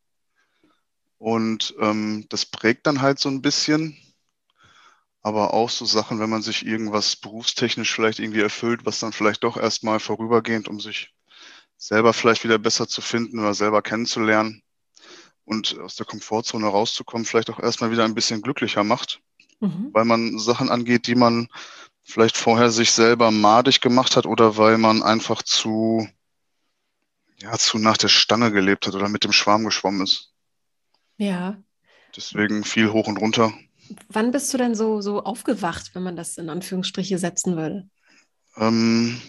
Und 1.18 1.74
ähm, 1.80 2.26
das 2.28 2.46
prägt 2.46 2.86
dann 2.86 3.00
halt 3.00 3.18
so 3.18 3.28
ein 3.28 3.42
bisschen. 3.42 3.96
Aber 5.22 5.54
auch 5.54 5.70
so 5.70 5.86
Sachen, 5.86 6.20
wenn 6.20 6.30
man 6.30 6.42
sich 6.42 6.66
irgendwas 6.66 7.16
berufstechnisch 7.16 7.92
vielleicht 7.92 8.18
irgendwie 8.18 8.42
erfüllt, 8.42 8.84
was 8.84 9.00
dann 9.00 9.12
vielleicht 9.12 9.42
doch 9.42 9.56
erstmal 9.56 9.98
vorübergehend, 9.98 10.68
um 10.68 10.80
sich 10.80 11.14
selber 11.78 12.12
vielleicht 12.12 12.44
wieder 12.44 12.58
besser 12.58 12.86
zu 12.86 13.00
finden 13.00 13.38
oder 13.38 13.54
selber 13.54 13.80
kennenzulernen 13.82 14.62
und 15.44 15.78
aus 15.78 15.96
der 15.96 16.06
Komfortzone 16.06 16.66
rauszukommen, 16.66 17.24
vielleicht 17.24 17.50
auch 17.50 17.58
erstmal 17.58 17.90
wieder 17.90 18.04
ein 18.04 18.14
bisschen 18.14 18.42
glücklicher 18.42 18.84
macht, 18.84 19.20
mhm. 19.66 19.90
weil 19.92 20.04
man 20.04 20.38
Sachen 20.38 20.68
angeht, 20.68 21.06
die 21.06 21.14
man 21.14 21.48
vielleicht 22.02 22.36
vorher 22.36 22.70
sich 22.70 22.92
selber 22.92 23.30
madig 23.30 23.80
gemacht 23.80 24.16
hat 24.16 24.26
oder 24.26 24.56
weil 24.56 24.78
man 24.78 25.02
einfach 25.02 25.42
zu, 25.42 26.06
ja, 27.40 27.56
zu 27.58 27.78
nach 27.78 27.96
der 27.96 28.08
Stange 28.08 28.52
gelebt 28.52 28.86
hat 28.86 28.94
oder 28.94 29.08
mit 29.08 29.24
dem 29.24 29.32
Schwarm 29.32 29.64
geschwommen 29.64 30.02
ist. 30.02 30.32
Ja. 31.16 31.56
Deswegen 32.16 32.64
viel 32.64 32.92
hoch 32.92 33.06
und 33.06 33.16
runter. 33.16 33.52
Wann 34.08 34.30
bist 34.30 34.52
du 34.52 34.58
denn 34.58 34.74
so, 34.74 35.00
so 35.00 35.22
aufgewacht, 35.24 35.94
wenn 35.94 36.02
man 36.02 36.16
das 36.16 36.38
in 36.38 36.48
Anführungsstriche 36.48 37.18
setzen 37.18 37.56
würde? 37.56 37.88
Ähm, 38.56 39.20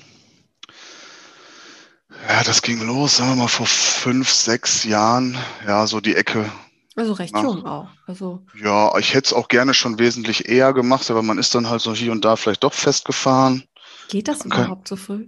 ja, 2.27 2.43
das 2.43 2.61
ging 2.61 2.81
los, 2.85 3.17
sagen 3.17 3.31
wir 3.31 3.35
mal, 3.43 3.47
vor 3.47 3.65
fünf, 3.65 4.29
sechs 4.29 4.83
Jahren. 4.83 5.37
Ja, 5.65 5.87
so 5.87 5.99
die 5.99 6.15
Ecke. 6.15 6.51
Also 6.95 7.13
recht 7.13 7.35
jung 7.35 7.65
auch. 7.65 7.89
Also 8.07 8.45
ja, 8.57 8.97
ich 8.97 9.13
hätte 9.13 9.27
es 9.27 9.33
auch 9.33 9.49
gerne 9.49 9.73
schon 9.73 9.99
wesentlich 9.99 10.47
eher 10.47 10.73
gemacht, 10.73 11.11
aber 11.11 11.21
man 11.21 11.37
ist 11.37 11.53
dann 11.53 11.69
halt 11.69 11.81
so 11.81 11.93
hier 11.93 12.11
und 12.11 12.23
da 12.23 12.37
vielleicht 12.37 12.63
doch 12.63 12.73
festgefahren. 12.73 13.63
Geht 14.07 14.29
das 14.29 14.45
okay. 14.45 14.61
überhaupt 14.61 14.87
so 14.87 14.95
früh? 14.95 15.27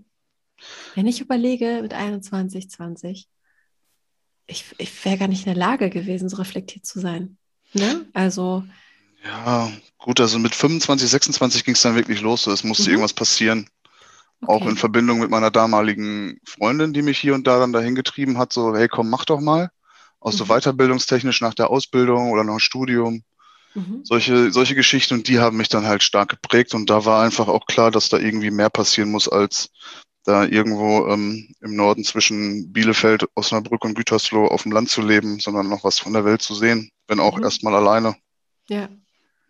Wenn 0.95 1.07
ich 1.07 1.21
überlege, 1.21 1.79
mit 1.81 1.93
21, 1.93 2.69
20, 2.69 3.27
ich, 4.47 4.65
ich 4.77 5.05
wäre 5.05 5.17
gar 5.17 5.27
nicht 5.27 5.45
in 5.45 5.53
der 5.53 5.55
Lage 5.55 5.89
gewesen, 5.89 6.29
so 6.29 6.37
reflektiert 6.37 6.85
zu 6.85 6.99
sein. 6.99 7.37
Ne? 7.73 8.05
Also. 8.13 8.63
Ja, 9.23 9.69
gut, 9.97 10.21
also 10.21 10.39
mit 10.39 10.55
25, 10.55 11.09
26 11.09 11.65
ging 11.65 11.75
es 11.75 11.81
dann 11.81 11.95
wirklich 11.95 12.21
los. 12.21 12.47
Es 12.47 12.63
musste 12.63 12.83
mhm. 12.83 12.89
irgendwas 12.91 13.13
passieren. 13.13 13.69
Okay. 14.41 14.51
Auch 14.53 14.67
in 14.67 14.77
Verbindung 14.77 15.19
mit 15.19 15.29
meiner 15.29 15.51
damaligen 15.51 16.39
Freundin, 16.45 16.93
die 16.93 17.01
mich 17.01 17.17
hier 17.19 17.33
und 17.33 17.45
da 17.45 17.59
dann 17.59 17.73
dahin 17.73 17.95
getrieben 17.95 18.37
hat, 18.37 18.53
so, 18.53 18.75
hey, 18.75 18.87
komm, 18.87 19.09
mach 19.09 19.25
doch 19.25 19.41
mal. 19.41 19.71
Auch 20.27 20.33
so 20.33 20.43
mhm. 20.43 20.49
weiterbildungstechnisch 20.49 21.39
nach 21.39 21.53
der 21.53 21.69
Ausbildung 21.69 22.31
oder 22.31 22.43
nach 22.43 22.55
dem 22.55 22.59
Studium. 22.59 23.23
Mhm. 23.75 24.01
Solche, 24.03 24.51
solche 24.51 24.75
Geschichten 24.75 25.13
und 25.13 25.27
die 25.29 25.39
haben 25.39 25.55
mich 25.55 25.69
dann 25.69 25.85
halt 25.85 26.03
stark 26.03 26.29
geprägt 26.29 26.73
und 26.73 26.89
da 26.89 27.05
war 27.05 27.23
einfach 27.23 27.47
auch 27.47 27.65
klar, 27.65 27.91
dass 27.91 28.09
da 28.09 28.17
irgendwie 28.17 28.51
mehr 28.51 28.69
passieren 28.69 29.09
muss, 29.09 29.29
als 29.29 29.69
da 30.25 30.43
irgendwo 30.43 31.07
ähm, 31.07 31.55
im 31.61 31.77
Norden 31.77 32.03
zwischen 32.03 32.73
Bielefeld, 32.73 33.25
Osnabrück 33.35 33.85
und 33.85 33.93
Gütersloh 33.93 34.47
auf 34.47 34.63
dem 34.63 34.73
Land 34.73 34.89
zu 34.89 35.01
leben, 35.01 35.39
sondern 35.39 35.69
noch 35.69 35.85
was 35.85 35.99
von 35.99 36.11
der 36.11 36.25
Welt 36.25 36.41
zu 36.41 36.55
sehen, 36.55 36.89
wenn 37.07 37.21
auch 37.21 37.37
mhm. 37.37 37.45
erstmal 37.45 37.75
alleine. 37.75 38.13
Ja. 38.67 38.89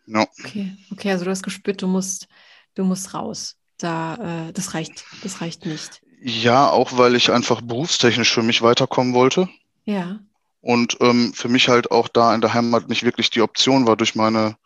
ja. 0.05 0.27
Okay. 0.43 0.77
okay, 0.91 1.10
also 1.10 1.25
du 1.25 1.31
hast 1.31 1.41
gespürt, 1.41 1.81
du 1.81 1.88
musst, 1.88 2.27
du 2.75 2.84
musst 2.84 3.15
raus. 3.15 3.55
Da, 3.79 4.50
äh, 4.50 4.53
das 4.53 4.75
reicht, 4.75 5.05
das 5.24 5.41
reicht 5.41 5.65
nicht. 5.65 6.01
Ja, 6.22 6.69
auch 6.69 6.98
weil 6.98 7.15
ich 7.15 7.31
einfach 7.31 7.62
berufstechnisch 7.62 8.31
für 8.31 8.43
mich 8.43 8.62
weiterkommen 8.62 9.15
wollte. 9.15 9.50
Ja. 9.86 10.19
Und 10.61 10.97
ähm, 11.01 11.33
für 11.33 11.49
mich 11.49 11.69
halt 11.69 11.91
auch 11.91 12.07
da 12.07 12.33
in 12.33 12.41
der 12.41 12.53
Heimat 12.53 12.89
nicht 12.89 13.03
wirklich 13.03 13.29
die 13.29 13.41
Option 13.41 13.87
war 13.87 13.95
durch 13.95 14.15
meine 14.15 14.57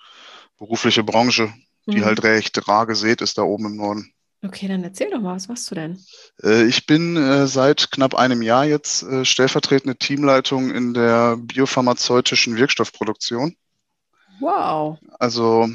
berufliche 0.57 1.03
Branche, 1.03 1.53
die 1.85 1.97
mhm. 1.97 2.05
halt 2.05 2.23
recht 2.23 2.67
rar 2.67 2.87
gesät 2.87 3.21
ist 3.21 3.37
da 3.37 3.43
oben 3.43 3.65
im 3.65 3.75
Norden. 3.75 4.13
Okay, 4.43 4.67
dann 4.67 4.83
erzähl 4.83 5.11
doch 5.11 5.21
mal, 5.21 5.35
was 5.35 5.47
machst 5.47 5.69
du 5.69 5.75
denn? 5.75 6.03
Äh, 6.41 6.65
ich 6.65 6.87
bin 6.87 7.15
äh, 7.15 7.45
seit 7.45 7.91
knapp 7.91 8.15
einem 8.15 8.41
Jahr 8.41 8.65
jetzt 8.65 9.03
äh, 9.03 9.23
stellvertretende 9.23 9.97
Teamleitung 9.97 10.71
in 10.71 10.95
der 10.95 11.37
biopharmazeutischen 11.37 12.57
Wirkstoffproduktion. 12.57 13.55
Wow. 14.39 14.97
Also 15.19 15.69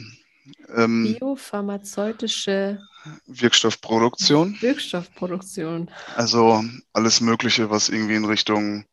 ähm, 0.74 1.16
biopharmazeutische 1.16 2.80
Wirkstoffproduktion. 3.26 4.56
Wirkstoffproduktion. 4.60 5.88
Also 6.16 6.64
alles 6.92 7.20
Mögliche, 7.20 7.70
was 7.70 7.88
irgendwie 7.88 8.16
in 8.16 8.24
Richtung 8.24 8.84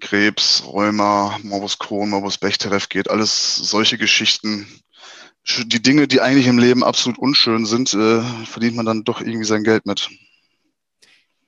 Krebs, 0.00 0.62
Rheuma, 0.66 1.38
Morbus 1.42 1.78
Crohn, 1.78 2.10
Morbus 2.10 2.38
Bechterew 2.38 2.86
geht, 2.88 3.10
alles 3.10 3.56
solche 3.56 3.98
Geschichten. 3.98 4.66
Die 5.66 5.82
Dinge, 5.82 6.06
die 6.06 6.20
eigentlich 6.20 6.46
im 6.46 6.58
Leben 6.58 6.84
absolut 6.84 7.18
unschön 7.18 7.64
sind, 7.66 7.94
äh, 7.94 8.22
verdient 8.44 8.76
man 8.76 8.86
dann 8.86 9.04
doch 9.04 9.20
irgendwie 9.20 9.44
sein 9.44 9.64
Geld 9.64 9.86
mit. 9.86 10.08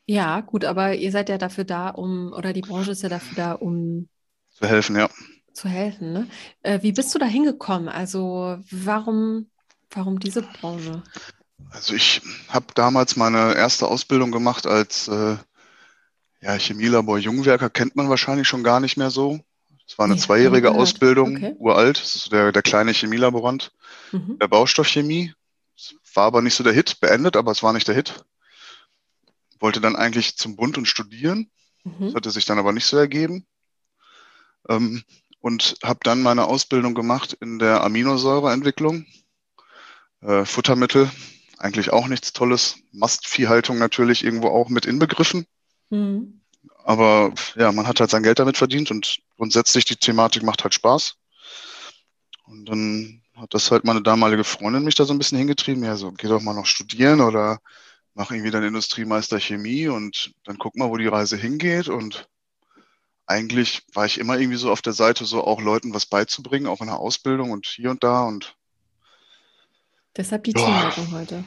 Ja, 0.07 0.41
gut, 0.41 0.65
aber 0.65 0.95
ihr 0.95 1.13
seid 1.13 1.29
ja 1.29 1.39
dafür 1.39 1.65
da, 1.65 1.91
um, 1.91 2.33
oder 2.33 2.53
die 2.53 2.63
Branche 2.63 2.91
ist 2.93 3.03
ja 3.03 3.09
dafür 3.09 3.37
da, 3.37 3.53
um 3.53 4.09
zu 4.51 4.67
helfen, 4.67 4.97
ja. 4.97 5.09
Zu 5.53 5.69
helfen, 5.69 6.13
ne? 6.13 6.27
Äh, 6.63 6.83
wie 6.83 6.93
bist 6.93 7.15
du 7.15 7.19
da 7.19 7.27
hingekommen? 7.27 7.89
Also 7.89 8.59
warum, 8.71 9.47
warum 9.91 10.19
diese 10.19 10.43
Branche? 10.43 11.03
Also 11.71 11.95
ich 11.95 12.23
habe 12.49 12.67
damals 12.75 13.17
meine 13.17 13.55
erste 13.55 13.87
Ausbildung 13.87 14.33
gemacht 14.33 14.67
als 14.67 15.09
äh, 15.09 15.37
ja, 16.43 16.55
Chemielabor 16.55 17.19
Jungwerker 17.19 17.71
kennt 17.71 17.97
man 17.97 18.09
wahrscheinlich 18.09 18.49
schon 18.49 18.65
gar 18.65 18.81
nicht 18.81 18.97
mehr 18.97 19.11
so. 19.11 19.41
Es 19.87 19.99
war 19.99 20.05
eine 20.05 20.15
nee, 20.15 20.21
zweijährige 20.21 20.71
Ausbildung, 20.71 21.37
okay. 21.37 21.55
uralt. 21.59 22.01
Das 22.01 22.17
ist 22.17 22.33
der, 22.33 22.53
der 22.53 22.63
kleine 22.63 22.93
Chemielaborant 22.93 23.73
mhm. 24.13 24.39
der 24.39 24.49
Baustoffchemie. 24.49 25.35
Es 25.77 25.95
war 26.15 26.27
aber 26.27 26.43
nicht 26.43 26.55
so 26.55 26.63
der 26.63 26.73
Hit, 26.73 27.01
beendet, 27.01 27.37
aber 27.37 27.51
es 27.51 27.63
war 27.63 27.73
nicht 27.73 27.89
der 27.89 27.95
Hit. 27.95 28.25
Wollte 29.59 29.81
dann 29.81 29.97
eigentlich 29.97 30.37
zum 30.37 30.57
Bund 30.57 30.79
und 30.79 30.87
studieren. 30.87 31.51
Mhm. 31.85 32.07
Das 32.07 32.15
hatte 32.15 32.31
sich 32.31 32.45
dann 32.45 32.59
aber 32.59 32.73
nicht 32.73 32.87
so 32.87 32.97
ergeben. 32.97 33.47
Ähm, 34.69 35.03
und 35.41 35.77
habe 35.83 36.01
dann 36.03 36.23
meine 36.23 36.45
Ausbildung 36.45 36.95
gemacht 36.95 37.33
in 37.41 37.59
der 37.59 37.83
Aminosäureentwicklung. 37.83 39.07
Äh, 40.21 40.45
Futtermittel, 40.45 41.11
eigentlich 41.59 41.93
auch 41.93 42.07
nichts 42.07 42.33
Tolles. 42.33 42.77
Mastviehhaltung 42.93 43.79
natürlich 43.79 44.25
irgendwo 44.25 44.49
auch 44.49 44.69
mit 44.69 44.87
inbegriffen. 44.87 45.47
Mhm. 45.91 46.41
Aber 46.85 47.33
ja, 47.57 47.71
man 47.73 47.87
hat 47.87 48.01
halt 48.01 48.11
sein 48.11 48.23
Geld 48.23 48.39
damit 48.39 48.57
verdient 48.57 48.91
und 48.91 49.21
grundsätzlich 49.37 49.85
die 49.85 49.97
Thematik 49.97 50.43
macht 50.43 50.65
halt 50.65 50.75
Spaß. 50.75 51.17
Und 52.47 52.69
dann 52.69 53.23
hat 53.37 53.55
das 53.55 53.71
halt 53.71 53.85
meine 53.85 54.03
damalige 54.03 54.45
Freundin 54.45 54.85
mich 54.85 54.95
da 54.95 55.05
so 55.05 55.13
ein 55.13 55.19
bisschen 55.19 55.39
hingetrieben. 55.39 55.85
Ja, 55.85 55.97
so, 55.97 56.13
geh 56.13 56.29
doch 56.29 56.43
mal 56.43 56.55
noch 56.55 56.67
studieren 56.67 57.21
oder 57.21 57.61
mach 58.15 58.31
irgendwie 58.31 58.51
deinen 58.51 58.69
Industriemeister 58.69 59.41
Chemie 59.41 59.89
und 59.89 60.35
dann 60.45 60.59
guck 60.59 60.77
mal, 60.77 60.91
wo 60.91 60.97
die 60.97 61.07
Reise 61.07 61.37
hingeht. 61.37 61.89
Und 61.89 62.29
eigentlich 63.27 63.83
war 63.95 64.07
ich 64.07 64.19
immer 64.19 64.39
irgendwie 64.39 64.59
so 64.59 64.71
auf 64.71 64.83
der 64.83 64.93
Seite, 64.93 65.25
so 65.25 65.45
auch 65.45 65.61
Leuten 65.61 65.95
was 65.95 66.07
beizubringen, 66.07 66.67
auch 66.67 66.81
in 66.81 66.89
der 66.89 66.99
Ausbildung 66.99 67.51
und 67.51 67.67
hier 67.67 67.91
und 67.91 68.03
da. 68.03 68.25
Und 68.25 68.57
deshalb 70.17 70.45
die 70.45 70.53
Teamleitung 70.53 71.13
heute. 71.13 71.45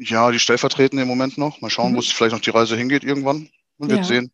Ja, 0.00 0.30
die 0.30 0.38
stellvertretende 0.38 1.02
im 1.02 1.08
Moment 1.08 1.38
noch. 1.38 1.60
Mal 1.60 1.70
schauen, 1.70 1.92
mhm. 1.92 1.96
wo 1.96 2.00
es 2.00 2.12
vielleicht 2.12 2.34
noch 2.34 2.40
die 2.40 2.50
Reise 2.50 2.76
hingeht 2.76 3.04
irgendwann. 3.04 3.50
Man 3.78 3.90
wird 3.90 4.00
ja. 4.00 4.04
sehen. 4.04 4.32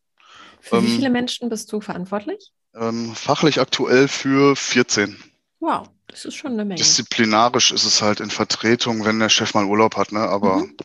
Für 0.60 0.76
ähm, 0.76 0.86
wie 0.86 0.96
viele 0.96 1.10
Menschen 1.10 1.48
bist 1.48 1.70
du 1.72 1.80
verantwortlich? 1.80 2.52
Ähm, 2.74 3.14
fachlich 3.14 3.60
aktuell 3.60 4.08
für 4.08 4.56
14. 4.56 5.16
Wow, 5.60 5.88
das 6.08 6.24
ist 6.24 6.34
schon 6.34 6.52
eine 6.52 6.64
Menge. 6.64 6.78
Disziplinarisch 6.78 7.70
ist 7.70 7.84
es 7.84 8.02
halt 8.02 8.20
in 8.20 8.30
Vertretung, 8.30 9.04
wenn 9.04 9.18
der 9.18 9.28
Chef 9.28 9.54
mal 9.54 9.64
Urlaub 9.64 9.96
hat, 9.96 10.12
ne? 10.12 10.20
Aber. 10.20 10.58
Mhm. 10.58 10.76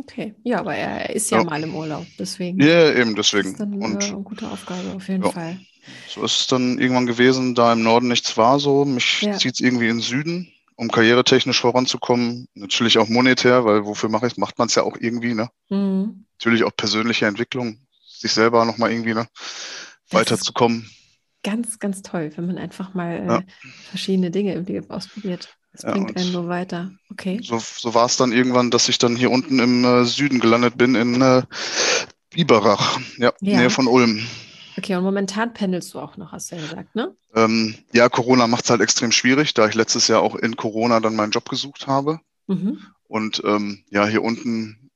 Okay, 0.00 0.34
ja, 0.44 0.60
aber 0.60 0.74
er 0.76 1.10
ist 1.10 1.30
ja, 1.30 1.38
ja, 1.38 1.44
mal 1.44 1.62
im 1.62 1.74
Urlaub, 1.74 2.06
deswegen. 2.18 2.62
Ja, 2.62 2.92
eben 2.92 3.16
deswegen. 3.16 3.44
Das 3.44 3.52
ist 3.52 3.60
dann 3.60 3.74
Und, 3.74 4.02
eine 4.02 4.22
gute 4.22 4.48
Aufgabe 4.48 4.94
auf 4.94 5.08
jeden 5.08 5.24
ja. 5.24 5.30
Fall. 5.30 5.60
So 6.08 6.22
ist 6.22 6.40
es 6.40 6.46
dann 6.46 6.78
irgendwann 6.78 7.06
gewesen, 7.06 7.54
da 7.54 7.72
im 7.72 7.82
Norden 7.82 8.08
nichts 8.08 8.36
war 8.36 8.60
so. 8.60 8.84
Mich 8.84 9.22
ja. 9.22 9.36
zieht 9.36 9.54
es 9.54 9.60
irgendwie 9.60 9.88
in 9.88 9.96
den 9.96 10.02
Süden, 10.02 10.52
um 10.76 10.90
karrieretechnisch 10.90 11.60
voranzukommen. 11.60 12.46
Natürlich 12.54 12.98
auch 12.98 13.08
monetär, 13.08 13.64
weil 13.64 13.84
wofür 13.86 14.08
mache 14.08 14.26
ich 14.26 14.36
Macht 14.36 14.58
man 14.58 14.68
es 14.68 14.74
ja 14.74 14.84
auch 14.84 14.96
irgendwie, 14.98 15.34
ne? 15.34 15.50
Mhm. 15.68 16.26
Natürlich 16.38 16.62
auch 16.62 16.76
persönliche 16.76 17.26
Entwicklung 17.26 17.78
sich 18.18 18.32
selber 18.32 18.64
nochmal 18.64 18.90
irgendwie 18.90 19.14
ne, 19.14 19.26
weiterzukommen. 20.10 20.90
Ganz, 21.44 21.78
ganz 21.78 22.02
toll, 22.02 22.32
wenn 22.36 22.46
man 22.46 22.58
einfach 22.58 22.94
mal 22.94 23.24
ja. 23.26 23.38
äh, 23.38 23.42
verschiedene 23.90 24.30
Dinge 24.30 24.54
im 24.54 24.64
Leben 24.64 24.90
ausprobiert. 24.90 25.56
Das 25.72 25.82
ja, 25.82 25.92
bringt 25.92 26.16
einen 26.16 26.32
nur 26.32 26.48
weiter. 26.48 26.90
Okay. 27.10 27.40
So, 27.42 27.58
so 27.58 27.94
war 27.94 28.06
es 28.06 28.16
dann 28.16 28.32
irgendwann, 28.32 28.70
dass 28.70 28.88
ich 28.88 28.98
dann 28.98 29.14
hier 29.14 29.30
unten 29.30 29.58
im 29.58 29.84
äh, 29.84 30.04
Süden 30.04 30.40
gelandet 30.40 30.76
bin, 30.76 30.94
in 30.94 31.20
äh, 31.20 31.42
Biberach, 32.30 32.98
ja, 33.16 33.32
ja, 33.40 33.58
Nähe 33.58 33.70
von 33.70 33.86
Ulm. 33.86 34.26
Okay, 34.76 34.94
und 34.94 35.02
momentan 35.02 35.54
pendelst 35.54 35.92
du 35.94 35.98
auch 35.98 36.16
noch, 36.16 36.32
hast 36.32 36.50
du 36.50 36.56
ja 36.56 36.62
gesagt, 36.62 36.94
ne? 36.94 37.14
Ähm, 37.34 37.74
ja, 37.92 38.08
Corona 38.08 38.46
macht 38.46 38.64
es 38.64 38.70
halt 38.70 38.80
extrem 38.80 39.12
schwierig, 39.12 39.54
da 39.54 39.66
ich 39.66 39.74
letztes 39.74 40.08
Jahr 40.08 40.22
auch 40.22 40.36
in 40.36 40.56
Corona 40.56 41.00
dann 41.00 41.16
meinen 41.16 41.32
Job 41.32 41.48
gesucht 41.48 41.86
habe. 41.86 42.20
Mhm. 42.46 42.78
Und 43.08 43.42
ähm, 43.44 43.84
ja, 43.90 44.06
hier 44.06 44.22
unten 44.22 44.87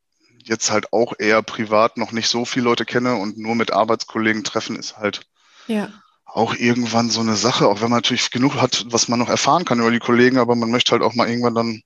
jetzt 0.44 0.70
halt 0.70 0.92
auch 0.92 1.14
eher 1.18 1.42
privat 1.42 1.96
noch 1.96 2.12
nicht 2.12 2.28
so 2.28 2.44
viele 2.44 2.64
Leute 2.64 2.84
kenne 2.84 3.16
und 3.16 3.38
nur 3.38 3.54
mit 3.54 3.72
Arbeitskollegen 3.72 4.44
treffen 4.44 4.76
ist 4.76 4.96
halt 4.96 5.22
ja. 5.66 5.88
auch 6.24 6.54
irgendwann 6.54 7.10
so 7.10 7.20
eine 7.20 7.36
Sache, 7.36 7.68
auch 7.68 7.80
wenn 7.80 7.90
man 7.90 7.98
natürlich 7.98 8.30
genug 8.30 8.56
hat, 8.56 8.84
was 8.88 9.08
man 9.08 9.18
noch 9.18 9.28
erfahren 9.28 9.64
kann 9.64 9.80
über 9.80 9.90
die 9.90 9.98
Kollegen, 9.98 10.38
aber 10.38 10.54
man 10.54 10.70
möchte 10.70 10.92
halt 10.92 11.02
auch 11.02 11.14
mal 11.14 11.28
irgendwann 11.28 11.54
dann, 11.54 11.82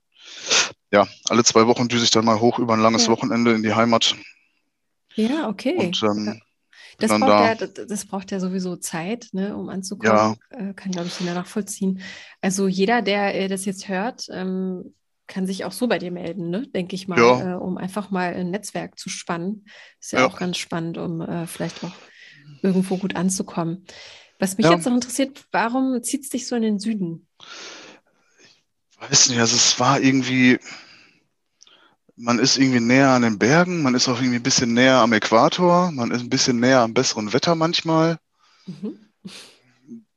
ja, 0.90 1.06
alle 1.28 1.44
zwei 1.44 1.66
Wochen 1.66 1.88
düse 1.88 2.04
ich 2.04 2.10
dann 2.10 2.24
mal 2.24 2.40
hoch 2.40 2.58
über 2.58 2.74
ein 2.74 2.80
langes 2.80 3.06
ja. 3.06 3.12
Wochenende 3.12 3.52
in 3.52 3.62
die 3.62 3.74
Heimat. 3.74 4.16
Ja, 5.14 5.48
okay. 5.48 5.76
Und 5.76 6.02
ähm, 6.02 6.40
das 6.98 7.10
braucht, 7.10 7.22
da, 7.22 7.52
ja, 7.52 7.54
das 7.54 8.06
braucht 8.06 8.30
ja 8.30 8.40
sowieso 8.40 8.76
Zeit, 8.76 9.28
ne, 9.32 9.56
um 9.56 9.68
anzukommen. 9.68 10.36
Ja. 10.50 10.58
Äh, 10.58 10.74
kann, 10.74 10.92
glaube 10.92 11.08
ich, 11.08 11.20
jeder 11.20 11.34
nachvollziehen. 11.34 12.00
Also 12.40 12.68
jeder, 12.68 13.02
der 13.02 13.34
äh, 13.34 13.48
das 13.48 13.64
jetzt 13.64 13.88
hört, 13.88 14.28
ähm, 14.30 14.94
kann 15.26 15.46
sich 15.46 15.64
auch 15.64 15.72
so 15.72 15.86
bei 15.88 15.98
dir 15.98 16.10
melden, 16.10 16.50
ne? 16.50 16.66
denke 16.68 16.94
ich 16.94 17.08
mal, 17.08 17.18
ja. 17.18 17.52
äh, 17.52 17.56
um 17.56 17.78
einfach 17.78 18.10
mal 18.10 18.34
ein 18.34 18.50
Netzwerk 18.50 18.98
zu 18.98 19.08
spannen. 19.08 19.66
Ist 20.00 20.12
ja, 20.12 20.20
ja. 20.20 20.26
auch 20.26 20.38
ganz 20.38 20.56
spannend, 20.56 20.98
um 20.98 21.20
äh, 21.20 21.46
vielleicht 21.46 21.82
auch 21.84 21.92
irgendwo 22.62 22.96
gut 22.96 23.16
anzukommen. 23.16 23.86
Was 24.38 24.56
mich 24.56 24.66
ja. 24.66 24.72
jetzt 24.72 24.86
noch 24.86 24.94
interessiert, 24.94 25.44
warum 25.50 26.02
zieht 26.02 26.24
es 26.24 26.30
dich 26.30 26.46
so 26.46 26.56
in 26.56 26.62
den 26.62 26.78
Süden? 26.78 27.26
Ich 28.90 29.00
weiß 29.00 29.30
nicht, 29.30 29.40
also 29.40 29.56
es 29.56 29.78
war 29.80 30.00
irgendwie, 30.00 30.58
man 32.16 32.38
ist 32.38 32.56
irgendwie 32.56 32.80
näher 32.80 33.10
an 33.10 33.22
den 33.22 33.38
Bergen, 33.38 33.82
man 33.82 33.94
ist 33.94 34.08
auch 34.08 34.18
irgendwie 34.18 34.36
ein 34.36 34.42
bisschen 34.42 34.74
näher 34.74 34.98
am 34.98 35.12
Äquator, 35.12 35.90
man 35.90 36.10
ist 36.10 36.20
ein 36.20 36.30
bisschen 36.30 36.60
näher 36.60 36.80
am 36.80 36.94
besseren 36.94 37.32
Wetter 37.32 37.54
manchmal. 37.54 38.18
Mhm 38.66 38.98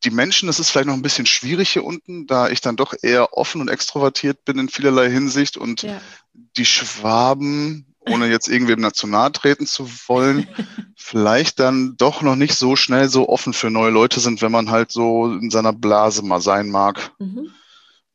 die 0.04 0.12
Menschen, 0.12 0.48
das 0.48 0.60
ist 0.60 0.70
vielleicht 0.70 0.88
noch 0.88 0.94
ein 0.94 1.02
bisschen 1.02 1.26
schwierig 1.26 1.72
hier 1.72 1.84
unten, 1.84 2.26
da 2.26 2.50
ich 2.50 2.62
dann 2.62 2.78
doch 2.78 2.94
eher 3.02 3.38
offen 3.38 3.62
und 3.62 3.70
extrovertiert 3.70 4.46
bin 4.46 4.58
in 4.58 4.70
vielerlei 4.70 5.10
Hinsicht 5.10 5.58
und 5.58 5.84
ja. 5.84 6.02
die 6.34 6.66
Schwaben, 6.66 7.94
ohne 8.00 8.28
jetzt 8.28 8.48
irgendwem 8.48 8.80
national 8.80 9.32
treten 9.32 9.66
zu 9.66 9.90
wollen, 10.08 10.48
vielleicht 10.96 11.60
dann 11.60 11.96
doch 11.98 12.22
noch 12.22 12.36
nicht 12.36 12.56
so 12.56 12.76
schnell 12.76 13.10
so 13.10 13.28
offen 13.28 13.54
für 13.54 13.70
neue 13.70 13.92
Leute 13.92 14.20
sind, 14.20 14.42
wenn 14.42 14.52
man 14.52 14.70
halt 14.70 14.92
so 14.92 15.34
in 15.34 15.50
seiner 15.50 15.74
Blase 15.74 16.24
mal 16.24 16.42
sein 16.42 16.70
mag. 16.70 17.12
Mhm. 17.20 17.52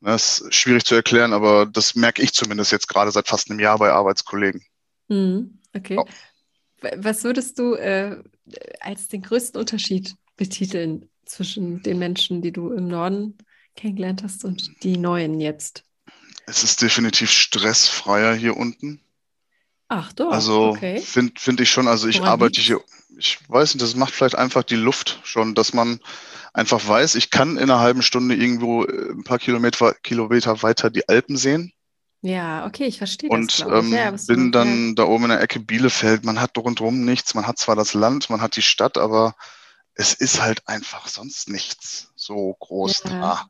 Das 0.01 0.39
ist 0.39 0.55
schwierig 0.55 0.85
zu 0.85 0.95
erklären, 0.95 1.33
aber 1.33 1.65
das 1.65 1.95
merke 1.95 2.21
ich 2.21 2.33
zumindest 2.33 2.71
jetzt 2.71 2.87
gerade 2.87 3.11
seit 3.11 3.27
fast 3.27 3.49
einem 3.49 3.59
Jahr 3.59 3.77
bei 3.77 3.91
Arbeitskollegen. 3.91 4.63
Mhm. 5.07 5.59
Okay. 5.75 5.97
Oh. 5.99 6.05
Was 6.97 7.23
würdest 7.23 7.57
du 7.57 7.73
äh, 7.73 8.21
als 8.79 9.07
den 9.07 9.21
größten 9.21 9.59
Unterschied 9.59 10.15
betiteln 10.35 11.09
zwischen 11.25 11.81
den 11.83 11.99
Menschen, 11.99 12.41
die 12.41 12.51
du 12.51 12.71
im 12.71 12.87
Norden 12.87 13.37
kennengelernt 13.75 14.23
hast 14.23 14.45
und 14.45 14.83
die 14.83 14.97
neuen 14.97 15.39
jetzt? 15.39 15.83
Es 16.47 16.63
ist 16.63 16.81
definitiv 16.81 17.31
stressfreier 17.31 18.35
hier 18.35 18.55
unten. 18.55 19.01
Ach 19.87 20.13
doch. 20.13 20.31
Also 20.31 20.69
okay. 20.69 20.99
finde 20.99 21.33
find 21.37 21.59
ich 21.61 21.69
schon, 21.69 21.87
also 21.87 22.07
ich 22.07 22.19
Woran 22.19 22.31
arbeite 22.31 22.59
liegt's? 22.59 22.67
hier, 22.67 22.81
ich 23.17 23.37
weiß 23.47 23.73
nicht, 23.73 23.83
das 23.83 23.95
macht 23.95 24.13
vielleicht 24.13 24.35
einfach 24.35 24.63
die 24.63 24.75
Luft 24.75 25.19
schon, 25.23 25.55
dass 25.55 25.73
man 25.73 25.99
einfach 26.53 26.87
weiß, 26.87 27.15
ich 27.15 27.29
kann 27.29 27.57
in 27.57 27.63
einer 27.63 27.79
halben 27.79 28.01
Stunde 28.01 28.35
irgendwo 28.35 28.83
äh, 28.85 29.11
ein 29.11 29.23
paar 29.23 29.39
Kilometer, 29.39 29.93
Kilometer 30.03 30.63
weiter 30.63 30.89
die 30.89 31.07
Alpen 31.07 31.37
sehen. 31.37 31.73
Ja, 32.21 32.65
okay, 32.65 32.85
ich 32.85 32.97
verstehe 32.97 33.29
und, 33.29 33.53
das. 33.53 33.67
Und 33.67 33.73
ähm, 33.73 33.93
ja, 33.93 34.11
bin 34.27 34.51
dann 34.51 34.95
da 34.95 35.03
oben 35.03 35.25
in 35.25 35.29
der 35.29 35.41
Ecke 35.41 35.59
Bielefeld. 35.59 36.25
Man 36.25 36.41
hat 36.41 36.57
rundherum 36.57 37.05
nichts. 37.05 37.35
Man 37.35 37.45
hat 37.45 37.59
zwar 37.59 37.75
das 37.75 37.93
Land, 37.93 38.31
man 38.31 38.41
hat 38.41 38.55
die 38.55 38.63
Stadt, 38.63 38.97
aber 38.97 39.35
es 39.95 40.13
ist 40.13 40.41
halt 40.41 40.67
einfach 40.67 41.07
sonst 41.07 41.49
nichts 41.49 42.11
so 42.15 42.55
groß 42.59 43.03
ja. 43.05 43.09
da. 43.09 43.49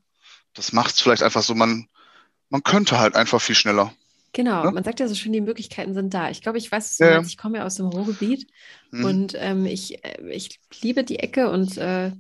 Das 0.54 0.72
macht 0.72 0.96
es 0.96 1.02
vielleicht 1.02 1.24
einfach 1.24 1.44
so, 1.44 1.56
man, 1.56 1.88
man 2.50 2.64
könnte 2.64 3.00
halt 3.00 3.16
einfach 3.16 3.42
viel 3.42 3.56
schneller. 3.56 3.94
Genau, 4.32 4.66
ne? 4.66 4.72
man 4.72 4.84
sagt 4.84 5.00
ja 5.00 5.08
so 5.08 5.16
schön, 5.16 5.34
die 5.34 5.42
Möglichkeiten 5.42 5.94
sind 5.94 6.14
da. 6.14 6.30
Ich 6.30 6.42
glaube, 6.42 6.58
ich 6.58 6.72
weiß, 6.72 6.98
ja. 7.00 7.22
ich 7.22 7.38
komme 7.38 7.58
ja 7.58 7.66
aus 7.66 7.76
dem 7.76 7.88
Ruhrgebiet 7.88 8.48
hm. 8.92 9.06
und 9.06 9.34
ähm, 9.38 9.66
ich, 9.66 10.04
äh, 10.04 10.30
ich 10.30 10.60
liebe 10.82 11.04
die 11.04 11.20
Ecke 11.20 11.50
und 11.50 11.78
äh, 11.78 12.12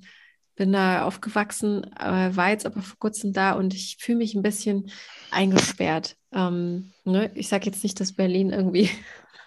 bin 0.56 0.72
da 0.72 1.04
aufgewachsen, 1.04 1.86
war 2.00 2.50
jetzt 2.50 2.66
aber 2.66 2.82
vor 2.82 2.98
kurzem 2.98 3.34
da 3.34 3.52
und 3.52 3.74
ich 3.74 3.98
fühle 4.00 4.20
mich 4.20 4.36
ein 4.36 4.42
bisschen 4.42 4.90
eingesperrt. 5.30 6.16
Ähm, 6.32 6.94
ne? 7.04 7.30
Ich 7.36 7.50
sage 7.50 7.66
jetzt 7.66 7.84
nicht, 7.84 8.00
dass 8.00 8.14
Berlin 8.14 8.52
irgendwie, 8.52 8.90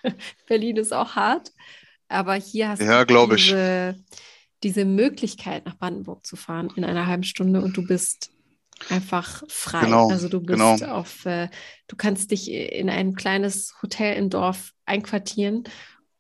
Berlin 0.47 0.77
ist 0.77 0.93
auch 0.93 1.17
hart, 1.17 1.53
aber 2.09 2.35
hier 2.35 2.69
hast 2.69 2.83
ja, 2.83 3.07
du 3.07 3.27
diese, 3.35 3.97
ich 3.99 4.19
diese 4.63 4.85
Möglichkeit, 4.85 5.67
nach 5.67 5.77
Brandenburg 5.77 6.27
zu 6.27 6.37
fahren 6.37 6.71
in 6.77 6.85
einer 6.85 7.07
halben 7.07 7.23
Stunde 7.23 7.61
und 7.61 7.77
du 7.77 7.87
bist 7.87 8.31
einfach 8.89 9.43
frei. 9.49 9.85
Genau, 9.85 10.09
also 10.09 10.29
du 10.29 10.41
bist 10.41 10.59
genau. 10.59 10.77
auf, 10.87 11.27
äh, 11.27 11.49
du 11.87 11.97
kannst 11.97 12.31
dich 12.31 12.51
in 12.51 12.91
ein 12.91 13.15
kleines 13.15 13.75
Hotel 13.83 14.17
im 14.17 14.31
Dorf 14.31 14.73
einquartieren, 14.87 15.65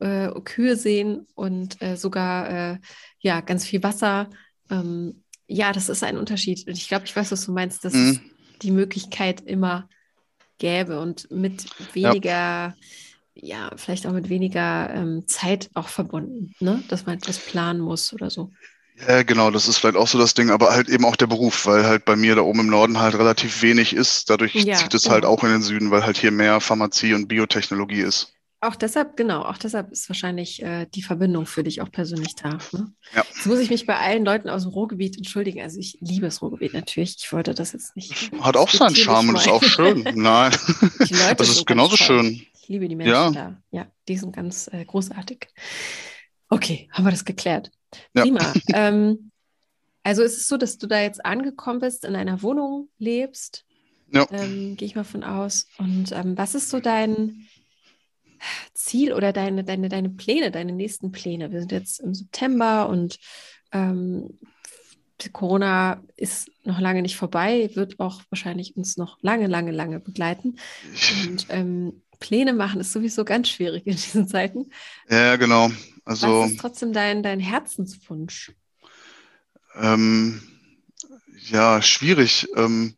äh, 0.00 0.28
Kühe 0.44 0.76
sehen 0.76 1.26
und 1.34 1.80
äh, 1.82 1.96
sogar 1.96 2.50
äh, 2.50 2.78
ja 3.20 3.40
ganz 3.40 3.64
viel 3.64 3.82
Wasser. 3.82 4.28
Ähm, 4.70 5.24
ja, 5.46 5.72
das 5.72 5.88
ist 5.88 6.04
ein 6.04 6.18
Unterschied. 6.18 6.66
Und 6.66 6.76
ich 6.76 6.88
glaube, 6.88 7.06
ich 7.06 7.16
weiß, 7.16 7.32
was 7.32 7.46
du 7.46 7.52
meinst, 7.52 7.84
dass 7.84 7.94
mhm. 7.94 8.10
es 8.10 8.20
die 8.62 8.70
Möglichkeit 8.70 9.40
immer 9.40 9.88
gäbe 10.58 11.00
und 11.00 11.30
mit 11.30 11.66
weniger 11.94 12.30
ja 12.30 12.74
ja, 13.40 13.70
vielleicht 13.76 14.06
auch 14.06 14.12
mit 14.12 14.28
weniger 14.28 14.90
ähm, 14.94 15.24
Zeit 15.26 15.70
auch 15.74 15.88
verbunden, 15.88 16.54
ne? 16.60 16.82
dass 16.88 17.06
man 17.06 17.16
etwas 17.16 17.38
planen 17.38 17.80
muss 17.80 18.12
oder 18.12 18.30
so. 18.30 18.50
Ja, 19.06 19.22
genau, 19.22 19.50
das 19.50 19.68
ist 19.68 19.78
vielleicht 19.78 19.96
auch 19.96 20.08
so 20.08 20.18
das 20.18 20.34
Ding, 20.34 20.50
aber 20.50 20.70
halt 20.72 20.88
eben 20.88 21.04
auch 21.04 21.14
der 21.14 21.28
Beruf, 21.28 21.66
weil 21.66 21.84
halt 21.84 22.04
bei 22.04 22.16
mir 22.16 22.34
da 22.34 22.42
oben 22.42 22.60
im 22.60 22.66
Norden 22.66 22.98
halt 22.98 23.14
relativ 23.14 23.62
wenig 23.62 23.94
ist. 23.94 24.28
Dadurch 24.28 24.54
ja, 24.54 24.74
zieht 24.74 24.92
es 24.92 25.04
genau. 25.04 25.14
halt 25.14 25.24
auch 25.24 25.44
in 25.44 25.50
den 25.50 25.62
Süden, 25.62 25.90
weil 25.90 26.04
halt 26.04 26.16
hier 26.16 26.32
mehr 26.32 26.60
Pharmazie 26.60 27.14
und 27.14 27.28
Biotechnologie 27.28 28.00
ist. 28.00 28.32
Auch 28.60 28.74
deshalb, 28.74 29.16
genau, 29.16 29.42
auch 29.42 29.56
deshalb 29.56 29.92
ist 29.92 30.08
wahrscheinlich 30.08 30.60
äh, 30.64 30.86
die 30.92 31.02
Verbindung 31.02 31.46
für 31.46 31.62
dich 31.62 31.80
auch 31.80 31.92
persönlich 31.92 32.34
da. 32.34 32.58
Ne? 32.72 32.92
Ja. 33.14 33.22
Jetzt 33.28 33.46
muss 33.46 33.60
ich 33.60 33.70
mich 33.70 33.86
bei 33.86 33.96
allen 33.96 34.24
Leuten 34.24 34.48
aus 34.48 34.64
dem 34.64 34.72
Ruhrgebiet 34.72 35.16
entschuldigen. 35.16 35.62
Also 35.62 35.78
ich 35.78 35.98
liebe 36.00 36.26
das 36.26 36.42
Ruhrgebiet 36.42 36.74
natürlich. 36.74 37.14
Ich 37.20 37.32
wollte 37.32 37.54
das 37.54 37.72
jetzt 37.72 37.94
nicht. 37.94 38.32
Hat 38.40 38.56
auch 38.56 38.68
seinen 38.68 38.96
Charme 38.96 39.28
und 39.28 39.36
ist 39.36 39.48
auch 39.48 39.62
schön. 39.62 40.02
Nein, 40.16 40.52
das 41.36 41.48
ist 41.50 41.66
genauso 41.66 41.96
schön. 41.96 42.44
Ich 42.68 42.72
liebe 42.72 42.86
die 42.86 42.96
Menschen 42.96 43.14
ja. 43.14 43.30
da. 43.30 43.62
Ja, 43.70 43.86
die 44.08 44.18
sind 44.18 44.36
ganz 44.36 44.68
äh, 44.70 44.84
großartig. 44.84 45.48
Okay, 46.50 46.86
haben 46.92 47.06
wir 47.06 47.10
das 47.10 47.24
geklärt. 47.24 47.70
Ja. 48.12 48.24
Prima. 48.24 48.52
ähm, 48.74 49.30
also 50.02 50.22
ist 50.22 50.36
es 50.36 50.48
so, 50.48 50.58
dass 50.58 50.76
du 50.76 50.86
da 50.86 51.00
jetzt 51.00 51.24
angekommen 51.24 51.80
bist, 51.80 52.04
in 52.04 52.14
einer 52.14 52.42
Wohnung 52.42 52.90
lebst. 52.98 53.64
Ja. 54.12 54.26
Ähm, 54.30 54.76
Gehe 54.76 54.84
ich 54.84 54.94
mal 54.94 55.04
von 55.04 55.24
aus. 55.24 55.66
Und 55.78 56.12
ähm, 56.12 56.36
was 56.36 56.54
ist 56.54 56.68
so 56.68 56.78
dein 56.78 57.46
Ziel 58.74 59.14
oder 59.14 59.32
deine, 59.32 59.64
deine, 59.64 59.88
deine 59.88 60.10
Pläne, 60.10 60.50
deine 60.50 60.72
nächsten 60.72 61.10
Pläne? 61.10 61.50
Wir 61.50 61.60
sind 61.60 61.72
jetzt 61.72 62.00
im 62.00 62.12
September 62.12 62.90
und 62.90 63.18
ähm, 63.72 64.38
Corona 65.32 66.02
ist 66.16 66.50
noch 66.64 66.80
lange 66.80 67.00
nicht 67.00 67.16
vorbei, 67.16 67.70
wird 67.72 67.98
auch 67.98 68.20
wahrscheinlich 68.28 68.76
uns 68.76 68.98
noch 68.98 69.16
lange, 69.22 69.46
lange, 69.46 69.70
lange 69.72 70.00
begleiten. 70.00 70.58
Und 71.24 71.46
ähm, 71.48 72.02
Pläne 72.20 72.52
machen 72.52 72.80
ist 72.80 72.92
sowieso 72.92 73.24
ganz 73.24 73.48
schwierig 73.48 73.86
in 73.86 73.92
diesen 73.92 74.28
Zeiten. 74.28 74.70
Ja, 75.08 75.36
genau. 75.36 75.70
Also, 76.04 76.42
Was 76.42 76.52
ist 76.52 76.60
trotzdem 76.60 76.92
dein, 76.92 77.22
dein 77.22 77.40
Herzenswunsch? 77.40 78.52
Ähm, 79.74 80.42
ja, 81.50 81.82
schwierig. 81.82 82.48
Ähm, 82.56 82.96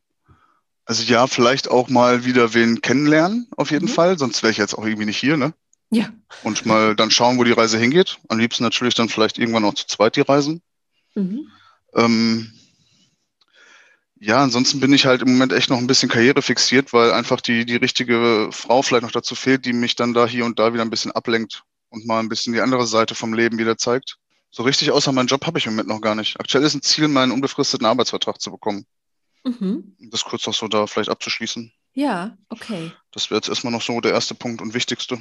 also 0.85 1.02
ja, 1.04 1.26
vielleicht 1.26 1.70
auch 1.70 1.88
mal 1.88 2.24
wieder 2.24 2.54
wen 2.54 2.80
kennenlernen, 2.80 3.46
auf 3.56 3.70
jeden 3.70 3.87
mhm. 3.87 3.90
Fall. 3.90 4.18
Sonst 4.18 4.42
wäre 4.42 4.50
ich 4.50 4.56
jetzt 4.56 4.74
auch 4.74 4.85
irgendwie 4.85 5.06
nicht 5.06 5.18
hier, 5.18 5.37
ne? 5.37 5.54
Ja. 5.90 6.12
Und 6.42 6.66
mal 6.66 6.94
dann 6.96 7.11
schauen, 7.11 7.38
wo 7.38 7.44
die 7.44 7.52
Reise 7.52 7.78
hingeht. 7.78 8.18
Am 8.28 8.38
liebsten 8.38 8.64
natürlich 8.64 8.94
dann 8.94 9.09
vielleicht 9.09 9.38
irgendwann 9.38 9.64
auch 9.64 9.74
zu 9.74 9.87
zweit 9.87 10.16
die 10.16 10.22
Reisen. 10.22 10.62
Mhm. 11.14 11.48
Ähm, 11.94 12.52
ja, 14.22 14.42
ansonsten 14.42 14.80
bin 14.80 14.92
ich 14.92 15.06
halt 15.06 15.22
im 15.22 15.33
Moment 15.33 15.54
echt 15.54 15.70
noch 15.70 15.78
ein 15.78 15.87
bisschen 15.87 16.11
karrierefixiert, 16.11 16.92
weil 16.92 17.12
einfach 17.12 17.40
die, 17.40 17.64
die 17.64 17.76
richtige 17.76 18.50
Frau 18.52 18.83
vielleicht 18.83 19.02
noch 19.02 19.11
dazu 19.11 19.35
fehlt, 19.35 19.64
die 19.64 19.72
mich 19.72 19.96
dann 19.96 20.12
da 20.12 20.26
hier 20.26 20.44
und 20.44 20.59
da 20.59 20.74
wieder 20.74 20.83
ein 20.83 20.90
bisschen 20.90 21.12
ablenkt 21.12 21.64
und 21.88 22.06
mal 22.06 22.20
ein 22.20 22.28
bisschen 22.28 22.52
die 22.52 22.61
andere 22.61 22.87
Seite 22.87 23.14
vom 23.14 23.33
Leben 23.33 23.56
wieder 23.56 23.78
zeigt. 23.78 24.18
So 24.50 24.62
richtig 24.62 24.90
außer 24.90 25.11
meinen 25.12 25.28
Job 25.28 25.46
habe 25.46 25.59
ich 25.59 25.64
im 25.64 25.72
Moment 25.72 25.88
noch 25.88 26.02
gar 26.02 26.14
nicht. 26.14 26.38
Aktuell 26.38 26.64
ist 26.64 26.74
ein 26.74 26.83
Ziel, 26.83 27.09
meinen 27.09 27.33
unbefristeten 27.33 27.87
Arbeitsvertrag 27.87 28.42
zu 28.42 28.50
bekommen. 28.50 28.85
Mhm. 29.44 29.96
Das 30.11 30.24
kurz 30.24 30.46
noch 30.46 30.54
so 30.54 30.68
da 30.68 30.87
vielleicht 30.87 31.09
abzuschließen. 31.09 31.72
Ja, 31.94 32.37
okay. 32.50 32.92
Das 33.12 33.30
wäre 33.30 33.38
jetzt 33.38 33.48
erstmal 33.48 33.72
noch 33.72 33.83
so 33.83 34.00
der 34.02 34.12
erste 34.12 34.35
Punkt 34.35 34.61
und 34.61 34.74
wichtigste. 34.74 35.18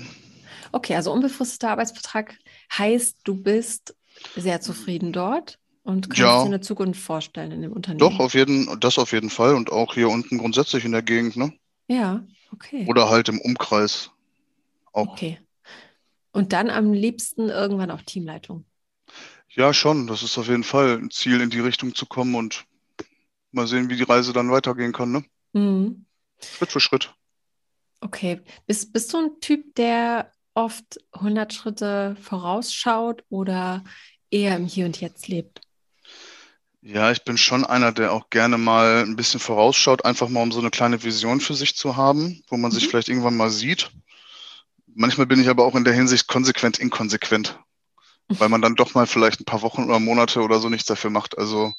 Okay, 0.74 0.96
also 0.96 1.14
unbefristeter 1.14 1.72
Arbeitsvertrag 1.72 2.38
heißt, 2.78 3.20
du 3.24 3.36
bist 3.36 3.96
sehr 4.36 4.60
zufrieden 4.60 5.14
dort 5.14 5.58
und 5.90 6.10
kannst 6.10 6.20
ja. 6.20 6.42
dir 6.44 6.46
eine 6.46 6.62
Zukunft 6.62 7.02
vorstellen 7.02 7.52
in 7.52 7.62
dem 7.62 7.74
Unternehmen? 7.74 8.00
Doch, 8.00 8.20
auf 8.20 8.34
jeden, 8.34 8.80
das 8.80 9.00
auf 9.00 9.12
jeden 9.12 9.30
Fall 9.30 9.56
und 9.56 9.72
auch 9.72 9.96
hier 9.96 10.10
unten 10.10 10.38
grundsätzlich 10.38 10.86
in 10.86 10.92
der 10.92 11.02
Gegend, 11.02 11.36
ne? 11.36 11.52
Ja, 11.88 12.24
okay. 12.54 12.86
Oder 12.88 13.10
halt 13.10 13.28
im 13.28 13.42
Umkreis 13.42 14.12
auch. 14.94 15.08
Okay. 15.08 15.40
Und 16.32 16.54
dann 16.54 16.70
am 16.70 16.94
liebsten 16.94 17.50
irgendwann 17.50 17.92
auch 17.92 18.02
Teamleitung. 18.04 18.66
Ja, 19.50 19.74
schon. 19.74 20.06
Das 20.06 20.22
ist 20.22 20.38
auf 20.38 20.48
jeden 20.48 20.64
Fall 20.64 21.00
ein 21.00 21.10
Ziel, 21.10 21.42
in 21.42 21.50
die 21.50 21.60
Richtung 21.60 21.96
zu 21.96 22.06
kommen 22.06 22.36
und 22.36 22.66
mal 23.52 23.66
sehen, 23.66 23.90
wie 23.90 23.96
die 23.96 24.04
Reise 24.04 24.32
dann 24.32 24.52
weitergehen 24.52 24.94
kann, 24.94 25.12
ne? 25.12 25.26
Mhm. 25.54 26.06
Schritt 26.40 26.72
für 26.72 26.80
Schritt. 26.80 27.14
Okay. 28.00 28.42
Bist, 28.68 28.94
bist 28.94 29.12
du 29.12 29.18
ein 29.18 29.42
Typ, 29.42 29.74
der 29.76 30.32
oft 30.54 31.00
100 31.14 31.52
Schritte 31.52 32.16
vorausschaut 32.22 33.24
oder 33.30 33.84
eher 34.30 34.56
im 34.56 34.66
Hier 34.66 34.86
und 34.86 35.02
Jetzt 35.02 35.28
lebt? 35.28 35.62
Ja, 36.82 37.12
ich 37.12 37.24
bin 37.24 37.38
schon 37.38 37.66
einer, 37.66 37.92
der 37.92 38.14
auch 38.14 38.30
gerne 38.30 38.58
mal 38.58 39.04
ein 39.04 39.18
bisschen 39.18 39.40
vorausschaut, 39.40 40.06
einfach 40.06 40.30
mal 40.30 40.42
um 40.42 40.52
so 40.52 40.60
eine 40.60 40.70
kleine 40.70 41.04
Vision 41.04 41.42
für 41.42 41.54
sich 41.54 41.76
zu 41.76 41.98
haben, 41.98 42.42
wo 42.48 42.58
man 42.58 42.72
mhm. 42.72 42.76
sich 42.76 42.88
vielleicht 42.88 43.10
irgendwann 43.10 43.36
mal 43.36 43.50
sieht. 43.50 43.92
Manchmal 44.88 45.28
bin 45.28 45.42
ich 45.42 45.50
aber 45.50 45.66
auch 45.66 45.76
in 45.76 45.84
der 45.84 45.94
Hinsicht 45.94 46.28
konsequent 46.28 46.80
inkonsequent, 46.80 47.60
weil 48.30 48.50
man 48.50 48.62
dann 48.62 48.76
doch 48.76 48.94
mal 48.94 49.08
vielleicht 49.08 49.42
ein 49.42 49.46
paar 49.46 49.62
Wochen 49.62 49.84
oder 49.84 50.00
Monate 50.00 50.42
oder 50.42 50.60
so 50.60 50.70
nichts 50.70 50.88
dafür 50.88 51.10
macht. 51.10 51.38
Also 51.38 51.74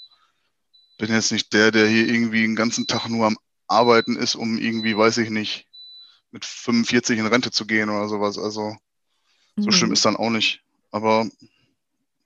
bin 0.98 1.12
jetzt 1.12 1.32
nicht 1.32 1.52
der, 1.54 1.70
der 1.70 1.88
hier 1.88 2.06
irgendwie 2.06 2.42
den 2.42 2.56
ganzen 2.56 2.86
Tag 2.86 3.08
nur 3.08 3.26
am 3.26 3.38
Arbeiten 3.66 4.16
ist, 4.16 4.34
um 4.34 4.58
irgendwie, 4.58 4.96
weiß 4.96 5.18
ich 5.18 5.30
nicht, 5.30 5.66
mit 6.30 6.44
45 6.44 7.18
in 7.18 7.26
Rente 7.26 7.50
zu 7.50 7.66
gehen 7.66 7.88
oder 7.88 8.06
sowas. 8.08 8.38
Also 8.38 8.76
so 9.56 9.66
mhm. 9.66 9.72
schlimm 9.72 9.92
ist 9.92 10.04
dann 10.04 10.16
auch 10.16 10.30
nicht. 10.30 10.62
Aber 10.90 11.26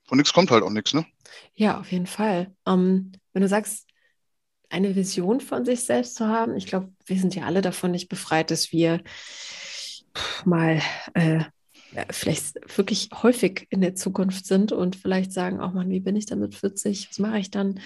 von 0.05 0.17
nichts 0.17 0.33
kommt 0.33 0.51
halt 0.51 0.63
auch 0.63 0.69
nichts, 0.69 0.93
ne? 0.93 1.05
Ja, 1.53 1.79
auf 1.79 1.91
jeden 1.91 2.07
Fall. 2.07 2.53
Ähm, 2.65 3.11
wenn 3.33 3.41
du 3.41 3.47
sagst, 3.47 3.87
eine 4.69 4.95
Vision 4.95 5.41
von 5.41 5.65
sich 5.65 5.81
selbst 5.81 6.15
zu 6.15 6.27
haben, 6.27 6.55
ich 6.55 6.65
glaube, 6.65 6.91
wir 7.05 7.19
sind 7.19 7.35
ja 7.35 7.45
alle 7.45 7.61
davon 7.61 7.91
nicht 7.91 8.09
befreit, 8.09 8.51
dass 8.51 8.71
wir 8.71 9.01
mal 10.43 10.81
äh, 11.13 11.43
vielleicht 12.09 12.77
wirklich 12.77 13.09
häufig 13.21 13.67
in 13.69 13.81
der 13.81 13.95
Zukunft 13.95 14.45
sind 14.45 14.71
und 14.71 14.95
vielleicht 14.95 15.31
sagen, 15.31 15.59
auch 15.59 15.71
oh 15.71 15.75
mal, 15.75 15.89
wie 15.89 15.99
bin 15.99 16.15
ich 16.15 16.25
dann 16.25 16.39
mit 16.39 16.55
40? 16.55 17.09
Was 17.09 17.19
mache 17.19 17.39
ich 17.39 17.51
dann? 17.51 17.79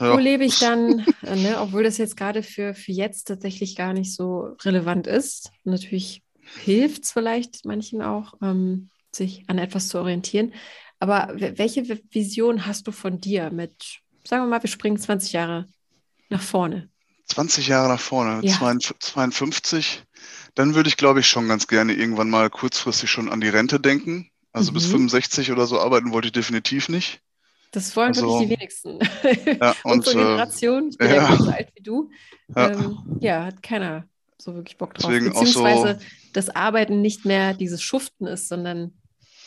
Ja. 0.00 0.14
Wo 0.14 0.18
lebe 0.18 0.44
ich 0.44 0.58
dann? 0.58 1.04
Äh, 1.22 1.36
ne? 1.36 1.60
Obwohl 1.60 1.82
das 1.82 1.96
jetzt 1.96 2.16
gerade 2.16 2.42
für, 2.42 2.74
für 2.74 2.92
jetzt 2.92 3.28
tatsächlich 3.28 3.76
gar 3.76 3.94
nicht 3.94 4.14
so 4.14 4.56
relevant 4.62 5.06
ist. 5.06 5.50
Natürlich 5.64 6.22
hilft 6.62 7.04
es 7.04 7.12
vielleicht 7.12 7.64
manchen 7.64 8.02
auch, 8.02 8.34
ähm, 8.42 8.90
sich 9.10 9.44
an 9.46 9.58
etwas 9.58 9.88
zu 9.88 9.98
orientieren. 9.98 10.52
Aber 10.98 11.32
welche 11.34 12.00
Vision 12.10 12.66
hast 12.66 12.86
du 12.86 12.92
von 12.92 13.20
dir 13.20 13.50
mit, 13.50 14.00
sagen 14.26 14.44
wir 14.44 14.48
mal, 14.48 14.62
wir 14.62 14.70
springen 14.70 14.98
20 14.98 15.32
Jahre 15.32 15.66
nach 16.30 16.42
vorne? 16.42 16.88
20 17.26 17.68
Jahre 17.68 17.88
nach 17.88 18.00
vorne, 18.00 18.40
ja. 18.46 18.78
52. 19.00 20.02
Dann 20.54 20.74
würde 20.74 20.88
ich, 20.88 20.96
glaube 20.96 21.20
ich, 21.20 21.26
schon 21.26 21.48
ganz 21.48 21.66
gerne 21.66 21.94
irgendwann 21.94 22.30
mal 22.30 22.50
kurzfristig 22.50 23.10
schon 23.10 23.30
an 23.30 23.40
die 23.40 23.48
Rente 23.48 23.80
denken. 23.80 24.30
Also 24.52 24.70
mhm. 24.70 24.74
bis 24.74 24.86
65 24.86 25.50
oder 25.50 25.66
so 25.66 25.80
arbeiten 25.80 26.12
wollte 26.12 26.28
ich 26.28 26.32
definitiv 26.32 26.88
nicht. 26.88 27.20
Das 27.72 27.96
wollen 27.96 28.08
also, 28.08 28.40
wirklich 28.40 28.48
die 28.48 28.56
wenigsten. 28.56 28.98
Ja, 29.60 29.74
und, 29.84 29.98
Unsere 29.98 30.20
äh, 30.20 30.22
Generation, 30.22 30.88
ich 30.90 30.98
bin 30.98 31.08
ja, 31.08 31.14
ja 31.28 31.36
so 31.36 31.50
alt 31.50 31.68
wie 31.74 31.82
du, 31.82 32.10
ja. 32.54 32.70
Ähm, 32.70 33.18
ja. 33.20 33.44
hat 33.46 33.62
keiner 33.62 34.06
so 34.38 34.54
wirklich 34.54 34.78
Bock 34.78 34.94
drauf. 34.94 35.10
Deswegen 35.10 35.32
Beziehungsweise 35.32 35.98
so, 35.98 36.06
das 36.32 36.50
Arbeiten 36.50 37.00
nicht 37.00 37.24
mehr 37.24 37.52
dieses 37.54 37.82
Schuften 37.82 38.26
ist, 38.26 38.48
sondern 38.48 38.92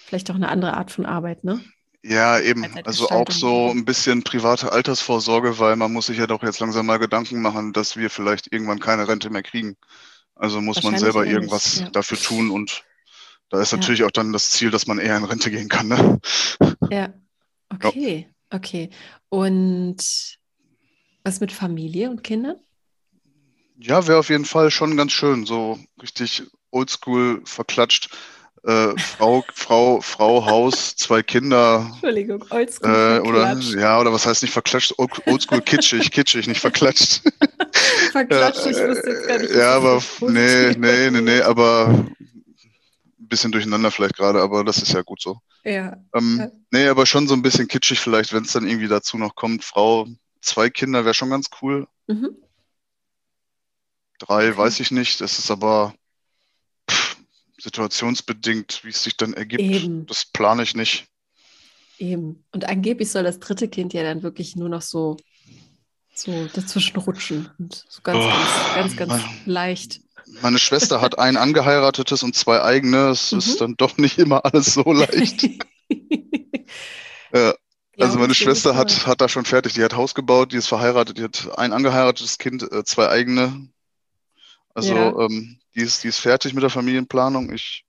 vielleicht 0.08 0.32
auch 0.32 0.36
eine 0.36 0.50
andere 0.50 0.76
Art 0.76 0.89
von 0.89 1.06
Arbeit, 1.06 1.43
ne? 1.43 1.62
Ja, 2.02 2.39
eben. 2.39 2.65
Also 2.86 3.10
auch 3.10 3.30
so 3.30 3.70
ein 3.70 3.84
bisschen 3.84 4.24
private 4.24 4.72
Altersvorsorge, 4.72 5.60
weil 5.60 5.76
man 5.76 5.91
muss 5.91 6.06
sich 6.06 6.17
ja 6.17 6.28
doch 6.28 6.41
jetzt 6.41 6.60
langsam 6.60 6.86
mal 6.86 7.00
Gedanken 7.00 7.41
machen, 7.41 7.74
dass 7.74 7.98
wir 7.98 8.10
vielleicht 8.10 8.52
irgendwann 8.52 8.80
keine 8.80 9.08
Rente 9.08 9.30
mehr 9.30 9.43
kriegen. 9.43 9.76
Also 10.36 10.62
muss 10.62 10.84
man 10.84 10.98
selber 10.98 11.26
irgendwas 11.26 11.80
ja. 11.80 11.89
dafür 11.89 12.17
tun 12.17 12.52
und 12.52 12.84
da 13.50 13.62
ist 13.62 13.74
natürlich 13.74 14.02
ja. 14.02 14.06
auch 14.06 14.12
dann 14.12 14.34
das 14.34 14.52
Ziel, 14.52 14.72
dass 14.72 14.88
man 14.88 15.00
eher 15.00 15.17
in 15.17 15.24
Rente 15.24 15.52
gehen 15.52 15.67
kann. 15.67 15.88
Ne? 15.88 16.20
Ja, 16.91 17.13
okay, 17.74 18.28
ja. 18.30 18.58
okay. 18.58 18.89
Und 19.30 19.98
was 21.24 21.39
mit 21.39 21.52
Familie 21.52 22.10
und 22.10 22.24
Kindern? 22.24 22.58
Ja, 23.80 24.08
wäre 24.08 24.20
auf 24.20 24.30
jeden 24.30 24.46
Fall 24.46 24.72
schon 24.72 24.96
ganz 24.96 25.12
schön, 25.12 25.46
so 25.46 25.80
richtig 26.02 26.43
oldschool 26.72 27.41
verklatscht 27.46 28.10
äh, 28.68 28.98
Frau, 28.98 29.46
Frau, 29.54 30.02
Frau, 30.02 30.46
Haus, 30.46 30.96
zwei 30.98 31.24
Kinder. 31.24 31.88
Entschuldigung, 31.94 32.44
oldschool. 32.50 32.90
Äh, 32.90 33.20
oder, 33.28 33.54
ja, 33.54 34.00
oder 34.00 34.12
was 34.12 34.26
heißt 34.26 34.42
nicht 34.42 34.52
verklatscht? 34.52 34.94
Oldschool 34.98 35.62
kitschig, 35.62 36.12
kitschig, 36.12 36.48
nicht 36.48 36.60
verklatscht. 36.60 37.22
verklatscht, 38.12 38.66
ich 38.66 38.76
wusste 38.76 39.10
jetzt 39.10 39.28
gar 39.28 39.40
nicht. 39.40 39.54
Ja, 39.54 39.76
aber 39.76 40.04
nee, 40.20 40.76
nee, 40.78 41.10
nee, 41.10 41.22
nee, 41.22 41.42
aber 41.42 41.88
ein 41.88 43.28
bisschen 43.30 43.54
durcheinander 43.54 43.90
vielleicht 43.90 44.18
gerade, 44.18 44.42
aber 44.42 44.66
das 44.66 44.80
ist 44.80 44.92
ja 44.92 45.02
gut 45.02 45.22
so. 45.22 45.40
Ja. 45.64 45.96
Ähm, 46.14 46.38
ja. 46.40 46.52
Nee, 46.72 46.88
aber 46.90 47.06
schon 47.06 47.28
so 47.28 47.36
ein 47.36 47.42
bisschen 47.42 47.70
kitschig 47.70 48.02
vielleicht, 48.02 48.34
wenn 48.34 48.44
es 48.44 48.52
dann 48.52 48.68
irgendwie 48.68 48.90
dazu 48.90 49.18
noch 49.18 49.36
kommt. 49.36 49.64
Frau, 49.64 50.08
zwei 50.42 50.70
Kinder 50.70 51.06
wäre 51.06 51.14
schon 51.14 51.30
ganz 51.30 51.50
cool. 51.62 51.88
Mhm. 52.08 52.36
Drei 54.20 54.50
okay. 54.50 54.58
weiß 54.58 54.82
ich 54.82 54.92
nicht, 54.92 55.22
das 55.22 55.40
ist 55.40 55.52
aber 55.52 55.94
situationsbedingt, 57.68 58.82
wie 58.84 58.90
es 58.90 59.04
sich 59.04 59.18
dann 59.18 59.34
ergibt. 59.34 59.62
Eben. 59.62 60.06
Das 60.06 60.26
plane 60.26 60.64
ich 60.64 60.74
nicht. 60.76 61.06
Eben. 61.98 62.46
Und 62.52 62.66
angeblich 62.66 63.12
soll 63.12 63.24
das 63.24 63.40
dritte 63.40 63.68
Kind 63.68 63.94
ja 63.94 64.04
dann 64.04 64.24
wirklich 64.24 64.56
nur 64.56 64.70
noch 64.70 64.82
so, 64.82 65.18
so 66.14 66.48
dazwischen 66.54 66.98
rutschen 66.98 67.50
und 67.60 67.84
so 67.90 68.02
ganz, 68.02 68.20
oh, 68.24 68.30
ganz, 68.30 68.76
ganz, 68.76 68.98
ganz 68.98 69.12
meine, 69.12 69.24
leicht. 69.46 70.02
Meine 70.42 70.60
Schwester 70.60 71.02
hat 71.02 71.20
ein 71.20 71.36
angeheiratetes 71.38 72.24
und 72.24 72.36
zwei 72.36 72.62
eigene. 72.62 73.10
Es 73.10 73.32
mhm. 73.34 73.40
ist 73.40 73.60
dann 73.60 73.76
doch 73.76 73.98
nicht 73.98 74.18
immer 74.18 74.46
alles 74.46 74.74
so 74.74 74.84
leicht. 74.84 75.44
ja. 77.34 77.54
Also 78.00 78.20
meine 78.20 78.36
Schwester 78.36 78.76
hat, 78.76 79.08
hat 79.08 79.22
da 79.22 79.28
schon 79.28 79.46
fertig. 79.46 79.74
Die 79.74 79.84
hat 79.84 79.96
Haus 79.96 80.14
gebaut, 80.14 80.54
die 80.54 80.58
ist 80.58 80.68
verheiratet, 80.68 81.18
die 81.18 81.24
hat 81.24 81.58
ein 81.58 81.74
angeheiratetes 81.74 82.38
Kind, 82.38 82.72
äh, 82.72 82.84
zwei 82.84 83.10
eigene. 83.10 83.70
Also 84.78 84.94
ja. 84.94 85.20
ähm, 85.22 85.58
die 85.74 85.82
ist, 85.82 86.04
die 86.04 86.10
ist 86.10 86.20
fertig 86.20 86.54
mit 86.54 86.62
der 86.62 86.70
Familienplanung. 86.70 87.52
Ich, 87.52 87.84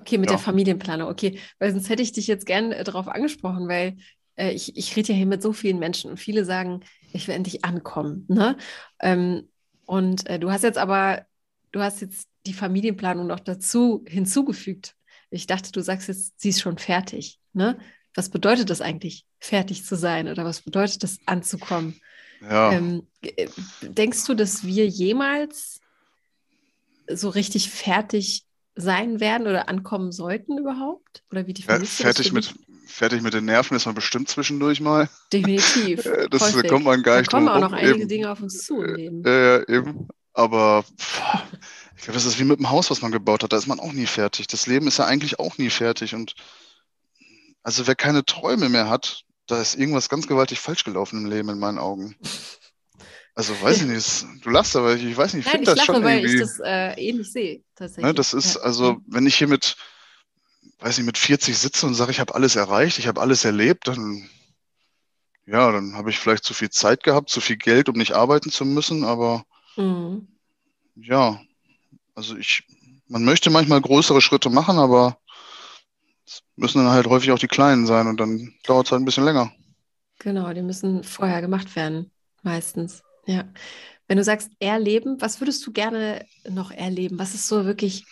okay, 0.00 0.18
mit 0.18 0.28
ja. 0.28 0.36
der 0.36 0.44
Familienplanung, 0.44 1.08
okay. 1.08 1.38
Weil 1.60 1.70
sonst 1.70 1.88
hätte 1.88 2.02
ich 2.02 2.10
dich 2.10 2.26
jetzt 2.26 2.44
gern 2.44 2.72
äh, 2.72 2.82
darauf 2.82 3.06
angesprochen, 3.06 3.68
weil 3.68 3.98
äh, 4.34 4.50
ich, 4.50 4.76
ich 4.76 4.96
rede 4.96 5.12
ja 5.12 5.14
hier 5.14 5.26
mit 5.26 5.42
so 5.42 5.52
vielen 5.52 5.78
Menschen 5.78 6.10
und 6.10 6.16
viele 6.16 6.44
sagen, 6.44 6.80
ich 7.12 7.28
will 7.28 7.36
endlich 7.36 7.64
ankommen. 7.64 8.26
Ne? 8.28 8.56
Ähm, 8.98 9.48
und 9.86 10.26
äh, 10.26 10.40
du 10.40 10.50
hast 10.50 10.64
jetzt 10.64 10.76
aber, 10.76 11.24
du 11.70 11.80
hast 11.80 12.00
jetzt 12.00 12.26
die 12.46 12.52
Familienplanung 12.52 13.28
noch 13.28 13.38
dazu 13.38 14.04
hinzugefügt. 14.08 14.96
Ich 15.30 15.46
dachte, 15.46 15.70
du 15.70 15.82
sagst 15.82 16.08
jetzt, 16.08 16.40
sie 16.40 16.48
ist 16.48 16.60
schon 16.60 16.78
fertig. 16.78 17.38
Ne? 17.52 17.78
Was 18.16 18.28
bedeutet 18.28 18.70
das 18.70 18.80
eigentlich, 18.80 19.24
fertig 19.38 19.84
zu 19.84 19.94
sein 19.94 20.26
oder 20.26 20.44
was 20.44 20.62
bedeutet 20.62 21.04
das, 21.04 21.18
anzukommen? 21.26 22.00
Ja. 22.40 22.72
Ähm, 22.72 23.06
äh, 23.20 23.46
denkst 23.82 24.24
du, 24.24 24.34
dass 24.34 24.66
wir 24.66 24.88
jemals 24.88 25.78
so 27.08 27.28
richtig 27.28 27.70
fertig 27.70 28.44
sein 28.74 29.20
werden 29.20 29.46
oder 29.46 29.68
ankommen 29.68 30.12
sollten 30.12 30.58
überhaupt? 30.58 31.22
Oder 31.30 31.46
wie 31.46 31.52
die 31.52 31.62
ja, 31.62 31.78
fertig 31.78 32.32
mit 32.32 32.54
Fertig 32.92 33.22
mit 33.22 33.32
den 33.32 33.46
Nerven 33.46 33.74
ist 33.74 33.86
man 33.86 33.94
bestimmt 33.94 34.28
zwischendurch 34.28 34.82
mal. 34.82 35.08
Definitiv. 35.32 36.02
das 36.30 36.42
häufig. 36.42 36.70
kommt 36.70 36.84
man 36.84 37.02
gar 37.02 37.18
nicht 37.18 37.32
Da 37.32 37.38
kommen 37.38 37.48
auch 37.48 37.58
noch 37.58 37.72
einige 37.72 38.00
eben. 38.00 38.08
Dinge 38.08 38.30
auf 38.30 38.42
uns 38.42 38.66
zu 38.66 38.82
im 38.82 38.94
Leben. 38.94 39.22
Ja, 39.24 39.56
ja 39.56 39.68
eben. 39.68 40.08
Aber 40.34 40.84
ich 41.96 42.02
glaube, 42.02 42.12
das 42.12 42.26
ist 42.26 42.38
wie 42.38 42.44
mit 42.44 42.58
dem 42.58 42.68
Haus, 42.68 42.90
was 42.90 43.00
man 43.00 43.10
gebaut 43.10 43.42
hat. 43.42 43.52
Da 43.54 43.56
ist 43.56 43.66
man 43.66 43.80
auch 43.80 43.94
nie 43.94 44.04
fertig. 44.04 44.46
Das 44.46 44.66
Leben 44.66 44.86
ist 44.88 44.98
ja 44.98 45.06
eigentlich 45.06 45.38
auch 45.38 45.56
nie 45.56 45.70
fertig. 45.70 46.14
Und 46.14 46.34
also 47.62 47.86
wer 47.86 47.94
keine 47.94 48.26
Träume 48.26 48.68
mehr 48.68 48.90
hat, 48.90 49.22
da 49.46 49.60
ist 49.60 49.74
irgendwas 49.74 50.10
ganz 50.10 50.26
gewaltig 50.26 50.60
falsch 50.60 50.84
gelaufen 50.84 51.24
im 51.24 51.30
Leben 51.30 51.48
in 51.48 51.58
meinen 51.58 51.78
Augen. 51.78 52.14
Also 53.34 53.58
weiß 53.62 53.82
ich 53.82 53.86
nicht, 53.86 54.44
du 54.44 54.50
lachst, 54.50 54.76
aber 54.76 54.94
ich, 54.94 55.16
weiß 55.16 55.32
nicht, 55.34 55.46
ich 55.46 55.50
finde 55.50 55.66
das 55.66 55.78
lache, 55.78 55.94
schon 55.94 56.04
weil 56.04 56.18
irgendwie. 56.18 56.34
ich 56.34 56.40
das 56.40 56.60
äh, 56.60 56.92
ähnlich 57.00 57.32
sehe, 57.32 57.62
tatsächlich. 57.74 58.04
Ne, 58.04 58.14
das 58.14 58.34
ist, 58.34 58.56
ja. 58.56 58.60
also, 58.60 59.00
wenn 59.06 59.26
ich 59.26 59.36
hier 59.36 59.48
mit, 59.48 59.76
weiß 60.80 60.98
ich, 60.98 61.04
mit 61.04 61.16
40 61.16 61.56
sitze 61.56 61.86
und 61.86 61.94
sage, 61.94 62.10
ich 62.10 62.20
habe 62.20 62.34
alles 62.34 62.56
erreicht, 62.56 62.98
ich 62.98 63.06
habe 63.06 63.22
alles 63.22 63.46
erlebt, 63.46 63.88
dann, 63.88 64.28
ja, 65.46 65.72
dann 65.72 65.94
habe 65.94 66.10
ich 66.10 66.18
vielleicht 66.18 66.44
zu 66.44 66.52
viel 66.52 66.68
Zeit 66.68 67.04
gehabt, 67.04 67.30
zu 67.30 67.40
viel 67.40 67.56
Geld, 67.56 67.88
um 67.88 67.96
nicht 67.96 68.12
arbeiten 68.12 68.50
zu 68.50 68.66
müssen, 68.66 69.02
aber 69.02 69.46
mhm. 69.76 70.28
ja, 70.96 71.40
also 72.14 72.36
ich, 72.36 72.64
man 73.08 73.24
möchte 73.24 73.48
manchmal 73.48 73.80
größere 73.80 74.20
Schritte 74.20 74.50
machen, 74.50 74.78
aber 74.78 75.16
es 76.26 76.42
müssen 76.56 76.84
dann 76.84 76.92
halt 76.92 77.06
häufig 77.06 77.32
auch 77.32 77.38
die 77.38 77.48
kleinen 77.48 77.86
sein 77.86 78.08
und 78.08 78.20
dann 78.20 78.52
dauert 78.64 78.86
es 78.86 78.92
halt 78.92 79.00
ein 79.00 79.06
bisschen 79.06 79.24
länger. 79.24 79.50
Genau, 80.18 80.52
die 80.52 80.62
müssen 80.62 81.02
vorher 81.02 81.40
gemacht 81.40 81.74
werden, 81.74 82.10
meistens. 82.42 83.02
Ja. 83.26 83.44
Wenn 84.08 84.18
du 84.18 84.24
sagst 84.24 84.50
erleben, 84.58 85.20
was 85.20 85.40
würdest 85.40 85.66
du 85.66 85.72
gerne 85.72 86.26
noch 86.48 86.70
erleben? 86.70 87.18
Was 87.18 87.34
ist 87.34 87.48
so 87.48 87.64
wirklich 87.64 88.04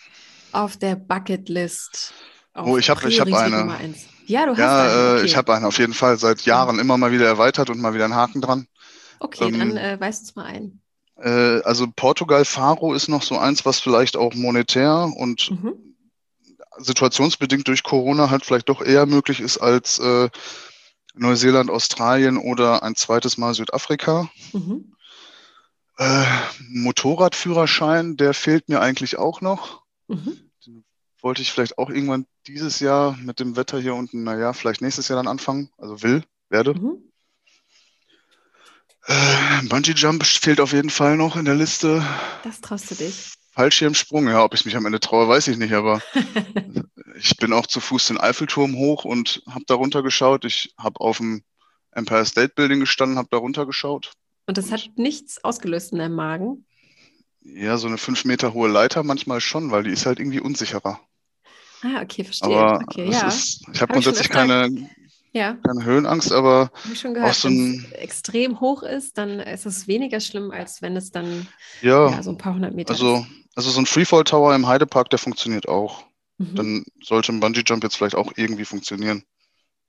auf 0.51 0.77
der 0.77 0.95
Bucketlist? 0.95 2.13
oh, 2.55 2.77
ich 2.77 2.89
habe 2.89 3.07
ich 3.07 3.19
hab 3.19 3.27
eine. 3.27 3.93
Ja, 4.25 4.45
du 4.45 4.51
hast 4.51 4.59
ja, 4.59 4.81
eine. 4.81 4.91
Äh, 4.91 5.17
okay. 5.17 5.25
ich 5.25 5.35
habe 5.35 5.53
eine 5.53 5.67
auf 5.67 5.77
jeden 5.77 5.93
Fall 5.93 6.17
seit 6.17 6.41
Jahren 6.43 6.79
immer 6.79 6.97
mal 6.97 7.11
wieder 7.11 7.27
erweitert 7.27 7.69
und 7.69 7.79
mal 7.79 7.93
wieder 7.93 8.05
einen 8.05 8.15
Haken 8.15 8.41
dran. 8.41 8.67
Okay, 9.19 9.45
ähm, 9.45 9.59
dann 9.59 9.77
äh, 9.77 9.99
weist 9.99 10.21
uns 10.21 10.35
mal 10.35 10.45
ein. 10.45 10.81
Äh, 11.17 11.61
also 11.63 11.87
Portugal 11.95 12.45
Faro 12.45 12.93
ist 12.93 13.07
noch 13.07 13.23
so 13.23 13.37
eins, 13.37 13.65
was 13.65 13.79
vielleicht 13.79 14.17
auch 14.17 14.33
monetär 14.33 15.11
und 15.15 15.51
mhm. 15.51 15.95
situationsbedingt 16.77 17.67
durch 17.67 17.83
Corona 17.83 18.29
halt 18.29 18.45
vielleicht 18.45 18.69
doch 18.69 18.81
eher 18.81 19.05
möglich 19.05 19.39
ist 19.39 19.57
als 19.59 19.99
äh, 19.99 20.29
Neuseeland, 21.13 21.69
Australien 21.69 22.37
oder 22.37 22.83
ein 22.83 22.95
zweites 22.95 23.37
Mal 23.37 23.53
Südafrika. 23.53 24.29
Mhm. 24.53 24.90
Äh, 26.01 26.25
Motorradführerschein, 26.69 28.17
der 28.17 28.33
fehlt 28.33 28.69
mir 28.69 28.81
eigentlich 28.81 29.19
auch 29.19 29.39
noch. 29.41 29.83
Mhm. 30.07 30.49
Den 30.65 30.83
wollte 31.21 31.43
ich 31.43 31.51
vielleicht 31.51 31.77
auch 31.77 31.91
irgendwann 31.91 32.25
dieses 32.47 32.79
Jahr 32.79 33.15
mit 33.17 33.39
dem 33.39 33.55
Wetter 33.55 33.79
hier 33.79 33.93
unten, 33.93 34.23
naja, 34.23 34.53
vielleicht 34.53 34.81
nächstes 34.81 35.09
Jahr 35.09 35.17
dann 35.17 35.27
anfangen. 35.27 35.69
Also 35.77 36.01
will, 36.01 36.23
werde. 36.49 36.73
Mhm. 36.73 37.03
Äh, 39.05 39.67
Bungee 39.67 39.91
Jump 39.91 40.25
fehlt 40.25 40.59
auf 40.59 40.73
jeden 40.73 40.89
Fall 40.89 41.17
noch 41.17 41.35
in 41.35 41.45
der 41.45 41.53
Liste. 41.53 42.03
Das 42.43 42.61
traust 42.61 42.89
du 42.89 42.95
dich. 42.95 43.33
Fallschirmsprung, 43.51 44.27
ja, 44.27 44.43
ob 44.43 44.55
ich 44.55 44.65
mich 44.65 44.75
am 44.75 44.87
Ende 44.87 44.99
traue, 44.99 45.27
weiß 45.27 45.49
ich 45.49 45.57
nicht, 45.57 45.73
aber 45.73 46.01
ich 47.15 47.37
bin 47.37 47.53
auch 47.53 47.67
zu 47.67 47.79
Fuß 47.79 48.07
den 48.07 48.19
Eiffelturm 48.19 48.75
hoch 48.75 49.05
und 49.05 49.43
habe 49.47 49.65
da 49.67 49.75
runtergeschaut. 49.75 50.45
Ich 50.45 50.73
habe 50.79 50.99
auf 50.99 51.17
dem 51.17 51.43
Empire 51.91 52.25
State 52.25 52.53
Building 52.55 52.79
gestanden, 52.79 53.19
habe 53.19 53.27
da 53.29 53.37
runtergeschaut. 53.37 54.13
Und 54.51 54.57
das 54.57 54.69
hat 54.69 54.89
nichts 54.97 55.41
ausgelöst 55.45 55.93
in 55.93 55.99
deinem 55.99 56.15
Magen? 56.15 56.65
Ja, 57.39 57.77
so 57.77 57.87
eine 57.87 57.97
fünf 57.97 58.25
Meter 58.25 58.53
hohe 58.53 58.67
Leiter 58.67 59.01
manchmal 59.01 59.39
schon, 59.39 59.71
weil 59.71 59.83
die 59.83 59.91
ist 59.91 60.05
halt 60.05 60.19
irgendwie 60.19 60.41
unsicherer. 60.41 60.99
Ah, 61.83 62.01
okay, 62.01 62.25
verstehe. 62.25 62.49
Aber 62.49 62.81
okay, 62.83 63.09
ja. 63.09 63.29
Ist, 63.29 63.61
ich 63.61 63.67
habe 63.67 63.79
hab 63.79 63.89
grundsätzlich 63.93 64.27
keine, 64.27 64.89
ja. 65.31 65.53
keine 65.65 65.85
Höhenangst, 65.85 66.33
aber 66.33 66.69
hab 66.73 66.91
ich 66.91 66.99
schon 66.99 67.13
gehört, 67.13 67.33
so 67.33 67.47
wenn 67.47 67.75
es 67.75 67.91
extrem 67.93 68.59
hoch 68.59 68.83
ist, 68.83 69.17
dann 69.17 69.39
ist 69.39 69.65
es 69.65 69.87
weniger 69.87 70.19
schlimm, 70.19 70.51
als 70.51 70.81
wenn 70.81 70.97
es 70.97 71.11
dann 71.11 71.47
ja, 71.81 72.09
ja 72.09 72.21
so 72.21 72.31
ein 72.31 72.37
paar 72.37 72.53
hundert 72.53 72.75
Meter 72.75 72.91
also, 72.91 73.19
ist. 73.19 73.27
Also 73.55 73.69
so 73.69 73.79
ein 73.79 73.85
Freefall 73.85 74.25
Tower 74.25 74.53
im 74.53 74.67
Heidepark, 74.67 75.09
der 75.11 75.19
funktioniert 75.19 75.69
auch. 75.69 76.03
Mhm. 76.39 76.55
Dann 76.55 76.83
sollte 77.01 77.31
ein 77.31 77.39
Bungee 77.39 77.63
Jump 77.65 77.85
jetzt 77.85 77.95
vielleicht 77.95 78.15
auch 78.15 78.33
irgendwie 78.35 78.65
funktionieren. 78.65 79.23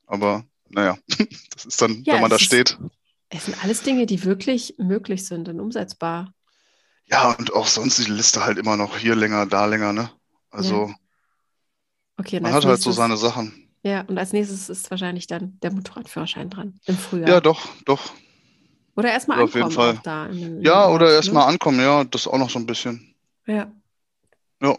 Aber 0.07 0.45
naja, 0.69 0.99
das 1.53 1.65
ist 1.65 1.83
dann, 1.83 2.05
ja, 2.05 2.15
wenn 2.15 2.21
man 2.21 2.31
da 2.31 2.39
steht. 2.39 2.79
Es 3.35 3.47
sind 3.47 3.63
alles 3.65 3.83
Dinge, 3.83 4.05
die 4.05 4.25
wirklich 4.25 4.75
möglich 4.79 5.25
sind 5.25 5.49
und 5.49 5.59
umsetzbar. 5.59 6.35
Ja, 7.07 7.31
und 7.33 7.53
auch 7.55 7.67
sonst 7.67 7.99
die 7.99 8.11
Liste 8.11 8.45
halt 8.45 8.59
immer 8.59 8.77
noch 8.77 8.99
hier 8.99 9.17
länger, 9.17 9.47
da 9.47 9.65
länger, 9.65 9.93
ne? 9.93 10.11
Also 10.51 10.89
ja. 10.89 10.95
okay, 12.19 12.41
man 12.41 12.53
hat 12.53 12.65
halt 12.67 12.81
so 12.81 12.93
seine 12.93 13.17
Sachen. 13.17 13.71
Ja, 13.83 14.03
und 14.03 14.19
als 14.19 14.33
nächstes 14.33 14.69
ist 14.69 14.91
wahrscheinlich 14.91 15.27
dann 15.27 15.59
der 15.63 15.73
Motorradführerschein 15.73 16.51
dran 16.51 16.79
im 16.85 16.97
Frühjahr. 16.97 17.31
Ja, 17.31 17.41
doch, 17.41 17.67
doch. 17.87 18.13
Oder 18.97 19.11
erstmal 19.11 19.41
ankommen. 19.41 19.65
Auf 19.65 19.71
jeden 19.71 19.71
Fall. 19.71 20.01
Da 20.05 20.27
in, 20.27 20.59
in 20.59 20.63
ja, 20.63 20.89
oder 20.89 21.11
erstmal 21.13 21.45
ne? 21.45 21.53
ankommen, 21.53 21.81
ja, 21.81 22.05
das 22.05 22.27
auch 22.27 22.39
noch 22.39 22.51
so 22.51 22.59
ein 22.59 22.67
bisschen. 22.67 23.15
Ja. 23.47 23.73
Ja. 24.61 24.77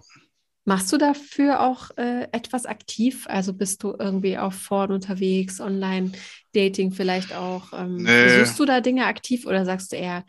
Machst 0.66 0.92
du 0.94 0.98
dafür 0.98 1.60
auch 1.60 1.92
äh, 1.98 2.24
etwas 2.32 2.66
aktiv? 2.66 3.26
Also 3.28 3.54
bist 3.54 3.84
du 3.84 3.96
irgendwie 4.00 4.38
auf 4.38 4.56
Ford 4.56 4.92
unterwegs, 4.92 5.60
Online-Dating 5.60 6.94
vielleicht 6.94 7.34
auch? 7.34 7.74
Ähm, 7.74 7.98
nee. 7.98 8.30
Versuchst 8.30 8.60
du 8.60 8.66
da 8.66 8.80
Dinge 8.80 9.06
aktiv 9.06 9.46
oder 9.46 9.66
sagst 9.66 9.92
du 9.92 9.98
eher, 9.98 10.24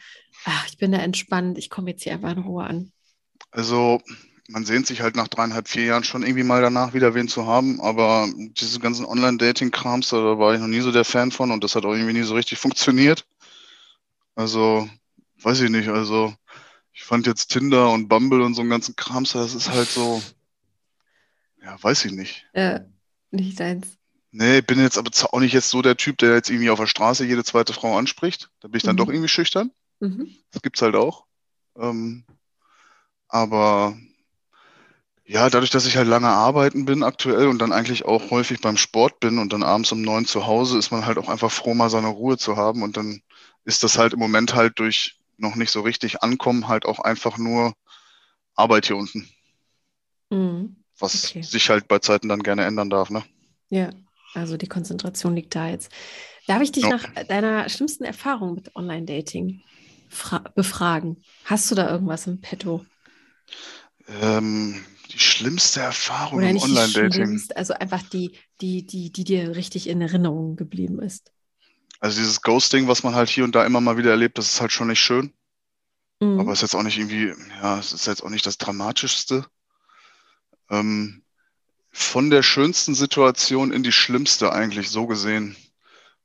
ach, 0.45 0.67
ich 0.69 0.77
bin 0.77 0.91
da 0.91 0.99
entspannt, 0.99 1.57
ich 1.59 1.71
komme 1.71 1.91
jetzt 1.91 2.03
hier 2.03 2.15
einfach 2.15 2.33
in 2.33 2.43
Ruhe 2.43 2.65
an? 2.65 2.93
Also 3.53 4.01
man 4.49 4.65
sehnt 4.65 4.87
sich 4.87 5.01
halt 5.01 5.17
nach 5.17 5.29
dreieinhalb, 5.29 5.69
vier 5.69 5.85
Jahren 5.85 6.05
schon 6.05 6.23
irgendwie 6.23 6.43
mal 6.43 6.61
danach 6.61 6.95
wieder 6.95 7.15
wen 7.15 7.29
zu 7.29 7.47
haben, 7.47 7.81
aber 7.81 8.29
diese 8.37 8.81
ganzen 8.81 9.07
Online-Dating-Krams, 9.07 10.11
da 10.11 10.39
war 10.39 10.55
ich 10.55 10.61
noch 10.61 10.67
nie 10.67 10.81
so 10.81 10.93
der 10.93 11.05
Fan 11.05 11.31
von 11.31 11.51
und 11.51 11.65
das 11.65 11.77
hat 11.77 11.85
auch 11.85 11.93
irgendwie 11.93 12.13
nie 12.13 12.25
so 12.25 12.35
richtig 12.35 12.59
funktioniert. 12.59 13.25
Also, 14.35 14.89
weiß 15.43 15.61
ich 15.61 15.71
nicht, 15.71 15.89
also 15.89 16.35
ich 16.95 17.03
fand 17.03 17.27
jetzt 17.27 17.49
Tinder 17.49 17.91
und 17.91 18.09
Bumble 18.09 18.43
und 18.43 18.55
so 18.55 18.61
einen 18.61 18.71
ganzen 18.71 18.95
Krams, 18.95 19.33
das 19.33 19.55
ist 19.55 19.71
halt 19.71 19.89
so, 19.89 20.23
ja, 21.63 21.77
weiß 21.83 22.05
ich 22.05 22.13
nicht. 22.13 22.47
Ja, 22.55 22.81
nicht 23.33 23.59
deins. 23.59 23.99
Nee, 24.31 24.63
bin 24.63 24.81
jetzt 24.81 24.97
aber 24.97 25.11
auch 25.33 25.41
nicht 25.41 25.53
jetzt 25.53 25.71
so 25.71 25.83
der 25.83 25.97
Typ, 25.97 26.19
der 26.19 26.35
jetzt 26.35 26.51
irgendwie 26.51 26.71
auf 26.71 26.79
der 26.79 26.87
Straße 26.87 27.25
jede 27.25 27.45
zweite 27.45 27.73
Frau 27.73 27.99
anspricht. 27.99 28.51
Da 28.61 28.69
bin 28.69 28.77
ich 28.77 28.85
dann 28.85 28.95
mhm. 28.95 28.99
doch 28.99 29.09
irgendwie 29.09 29.29
schüchtern. 29.29 29.71
Mhm. 30.01 30.29
Das 30.53 30.63
gibt's 30.63 30.83
halt 30.83 30.95
auch. 30.95 31.27
Ähm, 31.77 32.25
aber 33.29 33.97
ja, 35.25 35.51
dadurch, 35.51 35.71
dass 35.71 35.87
ich 35.87 35.97
halt 35.97 36.07
lange 36.07 36.29
arbeiten 36.29 36.85
bin 36.85 37.03
aktuell 37.03 37.49
und 37.49 37.59
dann 37.59 37.73
eigentlich 37.73 38.05
auch 38.05 38.31
häufig 38.31 38.61
beim 38.61 38.77
Sport 38.77 39.19
bin 39.21 39.39
und 39.39 39.53
dann 39.53 39.63
abends 39.63 39.91
um 39.91 40.03
neun 40.03 40.27
zu 40.27 40.47
Hause, 40.47 40.79
ist 40.79 40.91
man 40.91 41.07
halt 41.07 41.19
auch 41.19 41.29
einfach 41.29 41.51
froh, 41.51 41.75
mal 41.75 41.91
seine 41.91 42.09
Ruhe 42.09 42.39
zu 42.39 42.57
haben. 42.57 42.83
Und 42.83 42.97
dann 42.97 43.21
ist 43.65 43.83
das 43.83 43.99
halt 43.99 44.13
im 44.13 44.19
Moment 44.21 44.55
halt 44.55 44.79
durch 44.79 45.19
noch 45.37 45.57
nicht 45.57 45.71
so 45.71 45.81
richtig 45.81 46.23
ankommen, 46.23 46.69
halt 46.69 46.87
auch 46.87 47.01
einfach 47.01 47.39
nur 47.39 47.75
Arbeit 48.55 48.87
hier 48.87 48.97
unten. 48.97 49.29
Mhm. 50.31 50.77
Was 50.99 51.31
okay. 51.31 51.43
sich 51.43 51.71
halt 51.71 51.89
bei 51.89 51.99
Zeiten 51.99 52.29
dann 52.29 52.43
gerne 52.43 52.65
ändern 52.65 52.91
darf, 52.91 53.11
ne? 53.11 53.25
Ja, 53.69 53.91
also 54.35 54.57
die 54.57 54.69
Konzentration 54.69 55.35
liegt 55.35 55.55
da 55.55 55.69
jetzt. 55.69 55.91
Darf 56.47 56.63
ich 56.63 56.73
dich 56.73 56.85
ja. 56.85 56.91
nach 56.91 57.05
deiner 57.27 57.69
schlimmsten 57.69 58.05
Erfahrung 58.05 58.55
mit 58.55 58.75
Online-Dating 58.77 59.63
befragen? 60.55 61.23
Hast 61.45 61.71
du 61.71 61.75
da 61.75 61.91
irgendwas 61.91 62.27
im 62.27 62.41
Petto? 62.41 62.85
Ähm, 64.07 64.85
die 65.13 65.19
schlimmste 65.19 65.81
Erfahrung 65.81 66.39
Oder 66.39 66.51
im 66.51 66.59
Online-Dating. 66.59 67.43
Also 67.55 67.75
einfach 67.75 68.03
die, 68.03 68.37
die, 68.61 68.87
die, 68.87 69.11
die 69.11 69.25
dir 69.25 69.57
richtig 69.57 69.89
in 69.89 70.01
Erinnerung 70.01 70.57
geblieben 70.57 71.01
ist. 71.01 71.33
Also 72.05 72.19
dieses 72.19 72.43
Ghosting, 72.43 72.87
was 72.87 73.03
man 73.03 73.15
halt 73.15 73.31
hier 73.31 73.45
und 73.45 73.55
da 73.55 73.65
immer 73.65 73.81
mal 73.81 73.97
wieder 73.97 74.11
erlebt, 74.11 74.37
das 74.37 74.45
ist 74.45 74.61
halt 74.61 74.73
schon 74.73 74.89
nicht 74.89 75.01
schön. 75.01 75.33
Mhm. 76.21 76.39
Aber 76.39 76.53
es 76.53 76.59
ist 76.59 76.61
jetzt 76.65 76.75
auch 76.75 76.83
nicht 76.83 76.99
irgendwie, 76.99 77.33
ja, 77.63 77.79
es 77.79 77.95
ist 77.95 78.07
jetzt 78.07 78.23
auch 78.23 78.29
nicht 78.29 78.45
das 78.45 78.59
Dramatischste. 78.59 79.47
Ähm, 80.69 81.23
von 81.89 82.29
der 82.29 82.43
schönsten 82.43 82.95
Situation 82.95 83.73
in 83.73 83.83
die 83.83 83.91
schlimmste 83.91 84.53
eigentlich 84.53 84.91
so 84.91 85.07
gesehen. 85.07 85.57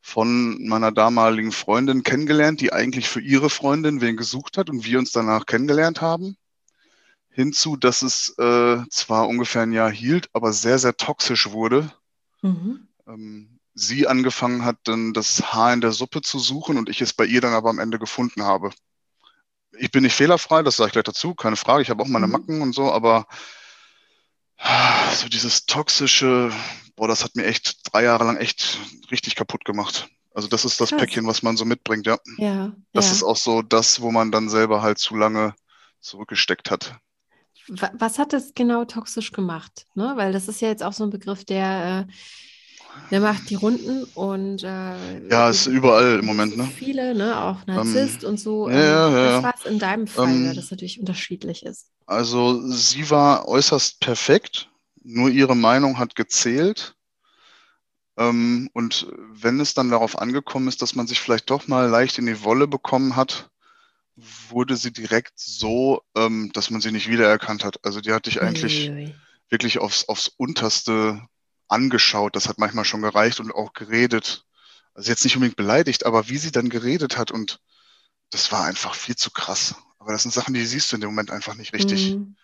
Von 0.01 0.67
meiner 0.67 0.91
damaligen 0.91 1.53
Freundin 1.53 2.03
kennengelernt, 2.03 2.59
die 2.59 2.73
eigentlich 2.73 3.07
für 3.07 3.21
ihre 3.21 3.49
Freundin 3.49 4.01
wen 4.01 4.17
gesucht 4.17 4.57
hat 4.57 4.69
und 4.69 4.83
wir 4.83 4.99
uns 4.99 5.13
danach 5.13 5.45
kennengelernt 5.45 6.01
haben. 6.01 6.35
Hinzu, 7.29 7.77
dass 7.77 8.01
es 8.01 8.37
äh, 8.37 8.83
zwar 8.89 9.29
ungefähr 9.29 9.61
ein 9.61 9.71
Jahr 9.71 9.93
hielt, 9.93 10.29
aber 10.33 10.51
sehr, 10.51 10.77
sehr 10.77 10.97
toxisch 10.97 11.51
wurde. 11.51 11.89
Mhm. 12.41 12.89
Ähm, 13.07 13.58
sie 13.79 14.07
angefangen 14.07 14.65
hat, 14.65 14.77
dann 14.83 15.13
das 15.13 15.53
Haar 15.53 15.73
in 15.73 15.81
der 15.81 15.91
Suppe 15.91 16.21
zu 16.21 16.37
suchen 16.37 16.77
und 16.77 16.89
ich 16.89 17.01
es 17.01 17.13
bei 17.13 17.25
ihr 17.25 17.41
dann 17.41 17.53
aber 17.53 17.69
am 17.69 17.79
Ende 17.79 17.97
gefunden 17.97 18.43
habe. 18.43 18.71
Ich 19.77 19.91
bin 19.91 20.03
nicht 20.03 20.15
fehlerfrei, 20.15 20.63
das 20.63 20.77
sage 20.77 20.87
ich 20.87 20.93
gleich 20.93 21.05
dazu, 21.05 21.33
keine 21.33 21.55
Frage. 21.55 21.81
Ich 21.81 21.89
habe 21.89 22.03
auch 22.03 22.07
meine 22.07 22.27
mhm. 22.27 22.33
Macken 22.33 22.61
und 22.61 22.73
so, 22.73 22.91
aber 22.91 23.25
so 25.15 25.29
dieses 25.29 25.65
toxische, 25.65 26.51
boah, 26.97 27.07
das 27.07 27.23
hat 27.23 27.35
mir 27.35 27.45
echt 27.45 27.79
drei 27.91 28.03
Jahre 28.03 28.25
lang 28.25 28.37
echt 28.37 28.77
richtig 29.11 29.35
kaputt 29.35 29.63
gemacht. 29.63 30.09
Also 30.33 30.49
das 30.49 30.65
ist 30.65 30.81
das 30.81 30.89
Krass. 30.89 30.99
Päckchen, 30.99 31.25
was 31.25 31.41
man 31.43 31.55
so 31.55 31.63
mitbringt, 31.63 32.05
ja. 32.05 32.17
Ja. 32.37 32.73
Das 32.91 33.07
ja. 33.07 33.11
ist 33.13 33.23
auch 33.23 33.37
so 33.37 33.61
das, 33.61 34.01
wo 34.01 34.11
man 34.11 34.31
dann 34.31 34.49
selber 34.49 34.81
halt 34.81 34.97
zu 34.97 35.15
lange 35.15 35.55
zurückgesteckt 36.01 36.69
hat. 36.69 36.97
Was 37.67 38.17
hat 38.17 38.33
es 38.33 38.53
genau 38.55 38.83
toxisch 38.85 39.31
gemacht? 39.31 39.85
Ne? 39.93 40.13
Weil 40.15 40.33
das 40.33 40.47
ist 40.47 40.59
ja 40.59 40.67
jetzt 40.69 40.83
auch 40.83 40.93
so 40.93 41.03
ein 41.03 41.11
Begriff, 41.11 41.45
der 41.45 42.07
äh, 42.07 42.11
der 43.11 43.21
macht 43.21 43.49
die 43.49 43.55
Runden 43.55 44.03
und 44.13 44.63
äh, 44.63 45.29
ja, 45.29 45.49
ist 45.49 45.65
überall 45.65 46.19
im 46.19 46.25
Moment, 46.25 46.55
ne? 46.57 46.65
Viele, 46.65 47.15
ne? 47.15 47.39
Auch 47.41 47.67
ähm, 47.67 47.75
Narzisst 47.75 48.23
ähm, 48.23 48.29
und 48.29 48.39
so. 48.39 48.69
Ja, 48.69 48.79
ja, 48.79 49.07
ähm, 49.07 49.13
ja. 49.13 49.37
Was 49.37 49.43
war 49.43 49.53
es 49.57 49.65
in 49.65 49.79
deinem 49.79 50.07
Fall, 50.07 50.27
ähm, 50.27 50.47
weil 50.47 50.55
das 50.55 50.71
natürlich 50.71 50.99
unterschiedlich 50.99 51.65
ist? 51.65 51.87
Also 52.05 52.61
sie 52.71 53.09
war 53.09 53.47
äußerst 53.47 53.99
perfekt, 53.99 54.69
nur 55.03 55.29
ihre 55.29 55.55
Meinung 55.55 55.97
hat 55.97 56.15
gezählt. 56.15 56.95
Ähm, 58.17 58.69
und 58.73 59.07
wenn 59.31 59.59
es 59.59 59.73
dann 59.73 59.89
darauf 59.89 60.19
angekommen 60.19 60.67
ist, 60.67 60.81
dass 60.81 60.93
man 60.95 61.07
sich 61.07 61.19
vielleicht 61.19 61.49
doch 61.49 61.67
mal 61.67 61.87
leicht 61.89 62.17
in 62.17 62.25
die 62.25 62.43
Wolle 62.43 62.67
bekommen 62.67 63.15
hat, 63.15 63.49
wurde 64.49 64.75
sie 64.75 64.91
direkt 64.91 65.33
so, 65.35 66.01
ähm, 66.15 66.51
dass 66.53 66.69
man 66.69 66.81
sie 66.81 66.91
nicht 66.91 67.09
wiedererkannt 67.09 67.63
hat. 67.63 67.83
Also 67.83 68.01
die 68.01 68.11
hatte 68.11 68.29
ich 68.29 68.41
eigentlich 68.41 68.89
Uiuiui. 68.89 69.15
wirklich 69.49 69.79
aufs, 69.79 70.07
aufs 70.09 70.27
unterste 70.27 71.21
angeschaut. 71.69 72.35
Das 72.35 72.49
hat 72.49 72.57
manchmal 72.57 72.85
schon 72.85 73.01
gereicht 73.01 73.39
und 73.39 73.53
auch 73.53 73.73
geredet. 73.73 74.45
Also 74.93 75.09
jetzt 75.09 75.23
nicht 75.23 75.35
unbedingt 75.35 75.55
beleidigt, 75.55 76.05
aber 76.05 76.29
wie 76.29 76.37
sie 76.37 76.51
dann 76.51 76.69
geredet 76.69 77.17
hat 77.17 77.31
und 77.31 77.61
das 78.31 78.51
war 78.51 78.65
einfach 78.65 78.95
viel 78.95 79.15
zu 79.15 79.31
krass. 79.31 79.75
Aber 79.97 80.11
das 80.11 80.23
sind 80.23 80.33
Sachen, 80.33 80.53
die 80.53 80.65
siehst 80.65 80.91
du 80.91 80.95
in 80.95 81.01
dem 81.01 81.09
Moment 81.09 81.31
einfach 81.31 81.55
nicht 81.55 81.73
richtig. 81.73 82.15
Mhm. 82.15 82.35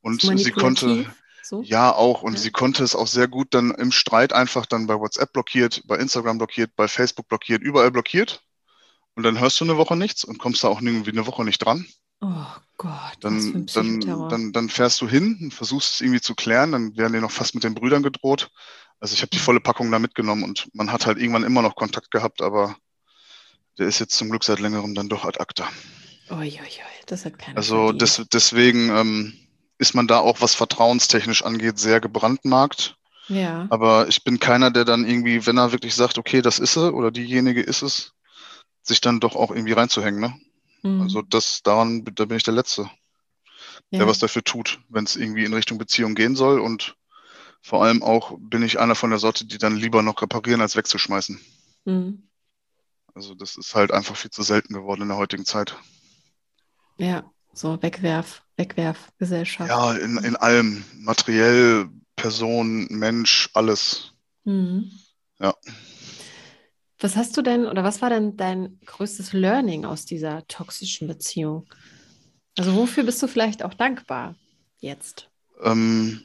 Und 0.00 0.20
sie 0.22 0.52
konnte, 0.52 1.06
so? 1.42 1.62
ja 1.62 1.92
auch, 1.92 2.22
und 2.22 2.34
ja. 2.34 2.38
sie 2.38 2.50
konnte 2.50 2.82
es 2.84 2.94
auch 2.94 3.06
sehr 3.06 3.28
gut 3.28 3.54
dann 3.54 3.72
im 3.72 3.92
Streit 3.92 4.32
einfach 4.32 4.66
dann 4.66 4.86
bei 4.86 4.98
WhatsApp 4.98 5.32
blockiert, 5.32 5.82
bei 5.86 5.96
Instagram 5.96 6.38
blockiert, 6.38 6.74
bei 6.76 6.88
Facebook 6.88 7.28
blockiert, 7.28 7.62
überall 7.62 7.90
blockiert. 7.90 8.42
Und 9.14 9.24
dann 9.24 9.38
hörst 9.38 9.60
du 9.60 9.64
eine 9.64 9.76
Woche 9.76 9.96
nichts 9.96 10.24
und 10.24 10.38
kommst 10.38 10.64
da 10.64 10.68
auch 10.68 10.80
irgendwie 10.80 11.10
eine 11.10 11.26
Woche 11.26 11.44
nicht 11.44 11.58
dran. 11.58 11.86
Oh 12.20 12.46
Gott. 12.76 13.16
Dann, 13.20 13.66
dann, 13.66 14.00
dann, 14.00 14.52
dann 14.52 14.68
fährst 14.68 15.00
du 15.00 15.08
hin 15.08 15.38
und 15.40 15.54
versuchst 15.54 15.94
es 15.94 16.00
irgendwie 16.00 16.20
zu 16.20 16.34
klären, 16.34 16.72
dann 16.72 16.96
werden 16.96 17.12
dir 17.12 17.20
noch 17.20 17.30
fast 17.30 17.54
mit 17.54 17.64
den 17.64 17.74
Brüdern 17.74 18.02
gedroht. 18.02 18.50
Also 19.00 19.14
ich 19.14 19.22
habe 19.22 19.30
die 19.30 19.38
volle 19.38 19.60
Packung 19.60 19.90
da 19.90 19.98
mitgenommen 19.98 20.44
und 20.44 20.68
man 20.74 20.92
hat 20.92 21.06
halt 21.06 21.18
irgendwann 21.18 21.44
immer 21.44 21.62
noch 21.62 21.74
Kontakt 21.74 22.10
gehabt, 22.10 22.42
aber 22.42 22.76
der 23.78 23.86
ist 23.86 23.98
jetzt 23.98 24.16
zum 24.16 24.28
Glück 24.28 24.44
seit 24.44 24.60
längerem 24.60 24.94
dann 24.94 25.08
doch 25.08 25.24
ad 25.24 25.40
acta. 25.40 25.68
Uiuiui, 26.30 26.60
das 27.06 27.24
hat 27.24 27.38
keiner 27.38 27.56
Also 27.56 27.92
des, 27.92 28.22
deswegen 28.30 28.90
ähm, 28.90 29.32
ist 29.78 29.94
man 29.94 30.06
da 30.06 30.18
auch, 30.18 30.42
was 30.42 30.54
vertrauenstechnisch 30.54 31.42
angeht, 31.42 31.78
sehr 31.78 32.00
gebrandmarkt. 32.00 32.96
Ja. 33.28 33.66
Aber 33.70 34.08
ich 34.08 34.22
bin 34.24 34.38
keiner, 34.38 34.70
der 34.70 34.84
dann 34.84 35.06
irgendwie, 35.06 35.46
wenn 35.46 35.56
er 35.56 35.72
wirklich 35.72 35.94
sagt, 35.94 36.18
okay, 36.18 36.42
das 36.42 36.58
ist 36.58 36.76
er 36.76 36.94
oder 36.94 37.10
diejenige 37.10 37.62
ist 37.62 37.82
es, 37.82 38.12
sich 38.82 39.00
dann 39.00 39.20
doch 39.20 39.36
auch 39.36 39.50
irgendwie 39.50 39.72
reinzuhängen, 39.72 40.20
ne? 40.20 40.34
Mhm. 40.82 41.02
Also 41.02 41.22
das 41.22 41.62
daran, 41.62 42.04
da 42.04 42.24
bin 42.24 42.36
ich 42.36 42.44
der 42.44 42.54
Letzte, 42.54 42.90
ja. 43.90 43.98
der 44.00 44.06
was 44.06 44.18
dafür 44.18 44.42
tut, 44.44 44.80
wenn 44.88 45.04
es 45.04 45.16
irgendwie 45.16 45.44
in 45.44 45.54
Richtung 45.54 45.78
Beziehung 45.78 46.14
gehen 46.14 46.36
soll 46.36 46.60
und 46.60 46.96
Vor 47.62 47.84
allem 47.84 48.02
auch 48.02 48.38
bin 48.40 48.62
ich 48.62 48.78
einer 48.80 48.94
von 48.94 49.10
der 49.10 49.18
Sorte, 49.18 49.44
die 49.44 49.58
dann 49.58 49.76
lieber 49.76 50.02
noch 50.02 50.22
reparieren, 50.22 50.60
als 50.62 50.76
wegzuschmeißen. 50.76 51.38
Mhm. 51.84 52.22
Also 53.14 53.34
das 53.34 53.56
ist 53.56 53.74
halt 53.74 53.92
einfach 53.92 54.16
viel 54.16 54.30
zu 54.30 54.42
selten 54.42 54.72
geworden 54.72 55.02
in 55.02 55.08
der 55.08 55.18
heutigen 55.18 55.44
Zeit. 55.44 55.76
Ja, 56.98 57.30
so 57.52 57.82
Wegwerf, 57.82 58.42
Wegwerfgesellschaft. 58.56 59.68
Ja, 59.68 59.92
in, 59.94 60.16
in 60.18 60.36
allem. 60.36 60.84
Materiell, 60.94 61.88
Person, 62.16 62.86
Mensch, 62.90 63.50
alles. 63.54 64.12
Mhm. 64.44 64.90
Ja. 65.38 65.54
Was 67.00 67.16
hast 67.16 67.34
du 67.36 67.42
denn 67.42 67.66
oder 67.66 67.82
was 67.82 68.02
war 68.02 68.10
denn 68.10 68.36
dein 68.36 68.78
größtes 68.84 69.32
Learning 69.32 69.86
aus 69.86 70.04
dieser 70.04 70.46
toxischen 70.48 71.08
Beziehung? 71.08 71.66
Also 72.58 72.74
wofür 72.74 73.04
bist 73.04 73.22
du 73.22 73.26
vielleicht 73.26 73.64
auch 73.64 73.72
dankbar 73.72 74.34
jetzt? 74.80 75.30
Ähm, 75.62 76.20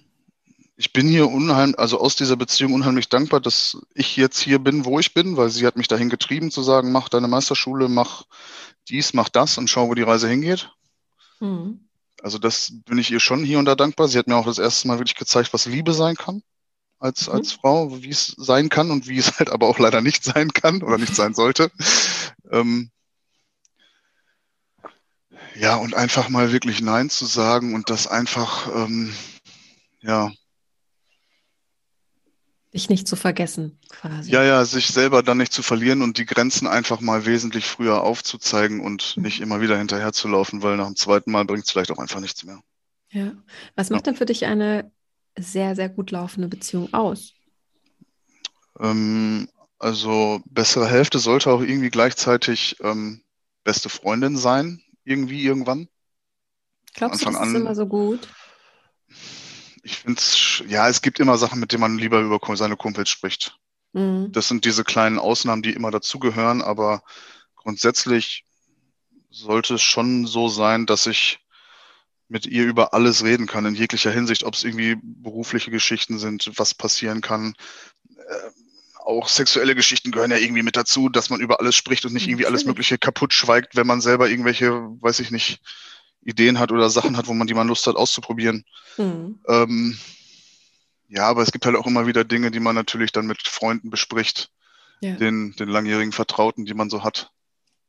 ich 0.75 0.91
bin 0.91 1.07
hier 1.07 1.29
unheimlich, 1.29 1.79
also 1.79 1.99
aus 2.01 2.17
dieser 2.17 2.35
Beziehung 2.35 2.73
unheimlich 2.73 3.07
dankbar, 3.07 3.39
dass 3.39 3.77
ich 3.93 4.17
jetzt 4.17 4.39
hier 4.39 4.59
bin, 4.59 4.83
wo 4.83 4.99
ich 4.99 5.13
bin, 5.13 5.37
weil 5.37 5.49
sie 5.49 5.65
hat 5.65 5.77
mich 5.77 5.87
dahin 5.87 6.09
getrieben 6.09 6.51
zu 6.51 6.61
sagen, 6.61 6.91
mach 6.91 7.07
deine 7.07 7.29
Meisterschule, 7.29 7.87
mach 7.87 8.23
dies, 8.89 9.13
mach 9.13 9.29
das 9.29 9.57
und 9.57 9.69
schau, 9.69 9.87
wo 9.87 9.93
die 9.93 10.01
Reise 10.01 10.27
hingeht. 10.27 10.71
Mhm. 11.39 11.87
Also 12.21 12.37
das 12.37 12.73
bin 12.85 12.97
ich 12.97 13.11
ihr 13.11 13.21
schon 13.21 13.45
hier 13.45 13.59
und 13.59 13.65
da 13.65 13.75
dankbar. 13.75 14.09
Sie 14.09 14.17
hat 14.17 14.27
mir 14.27 14.35
auch 14.35 14.45
das 14.45 14.59
erste 14.59 14.89
Mal 14.89 14.99
wirklich 14.99 15.15
gezeigt, 15.15 15.53
was 15.53 15.67
Liebe 15.67 15.93
sein 15.93 16.15
kann 16.15 16.43
als, 16.99 17.27
mhm. 17.27 17.33
als 17.33 17.51
Frau, 17.53 18.01
wie 18.01 18.09
es 18.09 18.27
sein 18.37 18.69
kann 18.69 18.91
und 18.91 19.07
wie 19.07 19.17
es 19.17 19.39
halt 19.39 19.49
aber 19.49 19.67
auch 19.67 19.79
leider 19.79 20.01
nicht 20.01 20.23
sein 20.23 20.51
kann 20.51 20.81
oder 20.83 20.97
nicht 20.97 21.15
sein 21.15 21.33
sollte. 21.33 21.71
ähm, 22.51 22.91
ja, 25.57 25.75
und 25.75 25.95
einfach 25.95 26.29
mal 26.29 26.51
wirklich 26.51 26.81
Nein 26.81 27.09
zu 27.09 27.25
sagen 27.25 27.75
und 27.75 27.89
das 27.89 28.07
einfach, 28.07 28.67
ähm, 28.75 29.13
ja. 30.01 30.31
Dich 32.73 32.89
nicht 32.89 33.07
zu 33.07 33.15
vergessen, 33.15 33.79
quasi. 33.87 34.31
Ja, 34.31 34.43
ja, 34.43 34.65
sich 34.65 34.87
selber 34.87 35.23
dann 35.23 35.37
nicht 35.37 35.53
zu 35.53 35.63
verlieren 35.63 36.01
und 36.01 36.17
die 36.17 36.25
Grenzen 36.25 36.67
einfach 36.67 36.99
mal 36.99 37.25
wesentlich 37.25 37.67
früher 37.67 38.01
aufzuzeigen 38.01 38.81
und 38.81 39.15
mhm. 39.15 39.23
nicht 39.23 39.39
immer 39.39 39.61
wieder 39.61 39.77
hinterherzulaufen, 39.77 40.61
weil 40.61 40.75
nach 40.75 40.87
dem 40.87 40.97
zweiten 40.97 41.31
Mal 41.31 41.45
bringt 41.45 41.63
es 41.63 41.71
vielleicht 41.71 41.91
auch 41.91 41.99
einfach 41.99 42.19
nichts 42.19 42.43
mehr. 42.43 42.59
Ja. 43.11 43.31
Was 43.75 43.89
macht 43.89 44.05
ja. 44.05 44.11
denn 44.11 44.17
für 44.17 44.25
dich 44.25 44.45
eine 44.45 44.91
sehr, 45.37 45.75
sehr 45.75 45.89
gut 45.89 46.11
laufende 46.11 46.47
Beziehung 46.47 46.93
aus? 46.93 47.33
Ähm, 48.79 49.47
also 49.79 50.41
bessere 50.45 50.87
Hälfte 50.87 51.19
sollte 51.19 51.51
auch 51.51 51.61
irgendwie 51.61 51.89
gleichzeitig 51.89 52.77
ähm, 52.81 53.21
beste 53.63 53.89
Freundin 53.89 54.37
sein, 54.37 54.81
irgendwie 55.03 55.43
irgendwann. 55.43 55.87
Glaubst 56.93 57.21
du, 57.21 57.25
das 57.25 57.35
an, 57.35 57.49
ist 57.49 57.61
immer 57.61 57.75
so 57.75 57.85
gut? 57.85 58.27
Ich 59.83 59.97
finde 59.97 60.19
es, 60.19 60.63
ja, 60.67 60.87
es 60.87 61.01
gibt 61.01 61.19
immer 61.19 61.37
Sachen, 61.37 61.59
mit 61.59 61.71
denen 61.71 61.81
man 61.81 61.97
lieber 61.97 62.21
über 62.21 62.39
seine 62.55 62.77
Kumpels 62.77 63.09
spricht. 63.09 63.57
Mhm. 63.93 64.31
Das 64.31 64.47
sind 64.47 64.65
diese 64.65 64.83
kleinen 64.83 65.19
Ausnahmen, 65.19 65.61
die 65.61 65.73
immer 65.73 65.91
dazugehören, 65.91 66.61
aber 66.61 67.03
grundsätzlich 67.55 68.45
sollte 69.29 69.75
es 69.75 69.81
schon 69.81 70.25
so 70.25 70.47
sein, 70.47 70.85
dass 70.85 71.05
ich 71.05 71.39
mit 72.27 72.45
ihr 72.45 72.65
über 72.65 72.93
alles 72.93 73.23
reden 73.23 73.45
kann, 73.45 73.65
in 73.65 73.75
jeglicher 73.75 74.11
Hinsicht, 74.11 74.43
ob 74.43 74.55
es 74.55 74.63
irgendwie 74.63 74.97
berufliche 75.01 75.71
Geschichten 75.71 76.17
sind, 76.17 76.51
was 76.55 76.73
passieren 76.73 77.21
kann. 77.21 77.53
Äh, 78.17 78.49
auch 79.05 79.27
sexuelle 79.27 79.75
Geschichten 79.75 80.11
gehören 80.11 80.31
ja 80.31 80.37
irgendwie 80.37 80.63
mit 80.63 80.75
dazu, 80.75 81.09
dass 81.09 81.29
man 81.29 81.39
über 81.39 81.59
alles 81.59 81.75
spricht 81.75 82.05
und 82.05 82.13
nicht 82.13 82.27
irgendwie 82.27 82.47
alles 82.47 82.65
Mögliche 82.65 82.97
kaputt 82.97 83.33
schweigt, 83.33 83.75
wenn 83.75 83.85
man 83.85 84.01
selber 84.01 84.29
irgendwelche, 84.29 84.71
weiß 84.71 85.19
ich 85.19 85.29
nicht, 85.29 85.61
Ideen 86.21 86.57
hat 86.57 86.71
oder 86.71 86.89
Sachen 86.89 87.15
hat, 87.15 87.27
wo 87.27 87.33
man 87.33 87.45
die 87.45 87.53
man 87.53 87.67
Lust 87.67 87.85
hat 87.85 87.95
auszuprobieren. 87.95 88.65
Mhm. 88.97 89.39
Ähm, 89.47 89.97
ja, 91.07 91.27
aber 91.27 91.43
es 91.43 91.51
gibt 91.51 91.67
halt 91.67 91.75
auch 91.75 91.85
immer 91.85 92.07
wieder 92.07 92.23
Dinge, 92.23 92.49
die 92.49 92.59
man 92.59 92.73
natürlich 92.73 93.11
dann 93.11 93.27
mit 93.27 93.47
Freunden 93.47 93.91
bespricht, 93.91 94.49
ja. 95.01 95.15
den, 95.15 95.55
den 95.55 95.69
langjährigen 95.69 96.11
Vertrauten, 96.11 96.65
die 96.65 96.73
man 96.73 96.89
so 96.89 97.03
hat. 97.03 97.31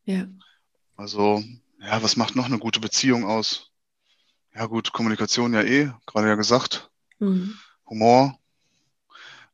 Ja. 0.04 0.26
Also, 0.96 1.42
ja, 1.80 2.02
was 2.02 2.16
macht 2.16 2.36
noch 2.36 2.44
eine 2.44 2.58
gute 2.58 2.80
Beziehung 2.80 3.24
aus? 3.24 3.70
Ja 4.56 4.64
gut, 4.64 4.92
Kommunikation 4.94 5.52
ja 5.52 5.62
eh, 5.62 5.90
gerade 6.06 6.28
ja 6.28 6.34
gesagt. 6.34 6.90
Mhm. 7.18 7.58
Humor. 7.86 8.38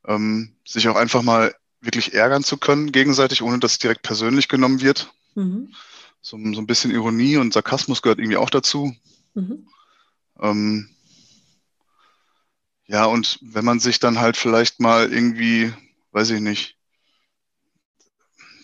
Ähm, 0.06 0.54
sich 0.64 0.88
auch 0.88 0.94
einfach 0.94 1.22
mal 1.22 1.54
wirklich 1.80 2.14
ärgern 2.14 2.44
zu 2.44 2.56
können, 2.56 2.92
gegenseitig, 2.92 3.42
ohne 3.42 3.58
dass 3.58 3.72
es 3.72 3.78
direkt 3.78 4.02
persönlich 4.02 4.46
genommen 4.48 4.80
wird. 4.80 5.12
Mhm. 5.34 5.74
So, 6.20 6.38
so, 6.38 6.60
ein 6.60 6.66
bisschen 6.68 6.92
Ironie 6.92 7.36
und 7.36 7.52
Sarkasmus 7.52 8.00
gehört 8.00 8.20
irgendwie 8.20 8.36
auch 8.36 8.50
dazu. 8.50 8.94
Mhm. 9.34 9.66
Ähm, 10.38 10.88
ja, 12.86 13.06
und 13.06 13.40
wenn 13.42 13.64
man 13.64 13.80
sich 13.80 13.98
dann 13.98 14.20
halt 14.20 14.36
vielleicht 14.36 14.78
mal 14.78 15.12
irgendwie, 15.12 15.72
weiß 16.12 16.30
ich 16.30 16.40
nicht, 16.40 16.76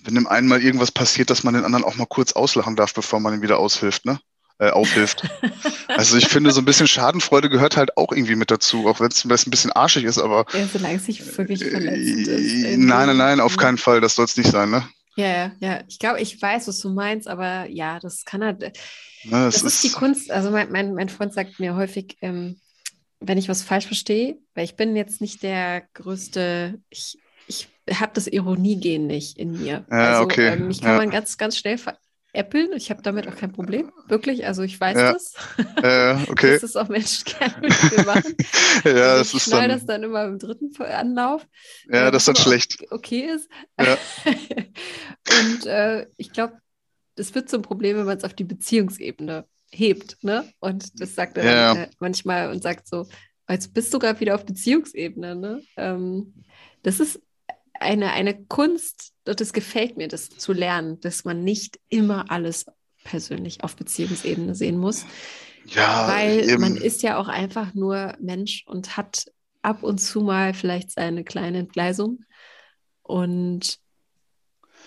wenn 0.05 0.15
dem 0.15 0.29
einen 0.29 0.47
mal 0.47 0.63
irgendwas 0.63 0.93
passiert, 0.93 1.31
dass 1.31 1.43
man 1.43 1.55
den 1.55 1.65
anderen 1.65 1.85
auch 1.85 1.97
mal 1.97 2.07
kurz 2.07 2.33
auslachen 2.33 2.77
darf, 2.77 2.95
bevor 2.95 3.19
man 3.19 3.35
ihn 3.35 3.43
wieder 3.43 3.59
aushilft, 3.59 4.05
ne? 4.05 4.21
Äh, 4.59 4.71
aufhilft. 4.71 5.23
also 5.89 6.17
ich 6.17 6.29
finde, 6.29 6.51
so 6.51 6.61
ein 6.61 6.65
bisschen 6.65 6.89
Schadenfreude 6.89 7.49
gehört 7.49 7.77
halt 7.77 7.97
auch 7.97 8.13
irgendwie 8.13 8.37
mit 8.37 8.51
dazu, 8.51 8.89
auch 8.89 9.01
wenn 9.01 9.09
es 9.09 9.25
ein 9.25 9.51
bisschen 9.51 9.73
arschig 9.73 10.05
ist, 10.05 10.19
aber. 10.19 10.47
Ja, 10.53 10.67
solange 10.67 10.97
es 10.97 11.09
nicht 11.09 11.39
wirklich 11.39 11.65
verletzend 11.65 12.29
ist. 12.29 12.65
Äh, 12.65 12.77
nein, 12.77 13.07
nein, 13.09 13.17
nein, 13.17 13.41
auf 13.41 13.57
keinen 13.57 13.79
Fall. 13.79 14.01
Das 14.01 14.15
soll 14.15 14.25
es 14.25 14.37
nicht 14.37 14.51
sein, 14.51 14.71
ne? 14.71 14.89
Ja, 15.17 15.27
ja, 15.27 15.53
ja. 15.61 15.81
Ich 15.89 15.99
glaube, 15.99 16.21
ich 16.21 16.41
weiß, 16.41 16.69
was 16.69 16.79
du 16.79 16.91
meinst, 16.91 17.29
aber 17.29 17.67
ja, 17.67 17.99
das 17.99 18.25
kann 18.25 18.45
halt. 18.45 18.79
Na, 19.25 19.47
das, 19.47 19.55
das 19.55 19.63
ist, 19.65 19.75
ist, 19.75 19.85
die 19.85 19.99
Kunst. 19.99 20.31
Also 20.31 20.51
mein, 20.51 20.71
mein, 20.71 20.95
mein 20.95 21.09
Freund 21.09 21.33
sagt 21.33 21.59
mir 21.59 21.75
häufig, 21.75 22.17
ähm, 22.21 22.61
wenn 23.21 23.39
ich 23.39 23.49
was 23.49 23.63
falsch 23.63 23.87
verstehe, 23.87 24.39
weil 24.55 24.65
ich 24.65 24.77
bin 24.77 24.95
jetzt 24.97 25.21
nicht 25.21 25.43
der 25.43 25.83
größte, 25.95 26.81
ich, 26.89 27.19
ich 27.49 27.69
habe 27.93 28.13
das 28.15 28.27
Ironiegehen 28.27 29.07
nicht 29.07 29.39
in 29.39 29.61
mir. 29.61 29.85
Ja, 29.91 30.13
also 30.13 30.23
okay. 30.23 30.49
ähm, 30.53 30.69
mich 30.69 30.81
kann 30.81 30.93
ja. 30.93 30.99
man 30.99 31.11
ganz, 31.11 31.37
ganz 31.37 31.57
schnell 31.57 31.79
ver 31.79 31.99
Apple. 32.33 32.75
Ich 32.77 32.91
habe 32.91 33.03
damit 33.03 33.27
auch 33.27 33.37
kein 33.37 33.53
Problem. 33.53 33.91
Wirklich, 34.07 34.47
also 34.47 34.63
ich 34.63 34.79
weiß 34.79 34.97
ja. 34.97 35.13
das. 35.13 35.35
Ja, 35.83 36.23
okay. 36.29 36.53
das 36.53 36.63
ist 36.63 36.77
auch 36.77 36.89
Menschen 36.89 37.25
gerne 37.25 37.55
mit 37.61 37.97
mir 37.97 38.05
machen. 38.05 38.37
ja, 38.85 39.13
also 39.13 39.19
das 39.19 39.29
ich 39.29 39.35
ist 39.35 39.53
dann. 39.53 39.69
das 39.69 39.87
dann 39.87 40.03
immer 40.03 40.25
im 40.25 40.39
dritten 40.39 40.71
Anlauf. 40.83 41.47
Ja, 41.91 42.11
das 42.11 42.23
ist 42.23 42.29
dann 42.29 42.37
schlecht. 42.37 42.85
Okay 42.91 43.31
ist. 43.35 43.49
Ja. 43.81 43.97
Und 45.41 45.67
äh, 45.67 46.07
ich 46.17 46.33
glaube, 46.33 46.59
das 47.17 47.35
wird 47.35 47.49
zum 47.49 47.63
Problem, 47.63 47.97
wenn 47.97 48.07
man 48.07 48.19
es 48.19 48.25
auf 48.25 48.35
die 48.35 48.45
Beziehungsebene 48.45 49.47
hebt. 49.71 50.23
Ne? 50.23 50.51
Und 50.61 51.01
das 51.01 51.15
sagt 51.15 51.37
er 51.39 51.45
ja. 51.45 51.75
dann, 51.75 51.85
äh, 51.85 51.91
manchmal 51.99 52.51
und 52.51 52.63
sagt 52.63 52.89
so, 52.89 53.07
jetzt 53.49 53.75
bist 53.75 53.93
du 53.93 53.99
gerade 53.99 54.21
wieder 54.21 54.35
auf 54.35 54.47
Beziehungsebene. 54.47 55.35
Ne? 55.35 55.63
Ähm, 55.77 56.35
das 56.83 57.01
ist 57.01 57.21
eine, 57.81 58.13
eine 58.13 58.45
Kunst, 58.45 59.13
das 59.25 59.53
gefällt 59.53 59.97
mir, 59.97 60.09
das 60.09 60.31
zu 60.31 60.53
lernen, 60.53 61.01
dass 61.01 61.25
man 61.25 61.45
nicht 61.45 61.79
immer 61.89 62.31
alles 62.31 62.67
persönlich 63.05 63.63
auf 63.65 63.77
Beziehungsebene 63.77 64.55
sehen 64.55 64.79
muss. 64.79 65.07
Ja, 65.67 66.09
weil 66.09 66.49
eben. 66.49 66.61
man 66.61 66.77
ist 66.77 67.03
ja 67.03 67.19
auch 67.19 67.29
einfach 67.29 67.75
nur 67.75 68.17
Mensch 68.21 68.65
und 68.67 68.97
hat 68.97 69.27
ab 69.63 69.83
und 69.83 69.99
zu 69.99 70.21
mal 70.23 70.55
vielleicht 70.55 70.91
seine 70.91 71.25
kleine 71.25 71.59
Entgleisung 71.59 72.25
und 73.03 73.79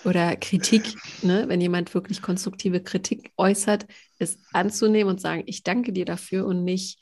oder 0.03 0.35
Kritik, 0.35 0.95
ne? 1.21 1.43
wenn 1.47 1.61
jemand 1.61 1.93
wirklich 1.93 2.23
konstruktive 2.23 2.81
Kritik 2.81 3.31
äußert, 3.37 3.85
es 4.17 4.39
anzunehmen 4.51 5.11
und 5.11 5.21
sagen, 5.21 5.43
ich 5.45 5.61
danke 5.61 5.93
dir 5.93 6.05
dafür 6.05 6.47
und 6.47 6.63
nicht, 6.63 6.99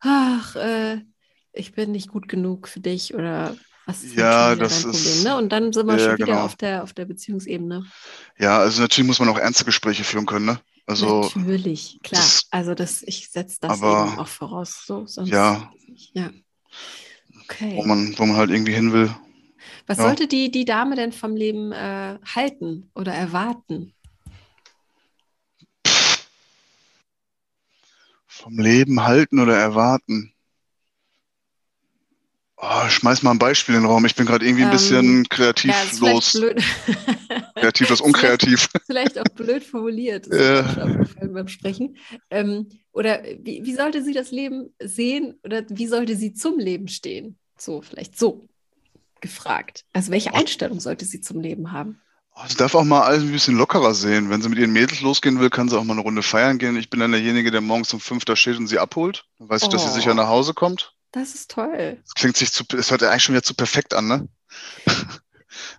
ach, 0.00 0.54
äh, 0.56 1.00
ich 1.52 1.72
bin 1.72 1.92
nicht 1.92 2.08
gut 2.08 2.28
genug 2.28 2.68
für 2.68 2.80
dich 2.80 3.14
oder 3.14 3.56
was 3.86 4.02
ist 4.02 4.16
ja, 4.16 4.56
das 4.56 4.82
dein 4.82 4.92
Problem? 4.92 5.22
Ne? 5.22 5.36
Und 5.36 5.48
dann 5.50 5.72
sind 5.72 5.86
wir 5.86 5.96
ja, 5.96 6.04
schon 6.04 6.14
wieder 6.16 6.26
genau. 6.26 6.44
auf, 6.44 6.56
der, 6.56 6.82
auf 6.82 6.92
der 6.92 7.04
Beziehungsebene. 7.04 7.86
Ja, 8.36 8.58
also 8.58 8.82
natürlich 8.82 9.06
muss 9.06 9.20
man 9.20 9.28
auch 9.28 9.38
ernste 9.38 9.64
Gespräche 9.64 10.02
führen 10.02 10.26
können. 10.26 10.44
Ne? 10.46 10.60
Also, 10.86 11.30
natürlich, 11.34 12.00
klar. 12.02 12.20
Das, 12.20 12.46
also 12.50 12.74
das, 12.74 13.02
ich 13.04 13.28
setze 13.30 13.58
das 13.60 13.80
aber, 13.80 14.08
eben 14.08 14.18
auch 14.18 14.28
voraus. 14.28 14.82
So, 14.84 15.06
sonst 15.06 15.30
ja. 15.30 15.70
ja. 16.12 16.30
Okay. 17.44 17.76
Wo 17.76 17.84
man, 17.84 18.18
wo 18.18 18.26
man 18.26 18.36
halt 18.36 18.50
irgendwie 18.50 18.74
hin 18.74 18.92
will. 18.92 19.14
Was 19.86 19.98
ja. 19.98 20.04
sollte 20.04 20.26
die, 20.26 20.50
die 20.50 20.64
Dame 20.64 20.96
denn 20.96 21.12
vom 21.12 21.36
Leben 21.36 21.70
äh, 21.70 22.18
halten 22.34 22.90
oder 22.94 23.14
erwarten? 23.14 23.94
Vom 28.26 28.58
Leben 28.58 29.04
halten 29.04 29.38
oder 29.38 29.56
erwarten? 29.56 30.32
Oh, 32.58 32.88
schmeiß 32.88 33.22
mal 33.22 33.32
ein 33.32 33.38
Beispiel 33.38 33.74
in 33.74 33.82
den 33.82 33.90
Raum. 33.90 34.06
Ich 34.06 34.14
bin 34.14 34.24
gerade 34.24 34.46
irgendwie 34.46 34.64
ein 34.64 34.70
bisschen 34.70 35.04
ähm, 35.04 35.28
kreativlos. 35.28 36.32
Ja, 36.32 37.42
Kreativ 37.54 37.90
ist 37.90 38.00
unkreativ. 38.02 38.68
Vielleicht, 38.70 38.86
vielleicht 38.86 39.18
auch 39.18 39.34
blöd 39.34 39.62
formuliert, 39.62 40.26
ja. 40.32 40.62
beim 41.20 41.48
Sprechen. 41.48 41.98
Ähm, 42.30 42.68
oder 42.92 43.22
wie, 43.42 43.64
wie 43.64 43.74
sollte 43.74 44.02
sie 44.02 44.14
das 44.14 44.30
Leben 44.30 44.74
sehen 44.80 45.38
oder 45.44 45.64
wie 45.68 45.86
sollte 45.86 46.16
sie 46.16 46.32
zum 46.32 46.58
Leben 46.58 46.88
stehen? 46.88 47.38
So, 47.58 47.82
vielleicht 47.82 48.18
so 48.18 48.48
gefragt. 49.20 49.84
Also 49.92 50.10
welche 50.10 50.34
Einstellung 50.34 50.80
sollte 50.80 51.04
sie 51.04 51.20
zum 51.20 51.40
Leben 51.40 51.72
haben? 51.72 52.00
Oh, 52.34 52.42
sie 52.48 52.56
darf 52.56 52.74
auch 52.74 52.84
mal 52.84 53.02
alles 53.02 53.22
ein 53.22 53.32
bisschen 53.32 53.56
lockerer 53.56 53.94
sehen. 53.94 54.30
Wenn 54.30 54.40
sie 54.40 54.48
mit 54.48 54.58
ihren 54.58 54.72
Mädels 54.72 55.02
losgehen 55.02 55.40
will, 55.40 55.50
kann 55.50 55.68
sie 55.68 55.78
auch 55.78 55.84
mal 55.84 55.94
eine 55.94 56.02
Runde 56.02 56.22
feiern 56.22 56.58
gehen. 56.58 56.76
Ich 56.76 56.88
bin 56.88 57.00
dann 57.00 57.12
derjenige, 57.12 57.50
der 57.50 57.60
morgens 57.60 57.92
um 57.92 58.00
fünf 58.00 58.24
da 58.24 58.34
steht 58.34 58.58
und 58.58 58.66
sie 58.66 58.78
abholt. 58.78 59.24
Dann 59.38 59.50
weiß 59.50 59.62
ich, 59.62 59.68
oh. 59.68 59.72
dass 59.72 59.84
sie 59.84 59.92
sicher 59.92 60.14
nach 60.14 60.28
Hause 60.28 60.54
kommt. 60.54 60.95
Das 61.16 61.34
ist 61.34 61.50
toll. 61.50 61.96
Es 62.04 62.12
klingt 62.12 62.36
sich 62.36 62.52
zu, 62.52 62.62
es 62.76 62.90
hört 62.90 63.00
ja 63.00 63.08
eigentlich 63.08 63.22
schon 63.22 63.34
wieder 63.34 63.42
zu 63.42 63.54
perfekt 63.54 63.94
an, 63.94 64.06
ne? 64.06 64.28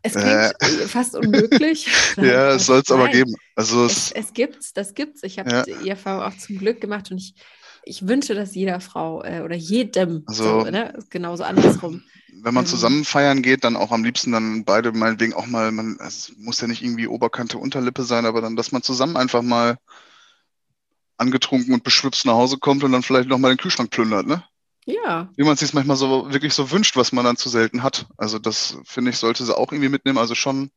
Es 0.02 0.14
klingt 0.14 0.28
äh. 0.28 0.88
fast 0.88 1.16
unmöglich. 1.16 1.86
ja, 2.18 2.54
es 2.54 2.66
soll 2.66 2.82
es 2.84 2.90
aber 2.90 3.08
geben. 3.10 3.36
Also 3.56 3.86
es, 3.86 4.08
es, 4.08 4.12
es 4.14 4.34
gibt's, 4.34 4.74
das 4.74 4.96
gibt's. 4.96 5.22
Ich 5.22 5.38
habe 5.38 5.52
ja. 5.52 5.64
die 5.64 5.88
Erfahrung 5.88 6.24
auch 6.24 6.36
zum 6.36 6.58
Glück 6.58 6.82
gemacht 6.82 7.12
und 7.12 7.20
ich, 7.20 7.36
ich 7.84 8.08
wünsche 8.08 8.34
das 8.34 8.56
jeder 8.56 8.80
Frau 8.80 9.24
äh, 9.24 9.42
oder 9.42 9.56
jedem 9.56 10.24
also, 10.26 10.62
so, 10.62 10.72
ne? 10.72 10.98
genauso 11.12 11.44
andersrum. 11.44 12.02
Wenn 12.42 12.56
man 12.56 12.66
ähm. 12.66 12.70
zusammen 12.70 13.06
feiern 13.06 13.44
geht, 13.44 13.64
dann 13.64 13.76
auch 13.76 13.92
am 13.92 14.04
liebsten 14.04 14.32
dann 14.32 14.66
beide 14.66 14.92
meinetwegen 14.92 15.34
auch 15.34 15.46
mal, 15.46 15.72
man, 15.72 16.00
es 16.00 16.34
muss 16.38 16.60
ja 16.62 16.68
nicht 16.68 16.82
irgendwie 16.82 17.08
Oberkante, 17.08 17.60
Unterlippe 17.60 18.02
sein, 18.02 18.26
aber 18.26 18.42
dann, 18.42 18.56
dass 18.56 18.72
man 18.72 18.82
zusammen 18.82 19.18
einfach 19.18 19.44
mal 19.44 19.78
angetrunken 21.18 21.76
und 21.76 21.84
beschwipst 21.84 22.26
nach 22.26 22.34
Hause 22.34 22.58
kommt 22.58 22.84
und 22.84 22.92
dann 22.92 23.04
vielleicht 23.04 23.30
nochmal 23.30 23.52
den 23.52 23.60
Kühlschrank 23.60 23.92
plündert, 23.92 24.26
ne? 24.26 24.44
Ja. 24.88 25.30
Wie 25.36 25.44
man 25.44 25.56
es 25.56 25.60
sich 25.60 25.74
manchmal 25.74 25.98
so 25.98 26.32
wirklich 26.32 26.54
so 26.54 26.72
wünscht, 26.72 26.96
was 26.96 27.12
man 27.12 27.26
dann 27.26 27.36
zu 27.36 27.50
selten 27.50 27.84
hat. 27.84 28.08
Also 28.16 28.40
das 28.40 28.78
finde 28.86 29.12
ich, 29.12 29.18
sollte 29.18 29.44
sie 29.44 29.56
auch 29.56 29.74
irgendwie 29.74 29.90
mitnehmen. 29.90 30.18
Also 30.18 30.34
schon 30.34 30.72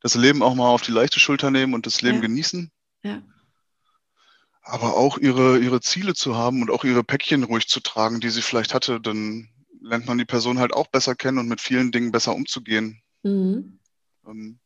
das 0.00 0.16
Leben 0.16 0.42
auch 0.42 0.56
mal 0.56 0.68
auf 0.68 0.82
die 0.82 0.90
leichte 0.90 1.20
Schulter 1.20 1.52
nehmen 1.52 1.72
und 1.72 1.86
das 1.86 2.02
Leben 2.02 2.16
ja. 2.16 2.22
genießen. 2.22 2.72
Ja. 3.04 3.22
Aber 4.62 4.96
auch 4.96 5.16
ihre, 5.16 5.60
ihre 5.60 5.80
Ziele 5.80 6.14
zu 6.14 6.36
haben 6.36 6.60
und 6.60 6.72
auch 6.72 6.82
ihre 6.82 7.04
Päckchen 7.04 7.44
ruhig 7.44 7.68
zu 7.68 7.78
tragen, 7.78 8.18
die 8.18 8.30
sie 8.30 8.42
vielleicht 8.42 8.74
hatte, 8.74 9.00
dann 9.00 9.48
lernt 9.80 10.06
man 10.06 10.18
die 10.18 10.24
Person 10.24 10.58
halt 10.58 10.72
auch 10.72 10.88
besser 10.88 11.14
kennen 11.14 11.38
und 11.38 11.46
mit 11.46 11.60
vielen 11.60 11.92
Dingen 11.92 12.10
besser 12.10 12.34
umzugehen. 12.34 13.00
Mhm. 13.22 13.78
Ähm, 14.26 14.58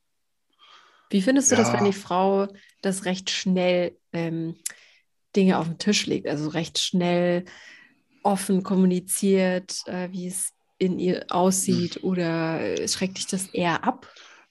Wie 1.10 1.20
findest 1.20 1.50
du 1.50 1.56
ja. 1.56 1.62
das, 1.62 1.72
wenn 1.74 1.84
die 1.84 1.92
Frau 1.92 2.48
das 2.80 3.04
recht 3.04 3.28
schnell 3.28 3.98
ähm, 4.14 4.56
Dinge 5.34 5.58
auf 5.58 5.66
den 5.66 5.78
Tisch 5.78 6.06
legt, 6.06 6.26
also 6.26 6.48
recht 6.48 6.78
schnell 6.78 7.44
offen 8.26 8.62
kommuniziert, 8.62 9.82
äh, 9.86 10.08
wie 10.10 10.26
es 10.26 10.52
in 10.78 10.98
ihr 10.98 11.24
aussieht, 11.30 11.96
hm. 11.96 12.04
oder 12.04 12.60
äh, 12.60 12.88
schreckt 12.88 13.18
dich 13.18 13.26
das 13.26 13.46
eher 13.46 13.84
ab? 13.84 14.06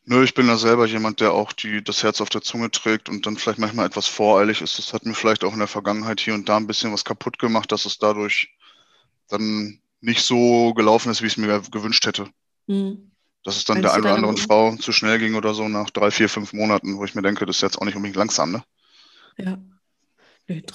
Nö, 0.05 0.23
ich 0.23 0.34
bin 0.34 0.47
da 0.47 0.55
selber 0.55 0.86
jemand, 0.86 1.19
der 1.19 1.34
auch 1.34 1.51
die, 1.51 1.84
das 1.84 2.03
Herz 2.03 2.21
auf 2.21 2.30
der 2.30 2.41
Zunge 2.41 2.69
trägt 2.69 3.09
und 3.09 3.26
dann 3.26 3.38
vielleicht 3.38 3.59
manchmal 3.59 3.88
etwas 3.88 4.07
voreilig 4.07 4.61
ist. 4.61 4.78
Das 4.78 4.93
hat 4.93 5.05
mir 5.05 5.15
vielleicht 5.15 5.43
auch 5.43 5.53
in 5.53 5.59
der 5.59 5.67
Vergangenheit 5.67 6.19
hier 6.19 6.36
und 6.36 6.47
da 6.47 6.57
ein 6.57 6.67
bisschen 6.67 6.93
was 6.93 7.05
kaputt 7.05 7.39
gemacht, 7.39 7.71
dass 7.71 7.86
es 7.86 7.97
dadurch 7.97 8.55
dann 9.30 9.80
nicht 10.01 10.21
so 10.21 10.73
gelaufen 10.76 11.11
ist, 11.11 11.23
wie 11.23 11.28
ich 11.28 11.34
es 11.34 11.38
mir 11.38 11.59
gewünscht 11.71 12.05
hätte. 12.05 12.28
Mhm. 12.67 13.11
Dass 13.43 13.57
es 13.57 13.65
dann 13.65 13.78
Meinst 13.78 13.86
der 13.86 13.93
einen 13.93 14.03
oder 14.03 14.15
anderen 14.15 14.38
Frau 14.38 14.76
zu 14.76 14.91
schnell 14.91 15.17
ging 15.17 15.34
oder 15.36 15.55
so 15.55 15.67
nach 15.67 15.89
drei, 15.89 16.11
vier, 16.11 16.30
fünf 16.30 16.53
Monaten, 16.53 16.97
wo 16.97 17.05
ich 17.05 17.15
mir 17.15 17.23
denke, 17.23 17.47
das 17.47 17.57
ist 17.57 17.61
jetzt 17.63 17.78
auch 17.80 17.86
nicht 17.86 17.95
unbedingt 17.95 18.17
langsam, 18.17 18.51
ne? 18.51 18.63
Ja. 19.38 19.57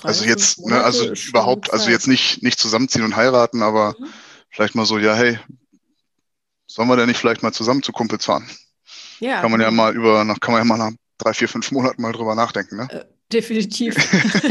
Also 0.02 0.24
jetzt, 0.24 0.58
ne, 0.66 0.82
also 0.82 1.12
überhaupt, 1.12 1.72
also 1.72 1.90
jetzt 1.90 2.08
nicht, 2.08 2.42
nicht 2.42 2.58
zusammenziehen 2.58 3.04
und 3.04 3.14
heiraten, 3.14 3.62
aber 3.62 3.94
mhm. 3.98 4.06
vielleicht 4.48 4.74
mal 4.74 4.84
so, 4.84 4.98
ja, 4.98 5.14
hey, 5.14 5.38
sollen 6.66 6.88
wir 6.88 6.96
denn 6.96 7.08
nicht 7.08 7.18
vielleicht 7.18 7.42
mal 7.42 7.52
zusammen 7.52 7.82
zu 7.82 7.92
Kumpels 7.92 8.24
fahren? 8.24 8.48
Ja. 9.20 9.40
Kann 9.40 9.50
man 9.50 9.60
ja 9.60 9.70
genau. 9.70 9.82
mal 9.82 9.94
über, 9.94 10.24
nach, 10.24 10.40
kann 10.40 10.52
man 10.52 10.60
ja 10.60 10.64
mal 10.64 10.76
nach 10.76 10.96
drei, 11.18 11.34
vier, 11.34 11.48
fünf 11.48 11.70
Monaten 11.70 12.02
mal 12.02 12.12
drüber 12.12 12.34
nachdenken, 12.34 12.76
ne? 12.76 12.88
Äh, 12.90 13.04
definitiv. 13.32 13.96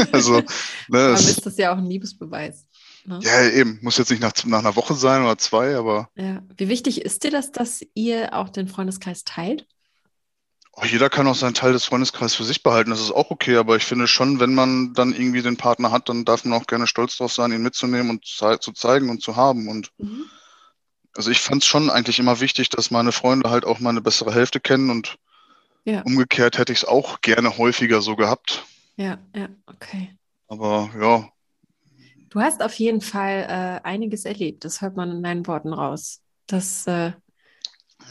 also, 0.12 0.34
ne, 0.88 0.98
aber 0.98 1.14
ist 1.14 1.44
das 1.44 1.58
ja 1.58 1.72
auch 1.72 1.78
ein 1.78 1.86
Liebesbeweis. 1.86 2.66
Ne? 3.04 3.18
Ja, 3.22 3.48
eben. 3.48 3.78
Muss 3.82 3.98
jetzt 3.98 4.10
nicht 4.10 4.22
nach, 4.22 4.32
nach 4.44 4.60
einer 4.60 4.76
Woche 4.76 4.94
sein 4.94 5.22
oder 5.22 5.38
zwei, 5.38 5.74
aber. 5.76 6.08
Ja. 6.16 6.42
Wie 6.56 6.68
wichtig 6.68 7.02
ist 7.02 7.24
dir 7.24 7.30
das, 7.30 7.50
dass 7.50 7.82
ihr 7.94 8.34
auch 8.34 8.48
den 8.48 8.68
Freundeskreis 8.68 9.24
teilt? 9.24 9.66
Oh, 10.72 10.84
jeder 10.84 11.10
kann 11.10 11.26
auch 11.26 11.34
seinen 11.34 11.54
Teil 11.54 11.72
des 11.72 11.84
Freundeskreises 11.84 12.36
für 12.36 12.44
sich 12.44 12.62
behalten, 12.62 12.90
das 12.90 13.00
ist 13.00 13.10
auch 13.10 13.30
okay, 13.30 13.56
aber 13.56 13.76
ich 13.76 13.84
finde 13.84 14.06
schon, 14.06 14.38
wenn 14.38 14.54
man 14.54 14.94
dann 14.94 15.12
irgendwie 15.12 15.42
den 15.42 15.56
Partner 15.56 15.90
hat, 15.90 16.08
dann 16.08 16.24
darf 16.24 16.44
man 16.44 16.58
auch 16.58 16.66
gerne 16.66 16.86
stolz 16.86 17.16
drauf 17.16 17.32
sein, 17.32 17.52
ihn 17.52 17.62
mitzunehmen 17.62 18.10
und 18.10 18.24
zu 18.24 18.72
zeigen 18.72 19.10
und 19.10 19.20
zu 19.20 19.36
haben. 19.36 19.68
Und 19.68 19.90
mhm. 19.98 20.26
also 21.16 21.30
ich 21.30 21.40
fand 21.40 21.62
es 21.62 21.68
schon 21.68 21.90
eigentlich 21.90 22.18
immer 22.18 22.40
wichtig, 22.40 22.68
dass 22.68 22.90
meine 22.90 23.12
Freunde 23.12 23.50
halt 23.50 23.64
auch 23.64 23.80
meine 23.80 24.00
bessere 24.00 24.32
Hälfte 24.32 24.60
kennen 24.60 24.90
und 24.90 25.18
ja. 25.84 26.02
umgekehrt 26.02 26.58
hätte 26.58 26.72
ich 26.72 26.80
es 26.80 26.84
auch 26.84 27.20
gerne 27.20 27.58
häufiger 27.58 28.00
so 28.00 28.14
gehabt. 28.14 28.64
Ja, 28.96 29.18
ja, 29.34 29.48
okay. 29.66 30.16
Aber 30.46 30.90
ja. 31.00 31.28
Du 32.28 32.40
hast 32.40 32.62
auf 32.62 32.74
jeden 32.74 33.00
Fall 33.00 33.46
äh, 33.48 33.86
einiges 33.86 34.24
erlebt, 34.24 34.64
das 34.64 34.80
hört 34.80 34.96
man 34.96 35.10
in 35.10 35.22
deinen 35.22 35.46
Worten 35.46 35.72
raus. 35.72 36.20
Das, 36.46 36.86
äh, 36.86 37.12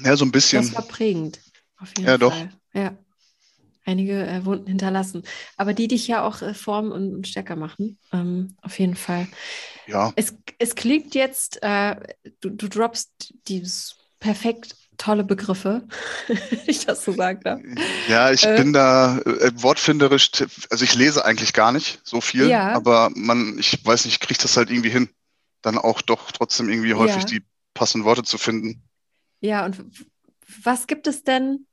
ja, 0.03 0.15
so 0.17 0.25
ein 0.25 0.31
bisschen. 0.31 0.61
Das 0.61 0.75
war 0.75 0.83
prägend. 0.83 1.39
Auf 1.79 1.89
jeden 1.97 2.03
ja, 2.03 2.17
Fall. 2.17 2.19
doch. 2.19 2.35
Ja. 2.73 2.97
Einige 3.85 4.27
äh, 4.27 4.45
Wunden 4.45 4.67
hinterlassen. 4.67 5.23
Aber 5.57 5.73
die 5.73 5.87
dich 5.87 6.07
ja 6.07 6.23
auch 6.23 6.41
äh, 6.41 6.53
formen 6.53 6.91
und, 6.91 7.15
und, 7.15 7.27
stärker 7.27 7.55
machen. 7.55 7.97
Ähm, 8.13 8.55
auf 8.61 8.77
jeden 8.77 8.95
Fall. 8.95 9.27
Ja. 9.87 10.13
Es, 10.15 10.35
es 10.59 10.75
klingt 10.75 11.15
jetzt, 11.15 11.63
äh, 11.63 11.95
du, 12.41 12.49
du 12.49 12.67
droppst 12.67 13.33
dieses 13.47 13.95
perfekt 14.19 14.75
tolle 14.99 15.23
Begriffe, 15.23 15.87
ich 16.67 16.85
das 16.85 17.03
so 17.03 17.13
sagen 17.13 17.39
darf. 17.43 17.61
Ja, 18.07 18.31
ich 18.31 18.45
äh, 18.45 18.57
bin 18.57 18.73
da 18.73 19.17
äh, 19.19 19.51
wortfinderisch, 19.55 20.31
also 20.69 20.83
ich 20.83 20.93
lese 20.93 21.25
eigentlich 21.25 21.53
gar 21.53 21.71
nicht 21.71 22.01
so 22.03 22.21
viel, 22.21 22.47
ja. 22.47 22.73
aber 22.73 23.09
man, 23.15 23.57
ich 23.57 23.83
weiß 23.83 24.05
nicht, 24.05 24.15
ich 24.15 24.19
kriege 24.19 24.39
das 24.41 24.57
halt 24.57 24.69
irgendwie 24.69 24.89
hin, 24.89 25.09
dann 25.61 25.77
auch 25.77 26.01
doch 26.01 26.31
trotzdem 26.31 26.69
irgendwie 26.69 26.93
häufig 26.93 27.23
ja. 27.23 27.39
die 27.39 27.43
passenden 27.73 28.05
Worte 28.05 28.23
zu 28.23 28.37
finden. 28.37 28.83
Ja, 29.39 29.65
und 29.65 29.83
was 30.63 30.85
gibt 30.85 31.07
es 31.07 31.23
denn, 31.23 31.65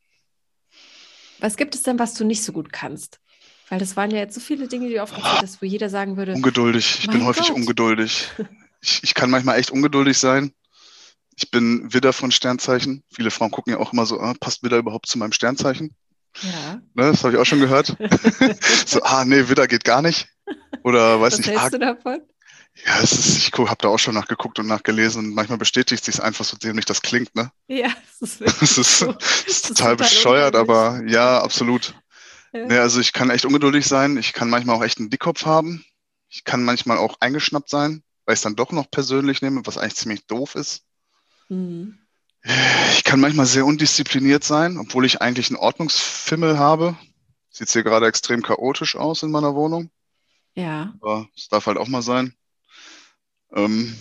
was 1.40 1.56
gibt 1.56 1.74
es 1.74 1.82
denn, 1.82 1.98
was 1.98 2.14
du 2.14 2.24
nicht 2.24 2.42
so 2.42 2.52
gut 2.52 2.72
kannst? 2.72 3.20
Weil 3.68 3.78
das 3.78 3.96
waren 3.96 4.10
ja 4.10 4.18
jetzt 4.18 4.34
so 4.34 4.40
viele 4.40 4.68
Dinge, 4.68 4.88
die 4.88 4.94
du 4.94 5.02
aufgezählt 5.02 5.42
hast, 5.42 5.60
wo 5.60 5.66
jeder 5.66 5.88
sagen 5.90 6.16
würde. 6.16 6.34
Ungeduldig. 6.34 7.00
Ich 7.00 7.08
bin 7.08 7.24
häufig 7.24 7.48
Gott. 7.48 7.56
ungeduldig. 7.56 8.30
Ich, 8.80 9.02
ich 9.02 9.14
kann 9.14 9.30
manchmal 9.30 9.58
echt 9.58 9.70
ungeduldig 9.70 10.18
sein. 10.18 10.52
Ich 11.36 11.50
bin 11.50 11.92
Widder 11.92 12.12
von 12.12 12.30
Sternzeichen. 12.30 13.02
Viele 13.12 13.30
Frauen 13.30 13.50
gucken 13.50 13.72
ja 13.72 13.78
auch 13.80 13.92
immer 13.92 14.06
so, 14.06 14.20
ah, 14.20 14.34
passt 14.38 14.62
Widder 14.62 14.78
überhaupt 14.78 15.06
zu 15.06 15.18
meinem 15.18 15.32
Sternzeichen? 15.32 15.94
Ja. 16.42 16.74
Ne, 16.94 17.10
das 17.10 17.24
habe 17.24 17.34
ich 17.34 17.40
auch 17.40 17.44
schon 17.44 17.60
gehört. 17.60 17.96
so, 18.86 19.02
ah, 19.02 19.24
nee, 19.24 19.48
Widder 19.48 19.66
geht 19.66 19.84
gar 19.84 20.02
nicht. 20.02 20.28
Oder 20.84 21.20
weiß 21.20 21.32
Was 21.32 21.38
nicht. 21.38 21.48
Was 21.48 21.62
hältst 21.62 21.74
ah, 21.74 21.78
du 21.78 21.78
davon? 21.78 22.20
Ja, 22.84 23.00
es 23.00 23.12
ist, 23.12 23.38
ich 23.38 23.52
habe 23.52 23.78
da 23.80 23.88
auch 23.88 23.98
schon 23.98 24.14
nachgeguckt 24.14 24.58
und 24.58 24.66
nachgelesen 24.66 25.24
und 25.24 25.34
manchmal 25.34 25.58
bestätigt 25.58 26.04
sich 26.04 26.22
einfach 26.22 26.44
so 26.44 26.56
dämlich 26.56 26.84
das 26.84 27.00
klingt, 27.00 27.34
ne? 27.34 27.50
Ja, 27.68 27.88
das 28.20 28.40
ist 28.40 28.40
das 28.60 28.78
ist, 28.78 28.98
so. 28.98 29.12
das 29.12 29.44
ist 29.46 29.68
total 29.68 29.92
ist 29.92 29.98
bescheuert, 29.98 30.54
aber 30.54 31.02
ja, 31.06 31.40
absolut. 31.40 31.94
Ja. 32.52 32.66
Ne, 32.66 32.80
also 32.80 33.00
ich 33.00 33.12
kann 33.12 33.30
echt 33.30 33.46
ungeduldig 33.46 33.86
sein, 33.86 34.16
ich 34.18 34.32
kann 34.32 34.50
manchmal 34.50 34.76
auch 34.76 34.84
echt 34.84 34.98
einen 34.98 35.10
Dickkopf 35.10 35.46
haben, 35.46 35.84
ich 36.28 36.44
kann 36.44 36.64
manchmal 36.64 36.98
auch 36.98 37.16
eingeschnappt 37.20 37.70
sein, 37.70 38.02
weil 38.24 38.34
ich 38.34 38.38
es 38.38 38.42
dann 38.42 38.56
doch 38.56 38.72
noch 38.72 38.90
persönlich 38.90 39.40
nehme, 39.40 39.64
was 39.64 39.78
eigentlich 39.78 39.96
ziemlich 39.96 40.26
doof 40.26 40.54
ist. 40.54 40.84
Mhm. 41.48 41.98
Ich 42.92 43.04
kann 43.04 43.20
manchmal 43.20 43.46
sehr 43.46 43.66
undiszipliniert 43.66 44.44
sein, 44.44 44.78
obwohl 44.78 45.04
ich 45.04 45.20
eigentlich 45.20 45.48
einen 45.48 45.56
Ordnungsfimmel 45.56 46.58
habe. 46.58 46.96
Sieht 47.50 47.70
hier 47.70 47.82
gerade 47.82 48.06
extrem 48.06 48.42
chaotisch 48.42 48.96
aus 48.96 49.22
in 49.22 49.30
meiner 49.30 49.54
Wohnung. 49.54 49.90
Ja. 50.54 50.94
Aber 51.00 51.28
es 51.36 51.48
darf 51.48 51.66
halt 51.66 51.78
auch 51.78 51.88
mal 51.88 52.02
sein. 52.02 52.34
Ähm, 53.54 53.96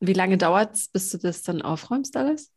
Wie 0.00 0.12
lange 0.12 0.38
dauert 0.38 0.76
es, 0.76 0.88
bis 0.88 1.10
du 1.10 1.18
das 1.18 1.42
dann 1.42 1.62
aufräumst 1.62 2.16
alles? 2.16 2.50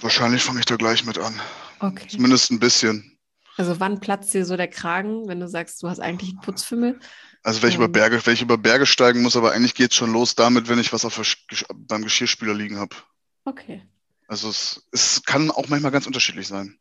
Wahrscheinlich 0.00 0.42
fange 0.42 0.60
ich 0.60 0.66
da 0.66 0.76
gleich 0.76 1.04
mit 1.04 1.18
an. 1.18 1.34
Okay. 1.80 2.06
Zumindest 2.08 2.50
ein 2.50 2.60
bisschen. 2.60 3.18
Also 3.56 3.80
wann 3.80 4.00
platzt 4.00 4.32
dir 4.32 4.46
so 4.46 4.56
der 4.56 4.68
Kragen, 4.68 5.28
wenn 5.28 5.40
du 5.40 5.48
sagst, 5.48 5.82
du 5.82 5.88
hast 5.88 6.00
eigentlich 6.00 6.30
einen 6.30 6.40
Putzfimmel? 6.40 6.98
Also 7.42 7.62
wenn 7.62 7.70
ich, 7.70 7.76
über 7.76 7.86
ähm. 7.86 7.92
Berge, 7.92 8.24
wenn 8.24 8.34
ich 8.34 8.42
über 8.42 8.58
Berge 8.58 8.86
steigen 8.86 9.22
muss, 9.22 9.36
aber 9.36 9.52
eigentlich 9.52 9.74
geht 9.74 9.90
es 9.90 9.96
schon 9.96 10.12
los 10.12 10.34
damit, 10.34 10.68
wenn 10.68 10.78
ich 10.78 10.92
was 10.92 11.04
auf 11.04 11.20
beim 11.74 12.02
Geschirrspüler 12.02 12.54
liegen 12.54 12.78
habe. 12.78 12.96
Okay. 13.44 13.82
Also 14.28 14.48
es, 14.48 14.86
es 14.92 15.22
kann 15.24 15.50
auch 15.50 15.68
manchmal 15.68 15.90
ganz 15.90 16.06
unterschiedlich 16.06 16.46
sein. 16.46 16.78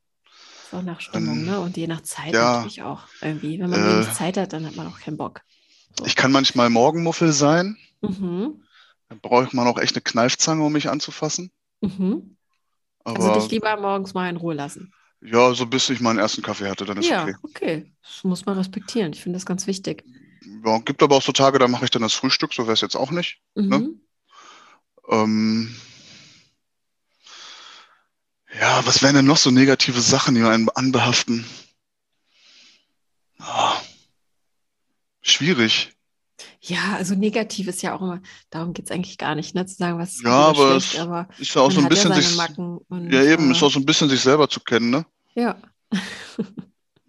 Ist 0.64 0.74
auch 0.74 0.84
nach 0.84 1.02
Stimmung, 1.02 1.40
ähm, 1.40 1.46
ne? 1.46 1.60
Und 1.60 1.78
je 1.78 1.88
nach 1.88 2.02
Zeit 2.02 2.34
ja, 2.34 2.58
natürlich 2.58 2.84
auch 2.84 3.08
irgendwie. 3.22 3.60
Wenn 3.60 3.72
man 3.72 3.82
äh, 3.82 3.94
wenig 3.96 4.14
Zeit 4.14 4.38
hat, 4.38 4.54
dann 4.54 4.66
hat 4.68 4.76
man 4.76 4.88
auch 4.88 5.00
keinen 5.00 5.18
Bock. 5.18 5.42
Ich 6.06 6.16
kann 6.16 6.32
manchmal 6.32 6.70
Morgenmuffel 6.70 7.32
sein. 7.32 7.78
Mhm. 8.02 8.64
Dann 9.10 9.20
braucht 9.20 9.54
man 9.54 9.68
auch 9.68 9.80
echt 9.80 9.96
eine 9.96 10.02
Kneifzange, 10.02 10.64
um 10.64 10.72
mich 10.72 10.90
anzufassen. 10.90 11.52
Mhm. 11.82 12.38
also 13.04 13.34
dich 13.34 13.50
lieber 13.52 13.76
morgens 13.78 14.14
mal 14.14 14.30
in 14.30 14.38
Ruhe 14.38 14.54
lassen. 14.54 14.94
Ja, 15.22 15.54
so 15.54 15.66
bis 15.66 15.90
ich 15.90 16.00
meinen 16.00 16.20
ersten 16.20 16.42
Kaffee 16.42 16.70
hatte, 16.70 16.86
dann 16.86 16.98
ist 16.98 17.10
ja, 17.10 17.24
okay. 17.24 17.36
Okay. 17.44 17.94
Das 18.04 18.24
muss 18.24 18.46
man 18.46 18.58
respektieren. 18.58 19.12
Ich 19.14 19.22
finde 19.22 19.38
das 19.38 19.46
ganz 19.46 19.68
wichtig. 19.68 20.06
Ja, 20.64 20.80
gibt 20.80 21.04
aber 21.04 21.16
auch 21.18 21.22
so 21.22 21.32
Tage, 21.32 21.60
da 21.60 21.68
mache 21.68 21.86
ich 21.86 21.92
dann 21.92 22.02
das 22.02 22.14
Frühstück, 22.14 22.54
so 22.54 22.64
wäre 22.64 22.74
es 22.74 22.82
jetzt 22.82 22.96
auch 22.96 23.12
nicht. 23.12 23.42
Ne? 23.56 23.64
Mhm. 23.64 23.70
Ne? 23.70 23.94
Ähm, 25.10 25.76
ja, 28.60 28.86
was 28.86 29.02
wären 29.02 29.16
denn 29.16 29.26
noch 29.26 29.38
so 29.38 29.52
negative 29.52 30.02
Sachen, 30.02 30.36
die 30.36 30.44
einen 30.44 30.70
anbehaften? 30.70 31.46
Oh, 33.40 33.79
schwierig. 35.32 35.94
Ja, 36.62 36.96
also 36.98 37.16
negativ 37.16 37.68
ist 37.68 37.82
ja 37.82 37.96
auch 37.96 38.02
immer, 38.02 38.22
darum 38.50 38.74
geht 38.74 38.86
es 38.86 38.92
eigentlich 38.92 39.18
gar 39.18 39.36
nicht, 39.36 39.56
ne, 39.56 39.66
zu 39.66 39.76
sagen, 39.76 39.98
was 39.98 40.16
ist 40.16 40.24
ja, 40.24 40.32
aber 40.32 40.80
schlecht, 40.82 41.00
aber 41.00 41.28
ist 41.38 41.54
ja 41.54 41.62
auch 41.62 41.72
so 41.72 41.82
ein 41.82 41.90
bisschen 41.90 42.12
ja 42.12 42.22
sich, 42.22 42.58
und, 42.58 43.12
ja 43.12 43.24
eben, 43.24 43.50
äh, 43.50 43.52
ist 43.52 43.64
auch 43.64 43.72
so 43.72 43.80
ein 43.80 43.86
bisschen 43.86 44.10
sich 44.10 44.22
selber 44.22 44.50
zu 44.50 44.60
kennen, 44.60 44.90
ne? 44.90 45.06
Ja. 45.36 45.58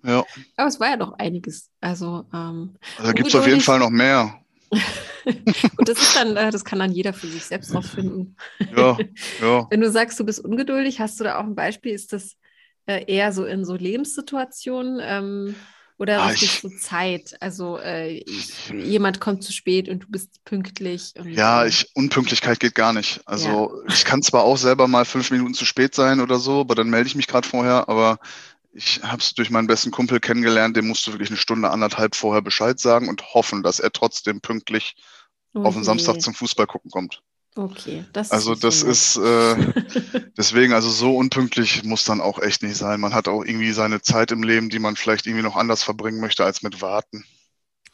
ja. 0.05 0.25
Aber 0.57 0.68
es 0.68 0.79
war 0.81 0.91
ja 0.91 0.97
doch 0.97 1.12
einiges, 1.14 1.71
also 1.81 2.25
ähm, 2.33 2.77
also 2.97 3.11
da 3.11 3.12
gibt 3.12 3.29
es 3.29 3.35
auf 3.35 3.47
jeden 3.47 3.61
Fall 3.61 3.79
noch 3.79 3.91
mehr. 3.91 4.37
Und 5.25 5.89
das 5.89 6.01
ist 6.01 6.16
dann, 6.16 6.37
äh, 6.37 6.51
das 6.51 6.64
kann 6.64 6.79
dann 6.79 6.93
jeder 6.93 7.12
für 7.12 7.27
sich 7.27 7.45
selbst 7.45 7.75
rausfinden. 7.75 8.37
Ja, 8.75 8.97
ja. 9.41 9.66
Wenn 9.68 9.81
du 9.81 9.91
sagst, 9.91 10.18
du 10.18 10.25
bist 10.25 10.43
ungeduldig, 10.45 11.01
hast 11.01 11.18
du 11.18 11.25
da 11.25 11.39
auch 11.39 11.45
ein 11.45 11.55
Beispiel? 11.55 11.93
Ist 11.93 12.12
das 12.12 12.37
äh, 12.87 13.05
eher 13.12 13.33
so 13.33 13.45
in 13.45 13.64
so 13.64 13.75
Lebenssituationen 13.75 15.01
ähm, 15.03 15.55
oder 16.01 16.22
Ah, 16.22 16.28
richtig 16.28 16.55
ich- 16.55 16.61
so 16.62 16.70
Zeit? 16.70 17.36
Also 17.40 17.78
äh, 17.78 18.14
ich, 18.26 18.68
jemand 18.70 19.20
kommt 19.20 19.44
zu 19.44 19.53
spät 19.53 19.88
und 19.88 20.05
du 20.05 20.07
bist 20.09 20.42
pünktlich. 20.44 21.12
Ja, 21.26 21.66
ich, 21.66 21.90
Unpünktlichkeit 21.94 22.59
geht 22.59 22.74
gar 22.74 22.94
nicht. 22.94 23.20
Also 23.26 23.82
ich 23.86 24.07
kann 24.07 24.22
zwar 24.22 24.44
auch 24.44 24.57
selber 24.57 24.88
mal 24.88 25.05
fünf 25.05 25.30
Minuten 25.30 25.53
zu 25.53 25.66
spät 25.66 25.94
sein 25.94 26.20
oder 26.20 26.38
so, 26.38 26.61
aber 26.61 26.74
dann 26.74 26.88
melde 26.88 27.07
ich 27.07 27.16
mich 27.16 27.26
gerade 27.26 27.46
vorher, 27.46 27.88
aber 27.90 28.18
ich 28.72 29.03
habe 29.03 29.20
es 29.20 29.34
durch 29.34 29.51
meinen 29.51 29.66
besten 29.66 29.90
Kumpel 29.90 30.20
kennengelernt, 30.20 30.74
dem 30.76 30.88
musst 30.88 31.07
du 31.07 31.12
wirklich 31.12 31.28
eine 31.28 31.36
Stunde, 31.36 31.70
anderthalb 31.70 32.14
vorher 32.14 32.40
Bescheid 32.40 32.80
sagen 32.80 33.09
und 33.09 33.34
hoffen, 33.34 33.62
dass 33.62 33.78
er 33.78 33.92
trotzdem 33.92 34.40
pünktlich 34.40 34.96
oh 35.53 35.64
auf 35.64 35.74
den. 35.74 35.84
Samstag 35.84 36.22
zum 36.22 36.34
Fußball 36.34 36.66
gucken 36.66 36.90
kommt. 36.90 37.22
Okay, 37.57 38.05
das 38.12 38.32
Also 38.32 38.55
ist 38.55 38.64
das 38.64 38.82
ist 38.82 39.16
äh, 39.16 39.57
deswegen, 40.38 40.72
also 40.72 40.88
so 40.90 41.16
unpünktlich 41.16 41.84
muss 41.84 42.05
dann 42.05 42.20
auch 42.20 42.38
echt 42.40 42.62
nicht 42.62 42.76
sein. 42.76 43.01
Man 43.01 43.14
hat 43.14 43.28
auch 43.28 43.44
irgendwie 43.44 43.72
seine 43.72 44.01
Zeit 44.03 44.32
im 44.32 44.42
Leben, 44.42 44.70
die 44.70 44.78
man 44.78 44.96
vielleicht 44.96 45.26
irgendwie 45.26 45.42
noch 45.44 45.57
anders 45.57 45.82
verbringen 45.82 46.20
möchte 46.20 46.44
als 46.44 46.62
mit 46.62 46.80
Warten. 46.82 47.24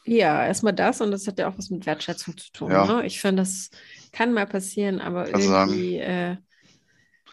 Ja, 0.05 0.45
erstmal 0.45 0.73
das 0.73 1.01
und 1.01 1.11
das 1.11 1.27
hat 1.27 1.37
ja 1.37 1.49
auch 1.49 1.57
was 1.57 1.69
mit 1.69 1.85
Wertschätzung 1.85 2.37
zu 2.37 2.51
tun. 2.53 2.71
Ja. 2.71 2.85
Ne? 2.85 3.05
Ich 3.05 3.19
finde, 3.19 3.41
das 3.41 3.69
kann 4.13 4.33
mal 4.33 4.47
passieren, 4.47 5.01
aber 5.01 5.27
sagen- 5.31 5.71
irgendwie, 5.71 5.97
äh, 5.97 6.37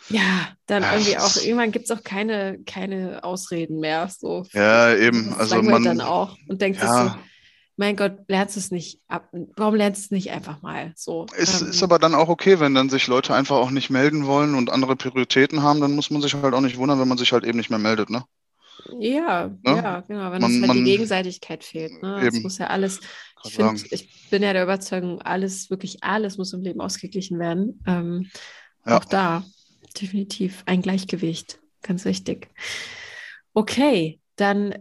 ja, 0.09 0.49
dann 0.66 0.83
Ja, 0.83 0.93
irgendwie 0.93 1.18
auch, 1.18 1.37
irgendwann 1.37 1.72
gibt 1.72 1.87
es 1.87 1.91
auch 1.91 2.03
keine, 2.05 2.59
keine 2.64 3.25
Ausreden 3.25 3.81
mehr. 3.81 4.09
So. 4.09 4.45
Ja, 4.53 4.95
eben. 4.95 5.33
Das 5.39 5.39
Also 5.39 5.62
man, 5.62 5.83
dann 5.83 6.01
auch 6.01 6.37
und 6.49 6.61
denkt 6.62 6.81
sich 6.81 6.95
so, 6.95 7.11
ja, 7.11 7.18
mein 7.77 7.97
Gott, 7.97 8.18
lernst 8.29 8.57
du 8.57 8.61
es 8.61 8.70
nicht 8.70 9.01
ab? 9.09 9.29
Warum 9.57 9.75
lernst 9.75 10.03
du 10.03 10.05
es 10.07 10.11
nicht 10.12 10.31
einfach 10.31 10.62
mal? 10.62 10.93
So, 10.97 11.27
ist, 11.37 11.61
ähm, 11.62 11.68
ist 11.70 11.83
aber 11.83 11.99
dann 11.99 12.14
auch 12.14 12.29
okay, 12.29 12.61
wenn 12.61 12.75
dann 12.75 12.91
sich 12.91 13.07
Leute 13.07 13.35
einfach 13.35 13.57
auch 13.57 13.70
nicht 13.70 13.91
melden 13.91 14.27
wollen 14.27 14.55
und 14.55 14.70
andere 14.70 14.97
Prioritäten 14.97 15.62
haben, 15.62 15.81
dann 15.81 15.95
muss 15.95 16.11
man 16.11 16.22
sich 16.22 16.35
halt 16.35 16.55
auch 16.55 16.61
nicht 16.61 16.77
wundern, 16.77 17.01
wenn 17.01 17.09
man 17.09 17.18
sich 17.18 17.33
halt 17.33 17.45
eben 17.45 17.59
nicht 17.59 17.70
mehr 17.70 17.79
meldet, 17.79 18.11
ne? 18.11 18.25
ja, 18.99 19.49
Ne? 19.49 19.57
ja, 19.64 20.01
genau, 20.01 20.33
wenn 20.33 20.41
Man- 20.41 20.45
uns 20.45 20.55
halt 20.61 20.66
man- 20.66 20.77
die 20.79 20.85
Gegenseitigkeit 20.85 21.64
fehlt. 21.64 22.03
Ne? 22.03 22.20
Das 22.25 22.35
Eben. 22.35 22.43
muss 22.43 22.59
ja 22.59 22.66
alles, 22.66 23.01
ich 23.45 23.55
sagen. 23.55 23.81
ich 23.91 24.29
bin 24.31 24.43
ja 24.43 24.53
der 24.53 24.64
Überzeugung, 24.64 25.20
alles, 25.22 25.70
wirklich 25.70 26.03
alles 26.03 26.39
muss 26.39 26.53
im 26.53 26.61
Leben 26.62 26.81
ausgeglichen 26.81 27.39
werden. 27.39 27.83
Ähm, 27.87 28.31
Ja. 28.87 28.99
Auch 28.99 29.05
da, 29.05 29.43
definitiv 30.01 30.62
ein 30.66 30.83
Gleichgewicht, 30.83 31.61
ganz 31.83 32.05
wichtig. 32.05 32.49
Okay, 33.55 34.20
dann 34.37 34.72
äh, 34.72 34.79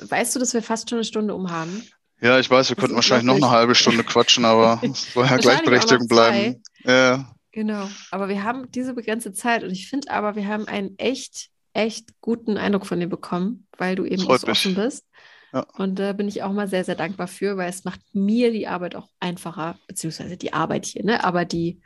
weißt 0.00 0.34
du, 0.34 0.40
dass 0.40 0.54
wir 0.54 0.62
fast 0.62 0.88
schon 0.90 0.98
eine 0.98 1.04
Stunde 1.04 1.34
um 1.34 1.50
haben. 1.50 1.82
Ja, 2.20 2.38
ich 2.38 2.50
weiß, 2.50 2.68
wir 2.70 2.76
Das 2.76 2.82
könnten 2.82 2.96
wahrscheinlich 2.96 3.26
noch 3.26 3.36
eine 3.36 3.50
halbe 3.50 3.74
Stunde 3.74 4.04
quatschen, 4.04 4.44
aber 4.44 4.80
es 4.82 5.12
soll 5.12 5.26
ja 5.26 5.36
Gleichberechtigung 5.36 6.08
bleiben. 6.08 6.62
Ja, 6.84 7.26
Genau, 7.56 7.88
aber 8.10 8.28
wir 8.28 8.44
haben 8.44 8.70
diese 8.70 8.92
begrenzte 8.92 9.32
Zeit 9.32 9.64
und 9.64 9.70
ich 9.70 9.88
finde 9.88 10.10
aber, 10.10 10.36
wir 10.36 10.46
haben 10.46 10.68
einen 10.68 10.98
echt, 10.98 11.48
echt 11.72 12.10
guten 12.20 12.58
Eindruck 12.58 12.84
von 12.84 13.00
dir 13.00 13.06
bekommen, 13.06 13.66
weil 13.78 13.96
du 13.96 14.04
eben 14.04 14.20
so 14.20 14.28
offen 14.28 14.74
bist. 14.74 15.06
Ja. 15.54 15.60
Und 15.78 15.98
da 15.98 16.12
bin 16.12 16.28
ich 16.28 16.42
auch 16.42 16.52
mal 16.52 16.68
sehr, 16.68 16.84
sehr 16.84 16.96
dankbar 16.96 17.28
für, 17.28 17.56
weil 17.56 17.70
es 17.70 17.84
macht 17.84 18.00
mir 18.12 18.52
die 18.52 18.66
Arbeit 18.68 18.94
auch 18.94 19.08
einfacher, 19.20 19.78
beziehungsweise 19.86 20.36
die 20.36 20.52
Arbeit 20.52 20.84
hier, 20.84 21.02
ne? 21.02 21.24
Aber 21.24 21.46
die, 21.46 21.80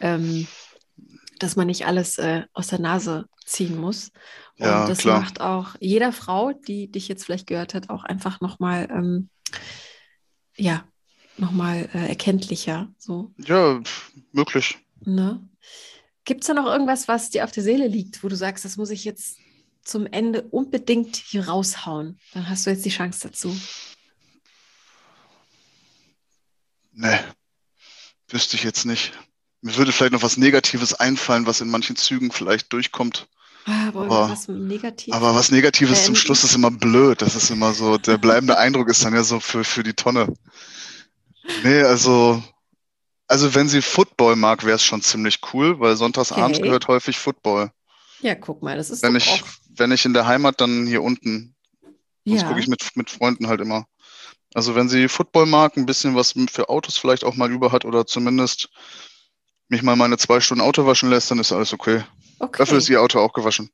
ähm, 0.00 0.48
dass 1.38 1.54
man 1.54 1.68
nicht 1.68 1.86
alles 1.86 2.18
äh, 2.18 2.42
aus 2.52 2.66
der 2.66 2.80
Nase 2.80 3.26
ziehen 3.44 3.78
muss. 3.80 4.10
Und 4.58 4.66
Ja, 4.66 4.88
das 4.88 4.98
klar. 4.98 5.20
macht 5.20 5.40
auch 5.40 5.76
jeder 5.78 6.10
Frau, 6.10 6.52
die 6.52 6.90
dich 6.90 7.06
jetzt 7.06 7.24
vielleicht 7.24 7.46
gehört 7.46 7.74
hat, 7.74 7.90
auch 7.90 8.02
einfach 8.02 8.40
nochmal, 8.40 8.88
ähm, 8.90 9.28
ja, 10.56 10.86
nochmal 11.36 11.88
äh, 11.94 12.08
erkenntlicher. 12.08 12.92
So. 12.98 13.32
ja, 13.38 13.80
möglich. 14.32 14.78
Ne? 15.04 15.48
Gibt 16.24 16.42
es 16.42 16.46
da 16.46 16.54
noch 16.54 16.66
irgendwas, 16.66 17.08
was 17.08 17.30
dir 17.30 17.44
auf 17.44 17.52
der 17.52 17.62
Seele 17.62 17.88
liegt, 17.88 18.22
wo 18.22 18.28
du 18.28 18.36
sagst, 18.36 18.64
das 18.64 18.76
muss 18.76 18.90
ich 18.90 19.04
jetzt 19.04 19.38
zum 19.82 20.06
Ende 20.06 20.42
unbedingt 20.42 21.16
hier 21.16 21.48
raushauen? 21.48 22.18
Dann 22.32 22.48
hast 22.48 22.66
du 22.66 22.70
jetzt 22.70 22.84
die 22.84 22.90
Chance 22.90 23.28
dazu. 23.28 23.56
Nee, 26.92 27.18
wüsste 28.28 28.56
ich 28.56 28.62
jetzt 28.62 28.84
nicht. 28.84 29.12
Mir 29.62 29.76
würde 29.76 29.92
vielleicht 29.92 30.12
noch 30.12 30.22
was 30.22 30.36
Negatives 30.36 30.94
einfallen, 30.94 31.46
was 31.46 31.60
in 31.60 31.70
manchen 31.70 31.96
Zügen 31.96 32.30
vielleicht 32.30 32.72
durchkommt. 32.72 33.28
Ah, 33.64 33.88
Aber, 33.88 34.00
Aber- 34.06 34.28
was 34.30 34.48
negativ? 34.48 35.14
Aber 35.14 35.34
was 35.34 35.50
Negatives 35.50 36.04
zum 36.04 36.14
Ähm, 36.14 36.20
Schluss 36.20 36.42
ist 36.44 36.54
immer 36.54 36.70
blöd. 36.70 37.22
Das 37.22 37.36
ist 37.36 37.50
immer 37.50 37.72
so, 37.72 37.96
der 37.98 38.18
bleibende 38.18 38.58
Eindruck 38.58 38.88
ist 38.88 39.04
dann 39.04 39.14
ja 39.14 39.22
so 39.22 39.38
für, 39.40 39.62
für 39.64 39.82
die 39.82 39.94
Tonne. 39.94 40.32
Nee, 41.62 41.82
also, 41.82 42.42
also 43.28 43.54
wenn 43.54 43.68
sie 43.68 43.82
Football 43.82 44.36
mag, 44.36 44.64
wäre 44.64 44.76
es 44.76 44.84
schon 44.84 45.02
ziemlich 45.02 45.40
cool, 45.52 45.78
weil 45.78 45.96
sonntagsabends 45.96 46.58
Okay. 46.58 46.66
gehört 46.66 46.88
häufig 46.88 47.18
Football. 47.18 47.70
ja, 48.20 48.34
guck 48.34 48.62
mal, 48.62 48.76
das 48.76 48.90
ist 48.90 49.02
Wenn 49.02 49.14
ich, 49.16 49.42
wenn 49.76 49.92
ich 49.92 50.04
in 50.04 50.14
der 50.14 50.26
Heimat, 50.26 50.60
dann 50.60 50.86
hier 50.86 51.02
unten. 51.02 51.54
Sonst 52.24 52.42
Ja, 52.42 52.48
gucke 52.48 52.60
ich 52.60 52.68
mit, 52.68 52.96
mit 52.96 53.10
Freunden 53.10 53.48
halt 53.48 53.60
immer. 53.60 53.86
Also 54.54 54.74
wenn 54.74 54.88
sie 54.88 55.08
Football 55.08 55.46
mag, 55.46 55.76
ein 55.76 55.86
bisschen 55.86 56.14
was 56.14 56.34
für 56.50 56.68
Autos 56.68 56.98
vielleicht 56.98 57.24
auch 57.24 57.36
mal 57.36 57.50
über 57.50 57.72
hat 57.72 57.84
oder 57.84 58.06
zumindest 58.06 58.68
mich 59.68 59.82
mal 59.82 59.96
meine 59.96 60.18
zwei 60.18 60.40
Stunden 60.40 60.62
Auto 60.62 60.84
waschen 60.86 61.08
lässt, 61.10 61.30
dann 61.30 61.38
ist 61.38 61.52
alles 61.52 61.72
okay. 61.72 62.04
Dafür 62.56 62.78
ist 62.78 62.88
okay. 62.88 62.92
ihr 62.92 63.00
Auto 63.02 63.18
auch 63.20 63.32
gewaschen. 63.32 63.70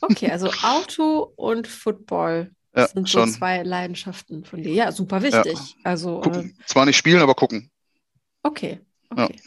okay, 0.00 0.30
also 0.30 0.50
Auto 0.62 1.32
und 1.36 1.66
Football 1.66 2.52
Ja, 2.74 2.88
sind 2.88 3.08
so 3.08 3.20
schon. 3.20 3.34
zwei 3.34 3.62
Leidenschaften 3.62 4.44
von 4.44 4.62
dir. 4.62 4.72
Ja, 4.72 4.92
super 4.92 5.22
wichtig. 5.22 5.76
Also, 5.84 6.22
äh. 6.22 6.48
Zwar 6.66 6.86
nicht 6.86 6.96
spielen, 6.96 7.20
aber 7.20 7.34
gucken. 7.34 7.70
okay, 8.42 8.80
Ja. 9.16 9.24
okay. 9.24 9.40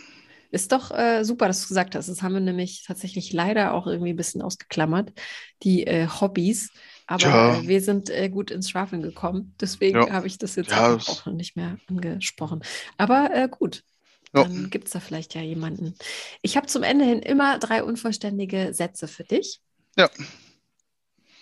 Ist 0.52 0.72
doch 0.72 0.92
äh, 0.92 1.24
super, 1.26 1.48
dass 1.48 1.64
du 1.64 1.68
gesagt 1.70 1.96
hast. 1.96 2.10
Das 2.10 2.22
haben 2.22 2.34
wir 2.34 2.42
nämlich 2.42 2.84
tatsächlich 2.86 3.34
leider 3.34 3.74
auch 3.74 3.88
irgendwie 3.88 4.12
ein 4.14 4.16
bisschen 4.18 4.42
ausgeklammert, 4.44 5.12
die 5.64 5.88
äh, 5.88 6.08
Hobbys. 6.08 6.72
Aber 7.08 7.26
Ja. 7.26 7.58
äh, 7.58 7.68
wir 7.68 7.82
sind 7.82 8.10
äh, 8.12 8.30
gut 8.30 8.52
ins 8.52 8.70
Schwafeln 8.70 9.02
gekommen. 9.02 9.56
Deswegen 9.60 9.98
Ja. 10.00 10.14
habe 10.14 10.28
ich 10.28 10.38
das 10.38 10.56
jetzt 10.56 10.72
Ja, 10.72 10.78
auch 10.78 11.00
noch 11.00 11.26
nicht 11.28 11.56
mehr 11.56 11.78
angesprochen. 11.88 12.64
Aber 12.98 13.32
äh, 13.34 13.50
gut, 13.50 13.84
Ja. 14.34 14.44
dann 14.44 14.70
gibt 14.70 14.88
es 14.88 14.94
da 14.94 15.00
vielleicht 15.00 15.36
ja 15.36 15.42
jemanden. 15.42 15.96
Ich 16.42 16.58
habe 16.58 16.68
zum 16.68 16.82
Ende 16.84 17.06
hin 17.06 17.20
immer 17.20 17.60
drei 17.60 17.84
unvollständige 17.84 18.74
Sätze 18.74 19.08
für 19.08 19.24
dich. 19.24 19.62
Ja. 19.96 20.10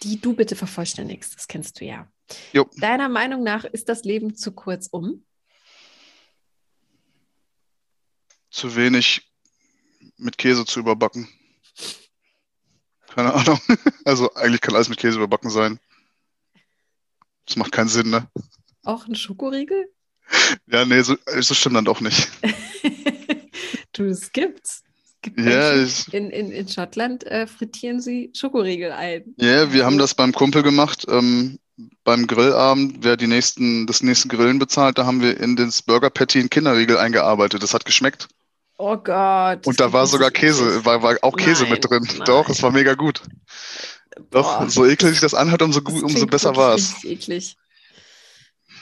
Die 0.03 0.19
du 0.19 0.33
bitte 0.33 0.55
vervollständigst. 0.55 1.35
Das 1.35 1.47
kennst 1.47 1.79
du 1.79 1.85
ja. 1.85 2.11
Jo. 2.51 2.69
Deiner 2.77 3.07
Meinung 3.07 3.43
nach 3.43 3.63
ist 3.63 3.87
das 3.87 4.03
Leben 4.03 4.35
zu 4.35 4.51
kurz 4.51 4.87
um? 4.91 5.25
Zu 8.49 8.75
wenig 8.75 9.31
mit 10.17 10.37
Käse 10.37 10.65
zu 10.65 10.79
überbacken. 10.81 11.29
Keine 13.07 13.33
Ahnung. 13.33 13.59
Also 14.03 14.33
eigentlich 14.33 14.61
kann 14.61 14.75
alles 14.75 14.89
mit 14.89 14.97
Käse 14.97 15.17
überbacken 15.17 15.51
sein. 15.51 15.79
Das 17.45 17.55
macht 17.55 17.71
keinen 17.71 17.87
Sinn, 17.87 18.09
ne? 18.09 18.27
Auch 18.83 19.07
ein 19.07 19.15
Schokoriegel? 19.15 19.93
Ja, 20.67 20.85
nee, 20.85 21.01
so, 21.01 21.15
so 21.39 21.53
stimmt 21.53 21.75
dann 21.75 21.85
doch 21.85 22.01
nicht. 22.01 22.29
du, 23.93 24.05
es 24.05 24.31
gibt's. 24.31 24.83
Ja, 25.37 25.75
ich, 25.75 26.11
in, 26.13 26.31
in, 26.31 26.51
in 26.51 26.67
Schottland 26.67 27.25
äh, 27.25 27.45
frittieren 27.45 28.01
sie 28.01 28.31
Schokoriegel 28.35 28.91
ein. 28.91 29.35
ja, 29.37 29.71
wir 29.71 29.85
haben 29.85 29.99
das 29.99 30.15
beim 30.15 30.31
Kumpel 30.33 30.63
gemacht. 30.63 31.05
Ähm, 31.07 31.59
beim 32.03 32.27
Grillabend, 32.27 32.97
wer 33.01 33.17
die 33.17 33.27
nächsten, 33.27 33.85
das 33.87 34.01
nächste 34.01 34.27
Grillen 34.27 34.59
bezahlt, 34.59 34.97
da 34.97 35.05
haben 35.05 35.21
wir 35.21 35.39
in 35.39 35.55
das 35.55 35.81
Burger 35.81 36.09
Patty 36.09 36.39
einen 36.39 36.49
Kinderriegel 36.49 36.97
eingearbeitet. 36.97 37.61
Das 37.61 37.73
hat 37.73 37.85
geschmeckt. 37.85 38.27
Oh 38.77 38.97
Gott. 38.97 39.67
Und 39.67 39.79
da 39.79 39.93
war 39.93 40.07
sogar 40.07 40.31
Käse, 40.31 40.83
war, 40.85 41.03
war 41.03 41.17
auch 41.21 41.35
Käse 41.37 41.63
Nein, 41.63 41.73
mit 41.73 41.89
drin. 41.89 42.03
nein. 42.03 42.21
Doch, 42.25 42.49
es 42.49 42.63
war 42.63 42.71
mega 42.71 42.95
gut. 42.95 43.21
Doch, 44.31 44.59
Boah, 44.59 44.69
so 44.69 44.85
eklig 44.85 45.11
sich 45.11 45.21
das 45.21 45.33
anhört, 45.33 45.61
umso, 45.61 45.81
gut, 45.81 46.03
umso 46.03 46.25
besser 46.25 46.55
war 46.55 46.75
es. 46.75 47.03
Eklig. 47.03 47.57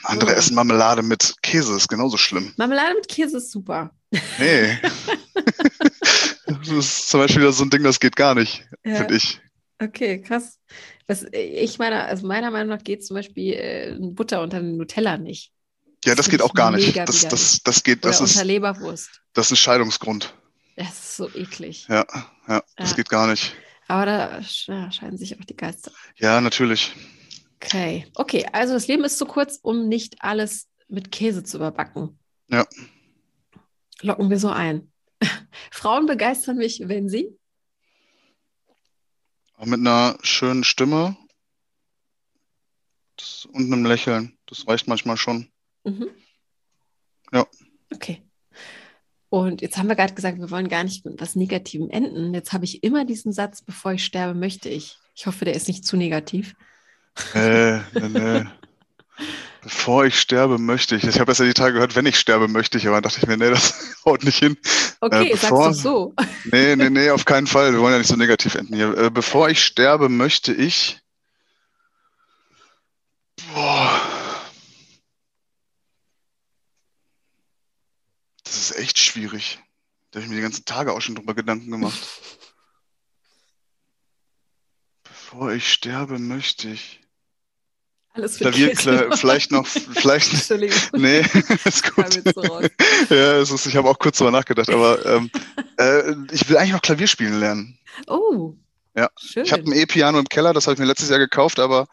Andere 0.04 0.30
Oh. 0.32 0.34
essen 0.34 0.54
Marmelade 0.54 1.02
mit 1.02 1.34
Käse, 1.42 1.74
ist 1.76 1.88
genauso 1.88 2.16
schlimm. 2.16 2.52
Marmelade 2.56 2.94
mit 2.94 3.08
Käse 3.08 3.36
ist 3.38 3.50
super. 3.52 3.90
Nee. 4.38 4.78
das 6.46 6.68
ist 6.68 7.08
zum 7.08 7.20
Beispiel 7.20 7.50
so 7.52 7.64
ein 7.64 7.70
Ding, 7.70 7.82
das 7.82 8.00
geht 8.00 8.16
gar 8.16 8.34
nicht, 8.34 8.64
Ja. 8.84 8.96
finde 8.96 9.16
ich. 9.16 9.40
Okay, 9.82 10.20
krass. 10.20 10.58
Was, 11.06 11.24
ich 11.32 11.78
meine, 11.78 12.04
also 12.04 12.26
meiner 12.26 12.50
Meinung 12.50 12.68
nach 12.76 12.84
geht 12.84 13.04
zum 13.04 13.14
Beispiel 13.16 13.54
äh, 13.54 13.96
Butter 13.98 14.42
unter 14.42 14.60
den 14.60 14.76
Nutella 14.76 15.16
nicht. 15.16 15.52
Ja, 16.04 16.14
das 16.14 16.26
Das 16.26 16.28
geht 16.30 16.42
auch 16.42 16.54
gar 16.54 16.70
nicht. 16.70 16.96
Das, 16.96 17.26
das, 17.28 17.60
das 17.62 17.82
geht, 17.82 18.04
das 18.04 18.20
unter 18.20 18.30
ist, 18.32 18.44
Leberwurst. 18.44 19.08
das 19.32 19.46
ist 19.46 19.52
ein 19.52 19.56
Scheidungsgrund. 19.56 20.34
Das 20.76 20.88
ist 20.92 21.16
so 21.16 21.28
eklig. 21.34 21.86
Ja, 21.88 22.06
ja, 22.48 22.62
das 22.76 22.90
Ja. 22.90 22.96
geht 22.96 23.08
gar 23.08 23.26
nicht. 23.26 23.54
Aber 23.88 24.06
da 24.06 24.42
scheiden 24.42 25.18
sich 25.18 25.38
auch 25.38 25.44
die 25.44 25.56
Geister. 25.56 25.90
Ja, 26.16 26.40
natürlich. 26.40 26.94
Okay. 27.62 28.06
Okay, 28.14 28.46
also 28.52 28.72
das 28.72 28.88
Leben 28.88 29.04
ist 29.04 29.18
zu 29.18 29.26
kurz, 29.26 29.58
um 29.62 29.88
nicht 29.88 30.16
alles 30.20 30.68
mit 30.88 31.12
Käse 31.12 31.44
zu 31.44 31.58
überbacken. 31.58 32.18
Ja. 32.48 32.66
Locken 34.00 34.30
wir 34.30 34.38
so 34.38 34.48
ein. 34.48 34.90
Frauen 35.70 36.06
begeistern 36.06 36.56
mich, 36.56 36.82
wenn 36.86 37.08
sie. 37.08 37.28
Aber 39.54 39.66
mit 39.66 39.80
einer 39.80 40.18
schönen 40.22 40.64
Stimme 40.64 41.16
das, 43.16 43.44
und 43.44 43.70
einem 43.70 43.84
Lächeln. 43.84 44.38
Das 44.46 44.66
reicht 44.66 44.88
manchmal 44.88 45.18
schon. 45.18 45.50
Mhm. 45.84 46.08
Ja. 47.30 47.46
Okay. 47.92 48.22
Und 49.28 49.60
jetzt 49.60 49.76
haben 49.76 49.88
wir 49.88 49.96
gerade 49.96 50.14
gesagt, 50.14 50.38
wir 50.38 50.50
wollen 50.50 50.68
gar 50.68 50.82
nicht 50.82 51.04
mit 51.04 51.20
was 51.20 51.36
Negativem 51.36 51.90
enden. 51.90 52.34
Jetzt 52.34 52.52
habe 52.52 52.64
ich 52.64 52.82
immer 52.82 53.04
diesen 53.04 53.32
Satz, 53.32 53.62
bevor 53.62 53.92
ich 53.92 54.04
sterbe, 54.04 54.34
möchte 54.34 54.68
ich. 54.68 54.96
Ich 55.14 55.26
hoffe, 55.26 55.44
der 55.44 55.54
ist 55.54 55.68
nicht 55.68 55.84
zu 55.84 55.96
negativ. 55.96 56.54
Nee, 57.34 57.80
nee, 57.94 58.08
nee. 58.08 58.46
Bevor 59.62 60.06
ich 60.06 60.18
sterbe, 60.18 60.58
möchte 60.58 60.96
ich. 60.96 61.04
Ich 61.04 61.20
habe 61.20 61.30
erst 61.30 61.40
ja 61.40 61.46
die 61.46 61.52
Tage 61.52 61.74
gehört, 61.74 61.94
wenn 61.94 62.06
ich 62.06 62.18
sterbe, 62.18 62.48
möchte 62.48 62.78
ich, 62.78 62.86
aber 62.86 62.96
dann 62.96 63.02
dachte 63.02 63.18
ich 63.20 63.26
mir, 63.26 63.36
nee, 63.36 63.50
das 63.50 63.94
haut 64.06 64.24
nicht 64.24 64.38
hin. 64.38 64.56
Okay, 65.00 65.28
äh, 65.28 65.30
bevor, 65.32 65.64
sagst 65.64 65.84
du 65.84 65.88
so. 65.88 66.14
Nee, 66.50 66.76
nee, 66.76 66.88
nee, 66.88 67.10
auf 67.10 67.26
keinen 67.26 67.46
Fall. 67.46 67.72
Wir 67.72 67.80
wollen 67.80 67.92
ja 67.92 67.98
nicht 67.98 68.08
so 68.08 68.16
negativ 68.16 68.54
enden 68.54 68.74
hier. 68.74 68.96
Äh, 68.96 69.10
bevor 69.10 69.50
ich 69.50 69.62
sterbe, 69.62 70.08
möchte 70.08 70.54
ich. 70.54 71.00
Boah. 73.54 74.00
Das 78.44 78.56
ist 78.56 78.76
echt 78.78 78.98
schwierig. 78.98 79.58
Da 80.10 80.18
habe 80.18 80.24
ich 80.24 80.30
mir 80.30 80.36
die 80.36 80.42
ganzen 80.42 80.64
Tage 80.64 80.92
auch 80.92 81.00
schon 81.00 81.14
drüber 81.14 81.34
Gedanken 81.34 81.70
gemacht. 81.70 82.00
Bevor 85.30 85.52
ich 85.52 85.72
sterbe, 85.72 86.18
möchte 86.18 86.70
ich. 86.70 87.00
Alles 88.14 88.38
Klavier, 88.38 88.74
Kla 88.74 89.16
vielleicht 89.16 89.52
noch, 89.52 89.64
vielleicht. 89.94 90.32
Entschuldigung. 90.32 90.76
Nee, 90.94 91.20
ist 91.64 91.94
gut. 91.94 92.20
So 92.34 92.60
ja, 93.14 93.36
es 93.38 93.52
ist, 93.52 93.66
ich 93.66 93.76
habe 93.76 93.88
auch 93.88 93.98
kurz 94.00 94.18
drüber 94.18 94.32
nachgedacht, 94.32 94.68
aber 94.70 95.06
ähm, 95.06 95.30
äh, 95.78 96.14
ich 96.32 96.48
will 96.48 96.56
eigentlich 96.56 96.72
noch 96.72 96.82
Klavier 96.82 97.06
spielen 97.06 97.38
lernen. 97.38 97.78
Oh. 98.08 98.54
Ja. 98.96 99.08
Schön. 99.20 99.44
Ich 99.44 99.52
habe 99.52 99.62
ein 99.62 99.72
E-Piano 99.72 100.18
im 100.18 100.28
Keller, 100.28 100.52
das 100.52 100.66
habe 100.66 100.74
ich 100.74 100.80
mir 100.80 100.86
letztes 100.86 101.10
Jahr 101.10 101.20
gekauft, 101.20 101.60
aber 101.60 101.86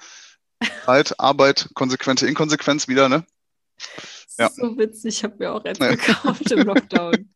halt, 0.87 1.19
Arbeit, 1.19 1.69
konsequente 1.75 2.25
Inkonsequenz 2.25 2.87
wieder, 2.87 3.07
ne? 3.07 3.23
Ja. 4.39 4.49
So 4.49 4.75
witzig, 4.79 5.17
ich 5.17 5.23
habe 5.23 5.35
mir 5.37 5.53
auch 5.53 5.63
eins 5.63 5.77
ja. 5.77 5.91
gekauft 5.91 6.51
im 6.51 6.65
Lockdown. 6.65 7.29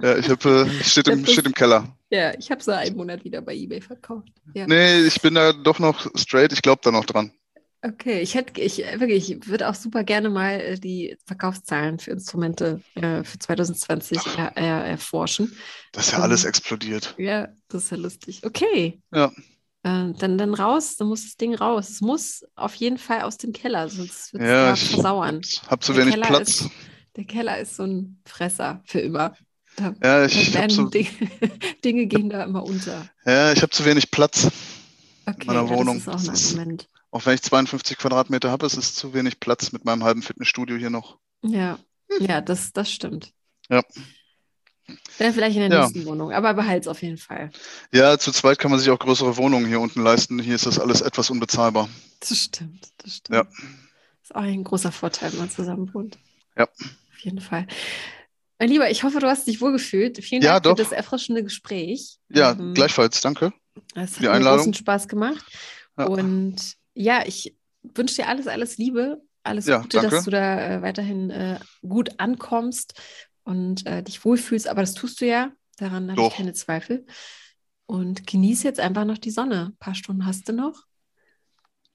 Ja, 0.00 0.16
ich 0.18 0.28
habe, 0.28 0.68
äh, 0.70 0.84
steht, 0.84 1.08
im, 1.08 1.26
steht 1.26 1.46
im 1.46 1.54
Keller. 1.54 1.96
Ja, 2.12 2.34
ich 2.38 2.50
habe 2.50 2.62
so 2.62 2.72
einen 2.72 2.94
Monat 2.94 3.24
wieder 3.24 3.40
bei 3.40 3.54
eBay 3.54 3.80
verkauft. 3.80 4.32
Ja. 4.52 4.66
Nee, 4.66 5.00
ich 5.00 5.22
bin 5.22 5.34
da 5.34 5.54
doch 5.54 5.78
noch 5.78 6.10
straight, 6.14 6.52
ich 6.52 6.60
glaube 6.60 6.82
da 6.84 6.90
noch 6.90 7.06
dran. 7.06 7.32
Okay, 7.80 8.20
ich 8.20 8.34
hätte, 8.34 8.60
ich 8.60 8.78
wirklich, 8.78 9.32
ich 9.32 9.48
würde 9.48 9.68
auch 9.68 9.74
super 9.74 10.04
gerne 10.04 10.28
mal 10.28 10.60
äh, 10.60 10.78
die 10.78 11.16
Verkaufszahlen 11.24 11.98
für 11.98 12.10
Instrumente 12.10 12.82
äh, 12.96 13.24
für 13.24 13.38
2020 13.38 14.18
er, 14.36 14.56
er, 14.56 14.84
erforschen. 14.84 15.56
Das 15.92 16.06
ist 16.06 16.12
ja 16.12 16.18
um, 16.18 16.24
alles 16.24 16.44
explodiert. 16.44 17.14
Ja, 17.16 17.48
das 17.68 17.84
ist 17.84 17.90
ja 17.90 17.96
lustig. 17.96 18.42
Okay. 18.44 19.00
Ja. 19.12 19.32
Äh, 19.82 20.12
dann, 20.12 20.36
dann 20.36 20.52
raus, 20.52 20.96
dann 20.96 21.08
muss 21.08 21.24
das 21.24 21.36
Ding 21.36 21.54
raus. 21.54 21.88
Es 21.88 22.02
muss 22.02 22.44
auf 22.56 22.74
jeden 22.74 22.98
Fall 22.98 23.22
aus 23.22 23.38
dem 23.38 23.54
Keller, 23.54 23.88
sonst 23.88 24.34
wird 24.34 24.42
es 24.42 24.48
ja, 24.50 24.72
ich 24.74 24.90
versauern. 24.90 25.40
Hab 25.66 25.82
zu 25.82 25.96
wenig 25.96 26.14
Keller 26.14 26.26
Platz. 26.26 26.60
Ist, 26.60 26.70
der 27.16 27.24
Keller 27.24 27.58
ist 27.58 27.76
so 27.76 27.84
ein 27.84 28.20
Fresser 28.26 28.82
für 28.84 29.00
immer. 29.00 29.34
Da, 29.76 29.94
ja, 30.02 30.24
ich 30.26 30.52
da 30.52 30.68
so, 30.68 30.84
Dinge, 30.84 31.08
Dinge, 31.84 32.06
gehen 32.06 32.28
da 32.28 32.44
immer 32.44 32.64
unter. 32.64 33.08
Ja, 33.24 33.52
ich 33.52 33.62
habe 33.62 33.70
zu 33.70 33.84
wenig 33.84 34.10
Platz 34.10 34.50
okay, 35.26 35.36
in 35.40 35.46
meiner 35.46 35.68
Wohnung. 35.68 36.02
Das 36.04 36.22
ist 36.22 36.28
auch 36.28 36.34
ein 36.34 36.58
Argument. 36.60 36.88
Auch 37.10 37.26
wenn 37.26 37.34
ich 37.34 37.42
52 37.42 37.98
Quadratmeter 37.98 38.50
habe, 38.50 38.66
ist 38.66 38.76
es 38.76 38.94
zu 38.94 39.14
wenig 39.14 39.40
Platz 39.40 39.72
mit 39.72 39.84
meinem 39.84 40.04
halben 40.04 40.22
Fitnessstudio 40.22 40.76
hier 40.76 40.90
noch. 40.90 41.18
Ja, 41.42 41.78
ja, 42.20 42.40
das, 42.40 42.72
das 42.72 42.90
stimmt. 42.90 43.32
Ja. 43.68 43.82
Ja, 45.18 45.32
vielleicht 45.32 45.56
in 45.56 45.68
der 45.68 45.78
ja. 45.78 45.80
nächsten 45.86 46.04
Wohnung, 46.06 46.32
aber 46.32 46.54
behalte 46.54 46.80
es 46.80 46.88
auf 46.88 47.02
jeden 47.02 47.16
Fall. 47.18 47.50
Ja, 47.92 48.18
zu 48.18 48.32
zweit 48.32 48.58
kann 48.58 48.70
man 48.70 48.80
sich 48.80 48.90
auch 48.90 48.98
größere 48.98 49.36
Wohnungen 49.36 49.66
hier 49.66 49.80
unten 49.80 50.02
leisten. 50.02 50.38
Hier 50.38 50.54
ist 50.54 50.66
das 50.66 50.78
alles 50.78 51.00
etwas 51.00 51.30
unbezahlbar. 51.30 51.88
Das 52.20 52.36
stimmt, 52.36 52.88
das 52.98 53.16
stimmt. 53.16 53.36
Ja. 53.36 53.44
Das 53.44 54.30
ist 54.30 54.34
auch 54.34 54.42
ein 54.42 54.64
großer 54.64 54.92
Vorteil, 54.92 55.32
wenn 55.32 55.38
man 55.38 55.50
zusammen 55.50 55.92
wohnt. 55.94 56.18
Ja. 56.56 56.64
Auf 56.64 57.18
jeden 57.18 57.40
Fall. 57.40 57.66
Mein 58.62 58.70
Lieber, 58.70 58.88
ich 58.88 59.02
hoffe, 59.02 59.18
du 59.18 59.26
hast 59.26 59.48
dich 59.48 59.60
wohlgefühlt. 59.60 60.22
Vielen 60.22 60.40
Dank 60.40 60.64
ja, 60.64 60.70
für 60.70 60.80
das 60.80 60.92
erfrischende 60.92 61.42
Gespräch. 61.42 62.18
Ja, 62.28 62.52
ähm, 62.52 62.74
gleichfalls, 62.74 63.20
danke. 63.20 63.52
Es 63.96 64.20
hat 64.20 64.38
mir 64.38 64.38
großen 64.38 64.72
Spaß 64.72 65.08
gemacht. 65.08 65.44
Ja. 65.98 66.04
Und 66.04 66.76
ja, 66.94 67.24
ich 67.26 67.56
wünsche 67.82 68.14
dir 68.14 68.28
alles, 68.28 68.46
alles 68.46 68.78
Liebe, 68.78 69.20
alles 69.42 69.66
ja, 69.66 69.78
Gute, 69.78 69.96
danke. 69.96 70.14
dass 70.14 70.24
du 70.26 70.30
da 70.30 70.76
äh, 70.76 70.80
weiterhin 70.80 71.30
äh, 71.30 71.58
gut 71.80 72.20
ankommst 72.20 72.94
und 73.42 73.84
äh, 73.84 74.04
dich 74.04 74.24
wohlfühlst. 74.24 74.68
Aber 74.68 74.82
das 74.82 74.94
tust 74.94 75.20
du 75.20 75.26
ja, 75.26 75.50
daran 75.78 76.12
habe 76.12 76.22
ich 76.22 76.32
keine 76.32 76.52
Zweifel. 76.52 77.04
Und 77.86 78.28
genieße 78.28 78.62
jetzt 78.62 78.78
einfach 78.78 79.06
noch 79.06 79.18
die 79.18 79.32
Sonne. 79.32 79.72
Ein 79.72 79.76
paar 79.78 79.96
Stunden 79.96 80.24
hast 80.24 80.48
du 80.48 80.52
noch. 80.52 80.84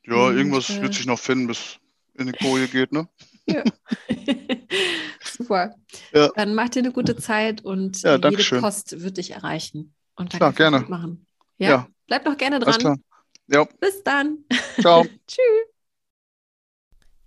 Ja, 0.06 0.16
und, 0.16 0.36
irgendwas 0.36 0.82
wird 0.82 0.96
sich 0.96 1.06
noch 1.06 1.20
finden, 1.20 1.48
bis 1.48 1.80
in 2.16 2.26
die 2.26 2.34
Koje 2.34 2.68
geht, 2.68 2.92
ne? 2.92 3.08
Ja. 3.50 3.64
Super. 5.38 5.76
Ja. 6.14 6.30
Dann 6.36 6.56
mach 6.56 6.70
dir 6.70 6.80
eine 6.80 6.92
gute 6.92 7.16
Zeit 7.16 7.64
und 7.64 8.02
ja, 8.02 8.16
jede 8.16 8.42
schön. 8.42 8.60
Post 8.62 9.02
wird 9.02 9.18
dich 9.18 9.30
erreichen. 9.32 9.94
Und 10.16 10.32
Klar, 10.32 10.52
gerne. 10.54 10.80
Machen. 10.88 11.28
Ja? 11.58 11.70
ja? 11.70 11.88
Bleib 12.08 12.26
noch 12.26 12.38
gerne 12.38 12.60
dran. 12.60 13.02
Ja. 13.48 13.68
Bis 13.80 14.04
dann. 14.04 14.40
Ciao. 14.80 15.04
Tschüss. 15.28 15.42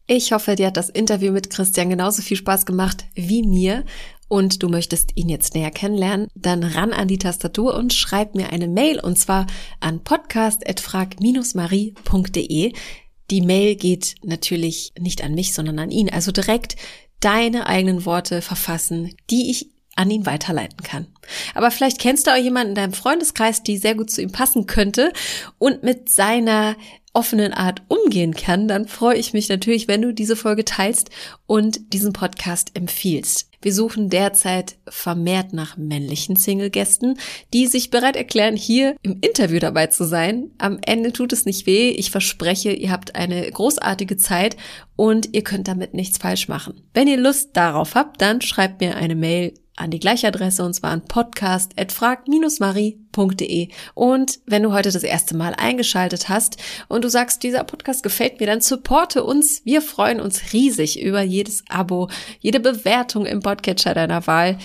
Ich 0.07 0.33
hoffe, 0.33 0.57
dir 0.57 0.67
hat 0.67 0.77
das 0.77 0.91
Interview 0.91 1.31
mit 1.31 1.51
Christian 1.51 1.89
genauso 1.89 2.21
viel 2.21 2.37
Spaß 2.37 2.67
gemacht 2.67 3.05
wie 3.15 3.47
mir 3.47 3.85
und 4.27 4.61
du 4.63 4.69
möchtest 4.69 5.17
ihn 5.17 5.29
jetzt 5.29 5.55
näher 5.55 5.71
kennenlernen, 5.71 6.27
dann 6.35 6.65
ran 6.65 6.93
an 6.93 7.07
die 7.07 7.19
Tastatur 7.19 7.77
und 7.77 7.93
schreib 7.93 8.35
mir 8.35 8.53
eine 8.53 8.67
Mail 8.67 8.99
und 8.99 9.19
zwar 9.19 9.47
an 9.79 10.03
podcast.frag-marie.de. 10.03 12.73
Die 13.31 13.41
Mail 13.41 13.77
geht 13.77 14.17
natürlich 14.25 14.93
nicht 14.99 15.23
an 15.23 15.35
mich, 15.35 15.55
sondern 15.55 15.79
an 15.79 15.93
ihn, 15.93 16.11
also 16.11 16.33
direkt 16.33 16.75
deine 17.21 17.67
eigenen 17.67 18.05
Worte 18.05 18.43
verfassen, 18.43 19.15
die 19.31 19.51
ich 19.51 19.69
an 19.97 20.11
ihn 20.11 20.25
weiterleiten 20.25 20.83
kann. 20.83 21.07
Aber 21.55 21.71
vielleicht 21.71 21.99
kennst 21.99 22.27
du 22.27 22.33
auch 22.33 22.37
jemanden 22.37 22.71
in 22.71 22.77
deinem 22.77 22.93
Freundeskreis, 22.93 23.63
die 23.63 23.77
sehr 23.77 23.95
gut 23.95 24.11
zu 24.11 24.23
ihm 24.23 24.33
passen 24.33 24.67
könnte 24.67 25.13
und 25.59 25.83
mit 25.83 26.09
seiner 26.09 26.77
offenen 27.13 27.53
Art 27.53 27.83
umgehen 27.89 28.35
kann, 28.35 28.69
dann 28.69 28.87
freue 28.87 29.17
ich 29.17 29.33
mich 29.33 29.49
natürlich, 29.49 29.89
wenn 29.89 30.03
du 30.03 30.15
diese 30.15 30.37
Folge 30.37 30.65
teilst 30.65 31.11
und 31.47 31.93
diesen 31.93 32.13
Podcast 32.13 32.71
empfiehlst. 32.75 33.50
Wir 33.63 33.75
suchen 33.75 34.09
derzeit 34.09 34.77
vermehrt 34.89 35.53
nach 35.53 35.77
männlichen 35.77 36.37
Single-Gästen, 36.37 37.19
die 37.53 37.67
sich 37.67 37.91
bereit 37.91 38.17
erklären, 38.17 38.57
hier 38.57 38.97
im 39.03 39.19
Interview 39.21 39.59
dabei 39.59 39.89
zu 39.89 40.05
sein. 40.05 40.51
Am 40.57 40.79
Ende 40.87 41.13
tut 41.13 41.33
es 41.35 41.45
nicht 41.45 41.67
weh. 41.67 41.91
Ich 41.91 42.11
verspreche, 42.11 42.73
ihr 42.73 42.91
habt 42.91 43.15
eine 43.17 43.51
großartige 43.51 44.17
Zeit 44.17 44.57
und 44.97 45.35
ihr 45.35 45.45
könnt 45.45 45.69
damit 45.69 45.93
nichts 45.93 46.17
falsch 46.17 46.49
machen. 46.49 46.83
Wenn 46.95 47.07
ihr 47.07 47.19
Lust 47.19 47.51
darauf 47.53 47.95
habt, 47.95 48.23
dann 48.23 48.41
schreibt 48.41 48.81
mir 48.81 48.97
eine 48.97 49.15
Mail 49.15 49.55
an 49.81 49.91
die 49.91 49.99
gleiche 49.99 50.29
Adresse 50.29 50.65
und 50.65 50.75
zwar 50.75 50.91
an 50.91 51.05
podcast.frag-marie.de. 51.05 53.69
Und 53.95 54.39
wenn 54.47 54.63
du 54.63 54.73
heute 54.73 54.93
das 54.93 55.03
erste 55.03 55.37
Mal 55.37 55.55
eingeschaltet 55.57 56.29
hast 56.29 56.59
und 56.89 57.05
du 57.05 57.09
sagst, 57.09 57.43
dieser 57.43 57.65
Podcast 57.65 58.03
gefällt 58.03 58.41
mir, 58.41 58.47
dann 58.47 58.61
supporte 58.61 59.25
uns. 59.25 59.63
Wir 59.65 59.81
freuen 59.83 60.21
uns 60.21 60.53
riesig 60.53 61.01
über 61.01 61.23
jedes 61.23 61.65
Abo, 61.69 62.09
jede 62.41 62.61
Bewertung 62.61 63.25
im 63.27 63.41
Podcatcher 63.41 63.95
deiner 63.95 64.27
Wahl. 64.27 64.59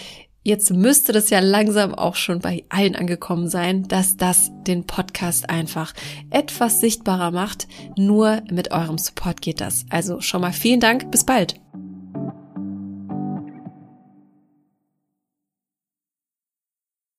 Jetzt 0.47 0.72
müsste 0.72 1.11
das 1.11 1.32
ja 1.32 1.39
langsam 1.39 1.95
auch 1.95 2.13
schon 2.13 2.39
bei 2.39 2.66
allen 2.70 2.95
angekommen 2.95 3.49
sein, 3.49 3.88
dass 3.88 4.16
das 4.16 4.51
den 4.68 4.86
Podcast 4.86 5.49
einfach 5.49 5.91
etwas 6.30 6.82
sichtbarer 6.82 7.32
macht. 7.32 7.68
Nur 7.97 8.43
mit 8.51 8.72
eurem 8.72 8.99
Support 8.99 9.41
geht 9.41 9.59
das. 9.59 9.88
Also 9.89 10.22
schon 10.22 10.41
mal 10.41 10.53
vielen 10.53 10.80
Dank. 10.80 11.09
Bis 11.09 11.24
bald. 11.24 11.64